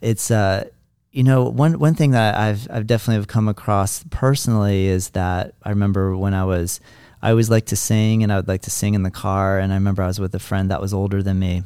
it's 0.00 0.30
uh, 0.30 0.68
you 1.12 1.22
know, 1.22 1.44
one 1.44 1.78
one 1.78 1.94
thing 1.94 2.12
that 2.12 2.36
I've 2.36 2.66
I've 2.70 2.86
definitely 2.86 3.16
have 3.16 3.28
come 3.28 3.48
across 3.48 4.04
personally 4.10 4.86
is 4.86 5.10
that 5.10 5.54
I 5.62 5.70
remember 5.70 6.16
when 6.16 6.34
I 6.34 6.44
was 6.44 6.80
I 7.20 7.30
always 7.30 7.50
like 7.50 7.66
to 7.66 7.76
sing 7.76 8.22
and 8.22 8.32
I 8.32 8.36
would 8.36 8.48
like 8.48 8.62
to 8.62 8.70
sing 8.70 8.94
in 8.94 9.02
the 9.02 9.10
car. 9.10 9.58
And 9.58 9.72
I 9.72 9.76
remember 9.76 10.02
I 10.02 10.08
was 10.08 10.18
with 10.18 10.34
a 10.34 10.40
friend 10.40 10.70
that 10.70 10.80
was 10.80 10.92
older 10.94 11.22
than 11.22 11.38
me 11.38 11.62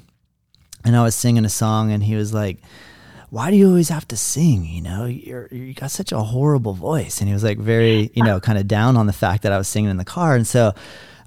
and 0.85 0.97
I 0.97 1.03
was 1.03 1.15
singing 1.15 1.45
a 1.45 1.51
song 1.51 1.91
and 1.93 2.03
he 2.03 2.15
was 2.15 2.35
like, 2.35 2.59
why 3.31 3.51
do 3.51 3.57
you 3.57 3.69
always 3.69 3.89
have 3.89 4.07
to 4.09 4.17
sing? 4.17 4.65
You 4.65 4.83
know, 4.83 5.07
you're, 5.07 5.49
you 5.49 5.75
got 5.75 5.91
such 5.91 6.13
a 6.13 6.21
horrible 6.21 6.75
voice. 6.75 7.21
And 7.21 7.29
he 7.29 7.35
was 7.35 7.43
like 7.43 7.59
very, 7.59 8.11
you 8.15 8.23
know, 8.23 8.39
kind 8.39 8.59
of 8.59 8.69
down 8.69 8.97
on 8.97 9.07
the 9.07 9.13
fact 9.13 9.43
that 9.43 9.53
I 9.53 9.59
was 9.59 9.67
singing 9.67 9.91
in 9.91 9.97
the 9.97 10.05
car. 10.05 10.37
And 10.37 10.47
so 10.47 10.75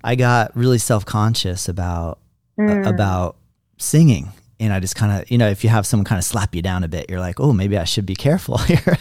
I 0.03 0.15
got 0.15 0.55
really 0.55 0.77
self-conscious 0.77 1.67
about, 1.67 2.19
mm. 2.57 2.85
uh, 2.85 2.89
about 2.89 3.35
singing 3.77 4.31
and 4.59 4.73
I 4.73 4.79
just 4.79 4.95
kind 4.95 5.21
of, 5.21 5.31
you 5.31 5.37
know, 5.37 5.47
if 5.47 5.63
you 5.63 5.69
have 5.69 5.85
someone 5.85 6.05
kind 6.05 6.19
of 6.19 6.25
slap 6.25 6.53
you 6.53 6.61
down 6.61 6.83
a 6.83 6.89
bit, 6.89 7.09
you're 7.09 7.19
like, 7.19 7.39
oh, 7.39 7.53
maybe 7.53 7.77
I 7.77 7.85
should 7.85 8.05
be 8.05 8.15
careful 8.15 8.57
here. 8.57 8.97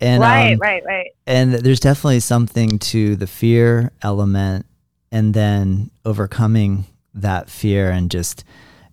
and 0.00 0.20
right, 0.20 0.54
um, 0.54 0.58
right, 0.58 0.82
right. 0.84 1.10
And 1.26 1.54
there's 1.54 1.80
definitely 1.80 2.20
something 2.20 2.78
to 2.80 3.14
the 3.16 3.26
fear 3.26 3.92
element, 4.02 4.66
and 5.12 5.32
then 5.32 5.90
overcoming 6.04 6.84
that 7.14 7.48
fear 7.48 7.90
and 7.90 8.10
just 8.10 8.44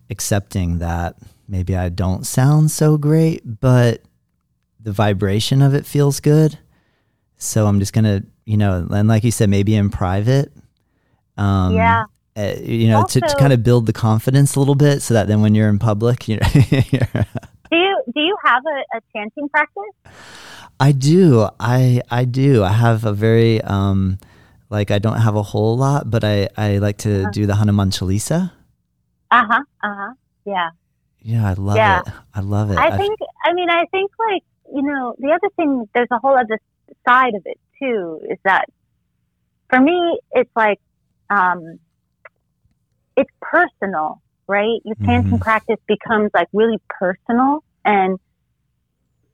accepting 0.08 0.78
that 0.78 1.16
maybe 1.48 1.76
I 1.76 1.88
don't 1.88 2.24
sound 2.24 2.70
so 2.70 2.96
great, 2.96 3.60
but 3.60 4.02
the 4.80 4.92
vibration 4.92 5.60
of 5.60 5.74
it 5.74 5.84
feels 5.84 6.20
good. 6.20 6.58
So 7.36 7.66
I'm 7.66 7.80
just 7.80 7.92
gonna, 7.92 8.22
you 8.44 8.56
know, 8.56 8.86
and 8.90 9.08
like 9.08 9.24
you 9.24 9.30
said, 9.30 9.50
maybe 9.50 9.74
in 9.74 9.90
private. 9.90 10.52
Um, 11.36 11.74
yeah 11.74 12.04
uh, 12.36 12.54
you 12.60 12.88
know, 12.88 12.98
also, 12.98 13.20
to, 13.20 13.26
to 13.26 13.36
kind 13.36 13.52
of 13.52 13.62
build 13.62 13.86
the 13.86 13.92
confidence 13.92 14.56
a 14.56 14.58
little 14.58 14.74
bit, 14.74 15.00
so 15.00 15.14
that 15.14 15.26
then 15.26 15.40
when 15.40 15.54
you're 15.54 15.68
in 15.68 15.78
public, 15.78 16.28
you 16.28 16.36
know. 16.36 16.48
do 16.52 17.76
you 17.76 18.02
do 18.14 18.20
you 18.20 18.36
have 18.44 18.62
a, 18.66 18.98
a 18.98 19.00
chanting 19.12 19.48
practice? 19.48 19.82
I 20.78 20.92
do. 20.92 21.48
I 21.58 22.02
I 22.10 22.24
do. 22.24 22.62
I 22.62 22.72
have 22.72 23.04
a 23.04 23.12
very 23.12 23.62
um, 23.62 24.18
like 24.68 24.90
I 24.90 24.98
don't 24.98 25.18
have 25.18 25.34
a 25.34 25.42
whole 25.42 25.76
lot, 25.76 26.10
but 26.10 26.24
I 26.24 26.48
I 26.56 26.78
like 26.78 26.98
to 26.98 27.22
uh-huh. 27.22 27.30
do 27.32 27.46
the 27.46 27.54
Hanuman 27.54 27.90
Chalisa. 27.90 28.52
Uh 29.30 29.44
huh. 29.48 29.62
Uh 29.82 29.94
huh. 29.94 30.14
Yeah. 30.44 30.70
Yeah, 31.20 31.48
I 31.48 31.54
love 31.54 31.76
yeah. 31.76 32.00
it. 32.00 32.12
I 32.34 32.40
love 32.40 32.70
it. 32.70 32.78
I, 32.78 32.88
I 32.88 32.96
think. 32.96 33.18
I 33.44 33.52
mean, 33.52 33.70
I 33.70 33.84
think 33.90 34.10
like 34.30 34.44
you 34.72 34.82
know 34.82 35.14
the 35.18 35.28
other 35.28 35.48
thing. 35.56 35.88
There's 35.94 36.08
a 36.10 36.18
whole 36.18 36.36
other 36.36 36.60
side 37.08 37.34
of 37.34 37.42
it 37.46 37.58
too. 37.80 38.20
Is 38.30 38.38
that 38.44 38.66
for 39.70 39.80
me, 39.80 40.20
it's 40.32 40.50
like 40.54 40.80
um, 41.30 41.80
it's 43.16 43.30
personal, 43.40 44.20
right? 44.46 44.80
Your 44.84 44.96
chanting 45.04 45.32
mm-hmm. 45.32 45.42
practice 45.42 45.78
becomes 45.86 46.30
like 46.34 46.48
really 46.52 46.80
personal, 46.88 47.64
and 47.84 48.18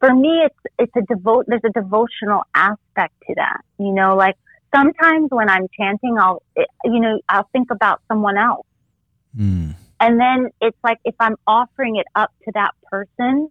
for 0.01 0.14
me, 0.14 0.43
it's 0.45 0.74
it's 0.78 0.93
a 0.97 1.14
devote. 1.14 1.47
There's 1.49 1.62
a 1.64 1.72
devotional 1.72 2.43
aspect 2.55 3.14
to 3.28 3.35
that. 3.37 3.61
You 3.78 3.93
know, 3.93 4.16
like 4.16 4.37
sometimes 4.74 5.28
when 5.30 5.49
I'm 5.49 5.66
chanting, 5.78 6.16
I'll 6.18 6.43
you 6.57 7.01
know 7.01 7.20
I'll 7.28 7.49
think 7.53 7.70
about 7.70 8.01
someone 8.09 8.37
else, 8.37 8.66
mm. 9.37 9.74
and 10.01 10.20
then 10.20 10.51
it's 10.61 10.78
like 10.83 10.99
if 11.05 11.14
I'm 11.20 11.37
offering 11.47 11.97
it 11.97 12.07
up 12.14 12.30
to 12.45 12.53
that 12.55 12.72
person, 12.91 13.49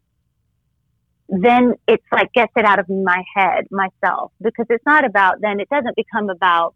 then 1.29 1.75
it's 1.88 2.05
like 2.11 2.34
gets 2.34 2.51
it 2.55 2.65
out 2.65 2.79
of 2.79 2.89
my 2.89 3.23
head 3.36 3.65
myself 3.71 4.32
because 4.41 4.65
it's 4.69 4.86
not 4.86 5.05
about 5.05 5.39
then 5.39 5.59
it 5.59 5.69
doesn't 5.69 5.95
become 5.95 6.29
about 6.29 6.75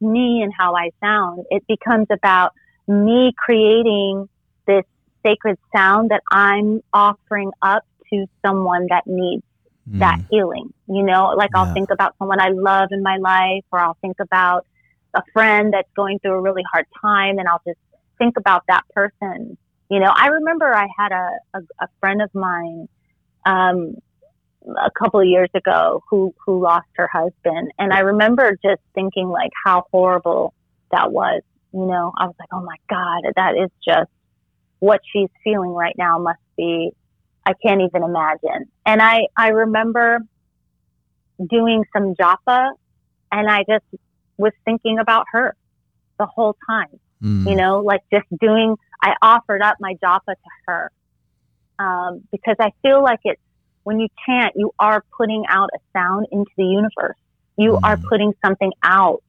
me 0.00 0.42
and 0.42 0.52
how 0.56 0.76
I 0.76 0.90
sound. 1.00 1.44
It 1.50 1.66
becomes 1.66 2.06
about 2.10 2.52
me 2.88 3.32
creating 3.36 4.28
this 4.66 4.84
sacred 5.22 5.58
sound 5.74 6.10
that 6.10 6.22
I'm 6.30 6.82
offering 6.92 7.50
up 7.62 7.84
to 8.10 8.26
someone 8.44 8.86
that 8.88 9.06
needs 9.06 9.44
mm. 9.88 9.98
that 9.98 10.20
healing. 10.30 10.72
You 10.88 11.02
know, 11.02 11.34
like 11.36 11.50
yeah. 11.54 11.62
I'll 11.62 11.74
think 11.74 11.90
about 11.90 12.14
someone 12.18 12.40
I 12.40 12.48
love 12.48 12.88
in 12.90 13.02
my 13.02 13.16
life, 13.18 13.64
or 13.70 13.78
I'll 13.78 13.98
think 14.00 14.16
about 14.20 14.66
a 15.14 15.22
friend 15.32 15.72
that's 15.72 15.88
going 15.94 16.18
through 16.18 16.32
a 16.32 16.40
really 16.40 16.64
hard 16.72 16.86
time, 17.00 17.38
and 17.38 17.48
I'll 17.48 17.62
just 17.66 17.78
think 18.18 18.36
about 18.36 18.64
that 18.68 18.82
person. 18.94 19.56
You 19.90 20.00
know, 20.00 20.12
I 20.14 20.28
remember 20.28 20.74
I 20.74 20.86
had 20.96 21.12
a, 21.12 21.30
a, 21.54 21.60
a 21.80 21.88
friend 22.00 22.20
of 22.20 22.34
mine 22.34 22.88
um, 23.46 23.96
a 24.66 24.90
couple 24.90 25.20
of 25.20 25.26
years 25.26 25.48
ago 25.54 26.02
who 26.10 26.34
who 26.44 26.62
lost 26.62 26.88
her 26.96 27.08
husband, 27.08 27.72
and 27.78 27.92
I 27.92 28.00
remember 28.00 28.56
just 28.62 28.82
thinking 28.94 29.28
like 29.28 29.52
how 29.64 29.84
horrible 29.90 30.54
that 30.90 31.10
was. 31.12 31.42
You 31.72 31.86
know, 31.86 32.12
I 32.18 32.26
was 32.26 32.34
like, 32.38 32.48
oh 32.52 32.62
my 32.62 32.76
god, 32.88 33.32
that 33.36 33.56
is 33.56 33.70
just 33.86 34.10
what 34.78 35.00
she's 35.12 35.28
feeling 35.44 35.70
right 35.70 35.94
now 35.98 36.18
must 36.18 36.40
be 36.56 36.92
I 37.48 37.54
can't 37.54 37.80
even 37.80 38.02
imagine. 38.02 38.66
And 38.84 39.00
I, 39.00 39.28
I 39.34 39.48
remember 39.48 40.20
doing 41.38 41.82
some 41.94 42.14
japa 42.14 42.72
and 43.32 43.50
I 43.50 43.60
just 43.60 43.84
was 44.36 44.52
thinking 44.66 44.98
about 44.98 45.24
her 45.32 45.56
the 46.18 46.26
whole 46.26 46.56
time. 46.68 47.00
Mm. 47.22 47.48
You 47.48 47.56
know, 47.56 47.80
like 47.80 48.02
just 48.12 48.26
doing, 48.38 48.76
I 49.02 49.14
offered 49.22 49.62
up 49.62 49.76
my 49.80 49.94
japa 49.94 50.26
to 50.26 50.50
her. 50.66 50.92
Um, 51.78 52.24
because 52.30 52.56
I 52.60 52.72
feel 52.82 53.02
like 53.02 53.20
it's 53.24 53.40
when 53.84 53.98
you 53.98 54.08
chant, 54.26 54.52
you 54.56 54.72
are 54.78 55.02
putting 55.16 55.44
out 55.48 55.70
a 55.74 55.78
sound 55.94 56.26
into 56.30 56.50
the 56.58 56.64
universe. 56.64 57.16
You 57.56 57.72
mm. 57.72 57.80
are 57.82 57.96
putting 57.96 58.34
something 58.44 58.72
out 58.82 59.22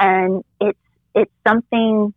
and 0.00 0.42
it's, 0.60 0.78
it's 1.14 1.32
something 1.46 2.14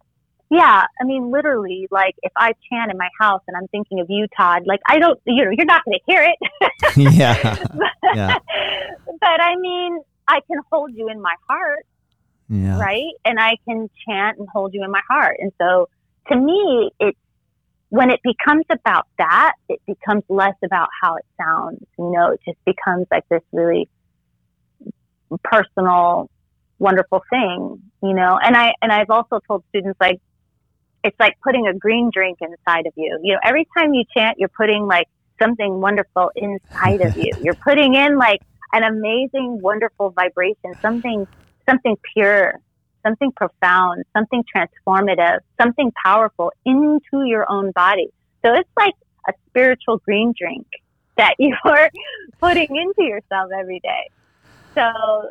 yeah, 0.51 0.83
I 1.01 1.03
mean, 1.03 1.31
literally, 1.31 1.87
like 1.89 2.15
if 2.21 2.31
I 2.35 2.53
chant 2.69 2.91
in 2.91 2.97
my 2.97 3.09
house 3.19 3.41
and 3.47 3.57
I'm 3.57 3.67
thinking 3.69 3.99
of 3.99 4.07
you, 4.09 4.27
Todd, 4.37 4.63
like 4.65 4.79
I 4.87 4.99
don't, 4.99 5.19
you 5.25 5.43
know, 5.43 5.51
you're 5.51 5.65
not 5.65 5.83
going 5.85 5.97
to 5.97 6.03
hear 6.05 6.23
it. 6.23 6.93
yeah. 7.13 7.57
but, 7.73 8.15
yeah. 8.15 8.37
But 9.19 9.41
I 9.41 9.55
mean, 9.55 9.99
I 10.27 10.41
can 10.47 10.59
hold 10.71 10.91
you 10.93 11.09
in 11.09 11.21
my 11.21 11.33
heart. 11.47 11.85
Yeah. 12.47 12.79
Right. 12.79 13.13
And 13.23 13.39
I 13.39 13.57
can 13.67 13.89
chant 14.05 14.37
and 14.37 14.47
hold 14.47 14.73
you 14.73 14.83
in 14.83 14.91
my 14.91 15.01
heart. 15.09 15.37
And 15.39 15.51
so 15.59 15.89
to 16.27 16.35
me, 16.35 16.91
it's 16.99 17.17
when 17.89 18.11
it 18.11 18.19
becomes 18.23 18.65
about 18.69 19.07
that, 19.17 19.53
it 19.67 19.81
becomes 19.87 20.23
less 20.29 20.55
about 20.63 20.89
how 21.01 21.15
it 21.15 21.25
sounds. 21.41 21.79
You 21.97 22.11
know, 22.11 22.31
it 22.31 22.41
just 22.45 22.63
becomes 22.65 23.07
like 23.09 23.27
this 23.29 23.41
really 23.51 23.89
personal, 25.43 26.29
wonderful 26.79 27.23
thing, 27.29 27.81
you 28.01 28.13
know. 28.13 28.39
And 28.41 28.55
I 28.55 28.73
and 28.81 28.91
I've 28.91 29.09
also 29.09 29.39
told 29.47 29.63
students 29.69 29.97
like 29.99 30.19
it's 31.03 31.19
like 31.19 31.33
putting 31.43 31.67
a 31.67 31.73
green 31.73 32.09
drink 32.13 32.39
inside 32.41 32.87
of 32.87 32.93
you. 32.95 33.19
You 33.23 33.33
know, 33.33 33.39
every 33.43 33.67
time 33.77 33.93
you 33.93 34.03
chant, 34.15 34.37
you're 34.39 34.49
putting 34.49 34.87
like 34.87 35.07
something 35.41 35.79
wonderful 35.79 36.31
inside 36.35 37.01
of 37.01 37.15
you. 37.15 37.31
You're 37.41 37.57
putting 37.63 37.95
in 37.95 38.17
like 38.17 38.39
an 38.73 38.83
amazing, 38.83 39.59
wonderful 39.61 40.11
vibration, 40.11 40.73
something, 40.81 41.27
something 41.69 41.95
pure, 42.13 42.55
something 43.05 43.31
profound, 43.35 44.03
something 44.15 44.43
transformative, 44.55 45.39
something 45.61 45.91
powerful 46.03 46.51
into 46.65 47.25
your 47.25 47.49
own 47.49 47.71
body. 47.71 48.09
So 48.43 48.53
it's 48.53 48.69
like 48.77 48.93
a 49.27 49.33
spiritual 49.49 49.99
green 49.99 50.33
drink 50.39 50.65
that 51.17 51.35
you're 51.39 51.89
putting 52.41 52.75
into 52.75 53.07
yourself 53.07 53.51
every 53.57 53.79
day. 53.79 54.09
So 54.75 55.29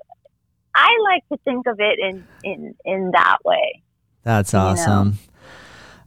I 0.74 0.96
like 1.12 1.28
to 1.28 1.36
think 1.44 1.66
of 1.66 1.78
it 1.78 1.98
in, 1.98 2.26
in, 2.42 2.74
in 2.84 3.10
that 3.12 3.38
way. 3.44 3.82
That's 4.22 4.54
awesome. 4.54 5.10
Know? 5.10 5.16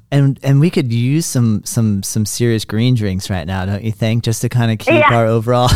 And 0.09 0.39
and 0.41 0.61
we 0.61 0.69
could 0.69 0.93
use 0.93 1.25
some 1.25 1.63
some 1.65 2.01
some 2.01 2.25
serious 2.25 2.63
green 2.63 2.95
drinks 2.95 3.29
right 3.29 3.45
now, 3.45 3.65
don't 3.65 3.83
you 3.83 3.91
think? 3.91 4.23
Just 4.23 4.41
to 4.41 4.47
kind 4.47 4.71
of 4.71 4.79
keep 4.79 4.93
yeah. 4.93 5.13
our 5.13 5.25
overall 5.25 5.69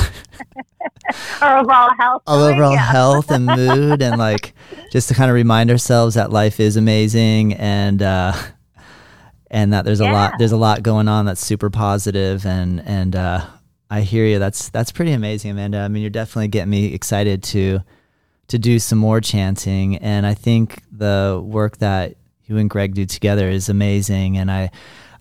our 1.42 1.58
overall 1.58 1.90
health, 2.00 2.24
our 2.28 2.50
overall 2.50 2.72
yeah. 2.72 2.78
health 2.92 3.30
and 3.30 3.46
mood, 3.46 4.02
and 4.02 4.18
like 4.18 4.54
just 4.90 5.10
to 5.10 5.14
kind 5.14 5.30
of 5.30 5.36
remind 5.36 5.70
ourselves 5.70 6.16
that 6.16 6.32
life 6.32 6.62
is 6.62 6.78
amazing 6.78 7.56
and 7.56 8.02
uh, 8.02 8.32
and 9.50 9.74
that 9.74 9.84
there's 9.84 10.00
a 10.00 10.10
lot 10.10 10.36
there's 10.40 10.54
a 10.54 10.58
lot 10.58 10.82
going 10.82 11.10
on 11.10 11.26
that's 11.26 11.46
super 11.46 11.70
positive 11.70 12.46
and 12.46 12.82
and 12.86 13.18
uh, 13.18 13.46
I 13.90 14.02
hear 14.02 14.26
you. 14.26 14.40
That's 14.40 14.70
that's 14.70 14.94
pretty 14.94 15.12
amazing, 15.12 15.52
Amanda. 15.52 15.80
I 15.80 15.90
mean, 15.90 16.02
you're 16.02 16.10
definitely 16.10 16.48
getting 16.48 16.72
me 16.72 16.94
excited 16.94 17.44
to 17.44 17.82
to 18.52 18.60
do 18.60 18.80
some 18.80 19.00
more 19.00 19.22
chanting, 19.22 19.96
and 19.98 20.26
I 20.26 20.34
think 20.34 20.84
the 20.92 21.42
work 21.44 21.78
that 21.78 22.16
you 22.46 22.58
and 22.58 22.70
Greg 22.70 22.94
do 22.94 23.06
together 23.06 23.50
is 23.50 23.70
amazing, 23.70 24.38
and 24.38 24.52
I 24.52 24.72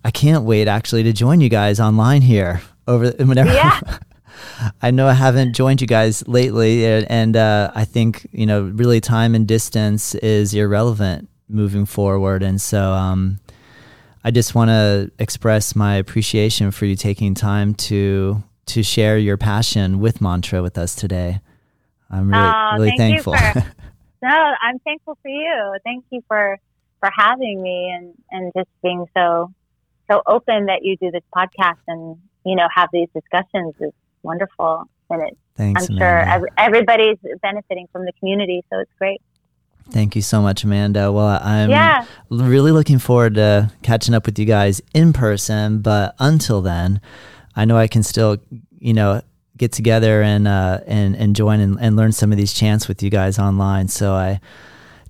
I 0.05 0.11
can't 0.11 0.45
wait 0.45 0.67
actually 0.67 1.05
to 1.05 1.13
join 1.13 1.41
you 1.41 1.49
guys 1.49 1.79
online 1.79 2.23
here 2.23 2.61
over 2.89 3.11
whenever. 3.19 3.53
Yeah. 3.53 3.81
I 4.83 4.91
know 4.91 5.07
I 5.07 5.13
haven't 5.13 5.55
joined 5.55 5.81
you 5.81 5.87
guys 5.87 6.27
lately, 6.27 6.85
and 6.87 7.37
uh, 7.37 7.71
I 7.75 7.85
think 7.85 8.27
you 8.33 8.47
know 8.47 8.63
really 8.63 9.01
time 9.01 9.37
and 9.37 9.47
distance 9.47 10.17
is 10.17 10.53
irrelevant 10.53 11.29
moving 11.49 11.87
forward, 11.87 12.43
and 12.43 12.61
so 12.61 12.93
um, 12.93 13.39
I 14.25 14.33
just 14.33 14.57
want 14.57 14.71
to 14.71 15.13
express 15.21 15.77
my 15.77 15.95
appreciation 15.95 16.73
for 16.73 16.85
you 16.85 16.97
taking 16.97 17.35
time 17.35 17.75
to 17.87 18.43
to 18.67 18.83
share 18.83 19.19
your 19.19 19.37
passion 19.37 20.01
with 20.01 20.21
mantra 20.21 20.63
with 20.63 20.77
us 20.77 20.97
today. 20.97 21.41
I'm 22.11 22.29
really 22.29 22.43
oh, 22.43 22.71
really 22.75 22.97
thankful. 22.97 23.37
For, 23.37 23.55
no, 24.23 24.55
I'm 24.63 24.79
thankful 24.81 25.17
for 25.23 25.29
you. 25.29 25.77
Thank 25.85 26.05
you 26.11 26.23
for 26.29 26.59
for 27.01 27.11
having 27.17 27.63
me 27.63 27.91
and, 27.91 28.15
and 28.31 28.53
just 28.57 28.69
being 28.83 29.07
so 29.17 29.53
so 30.11 30.23
open 30.27 30.67
that 30.67 30.81
you 30.85 30.97
do 30.97 31.11
this 31.11 31.23
podcast 31.35 31.79
and 31.89 32.17
you 32.45 32.57
know 32.57 32.69
have 32.75 32.89
these 32.93 33.09
discussions 33.15 33.75
is 33.81 33.93
wonderful 34.23 34.89
and 35.09 35.23
it 35.23 35.39
Thanks, 35.57 35.89
I'm 35.89 35.99
sure 35.99 36.21
every, 36.21 36.49
everybody's 36.57 37.19
benefiting 37.43 37.89
from 37.93 38.05
the 38.05 38.13
community 38.19 38.63
so 38.71 38.79
it's 38.81 38.93
great. 38.99 39.21
Thank 39.91 40.15
you 40.15 40.23
so 40.23 40.41
much, 40.41 40.63
Amanda. 40.63 41.11
Well, 41.11 41.41
I'm 41.43 41.69
yeah. 41.69 42.07
really 42.29 42.71
looking 42.71 43.01
forward 43.01 43.35
to 43.35 43.73
catching 43.83 44.15
up 44.15 44.25
with 44.25 44.39
you 44.39 44.45
guys 44.45 44.81
in 44.95 45.13
person. 45.13 45.81
But 45.81 46.15
until 46.21 46.61
then, 46.61 47.01
I 47.57 47.65
know 47.65 47.77
I 47.77 47.89
can 47.89 48.05
still, 48.05 48.37
you 48.79 48.95
know, 48.95 49.21
get 49.61 49.73
together 49.73 50.23
and 50.23 50.49
uh, 50.49 50.81
and 50.87 51.15
and 51.15 51.37
join 51.37 51.61
and, 51.61 51.79
and 51.81 51.95
learn 51.95 52.11
some 52.11 52.33
of 52.33 52.39
these 52.39 52.53
chants 52.53 52.89
with 52.89 53.03
you 53.03 53.11
guys 53.11 53.39
online. 53.39 53.87
So 53.87 54.15
I 54.15 54.41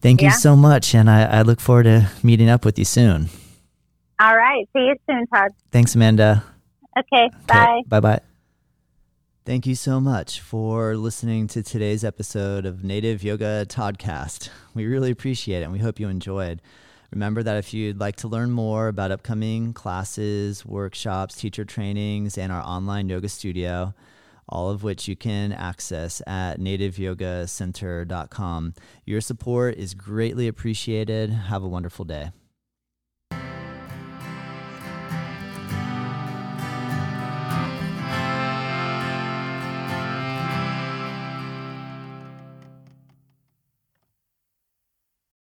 Thank 0.00 0.22
yeah. 0.22 0.28
you 0.28 0.34
so 0.34 0.56
much. 0.56 0.94
And 0.94 1.10
I, 1.10 1.24
I 1.24 1.42
look 1.42 1.60
forward 1.60 1.84
to 1.84 2.10
meeting 2.22 2.48
up 2.48 2.64
with 2.64 2.78
you 2.78 2.84
soon. 2.84 3.28
All 4.20 4.36
right. 4.36 4.68
See 4.72 4.80
you 4.80 4.96
soon, 5.08 5.26
Todd. 5.26 5.50
Thanks, 5.70 5.94
Amanda. 5.94 6.44
Okay. 6.98 7.26
okay 7.26 7.36
bye. 7.46 7.82
Bye 7.86 8.00
bye. 8.00 8.20
Thank 9.46 9.66
you 9.66 9.74
so 9.74 10.00
much 10.00 10.40
for 10.40 10.96
listening 10.96 11.46
to 11.48 11.62
today's 11.62 12.04
episode 12.04 12.66
of 12.66 12.84
Native 12.84 13.22
Yoga 13.22 13.66
Toddcast. 13.66 14.50
We 14.74 14.86
really 14.86 15.10
appreciate 15.10 15.60
it 15.60 15.64
and 15.64 15.72
we 15.72 15.78
hope 15.78 15.98
you 15.98 16.08
enjoyed. 16.08 16.60
Remember 17.10 17.42
that 17.42 17.56
if 17.56 17.74
you'd 17.74 17.98
like 17.98 18.16
to 18.16 18.28
learn 18.28 18.50
more 18.50 18.86
about 18.86 19.10
upcoming 19.10 19.72
classes, 19.72 20.64
workshops, 20.64 21.34
teacher 21.34 21.64
trainings, 21.64 22.38
and 22.38 22.52
our 22.52 22.62
online 22.62 23.08
yoga 23.08 23.28
studio, 23.28 23.94
all 24.50 24.70
of 24.70 24.82
which 24.82 25.06
you 25.08 25.16
can 25.16 25.52
access 25.52 26.20
at 26.26 26.58
nativeyogacenter.com. 26.58 28.74
Your 29.06 29.20
support 29.20 29.76
is 29.76 29.94
greatly 29.94 30.48
appreciated. 30.48 31.30
Have 31.30 31.62
a 31.62 31.68
wonderful 31.68 32.04
day. 32.04 32.32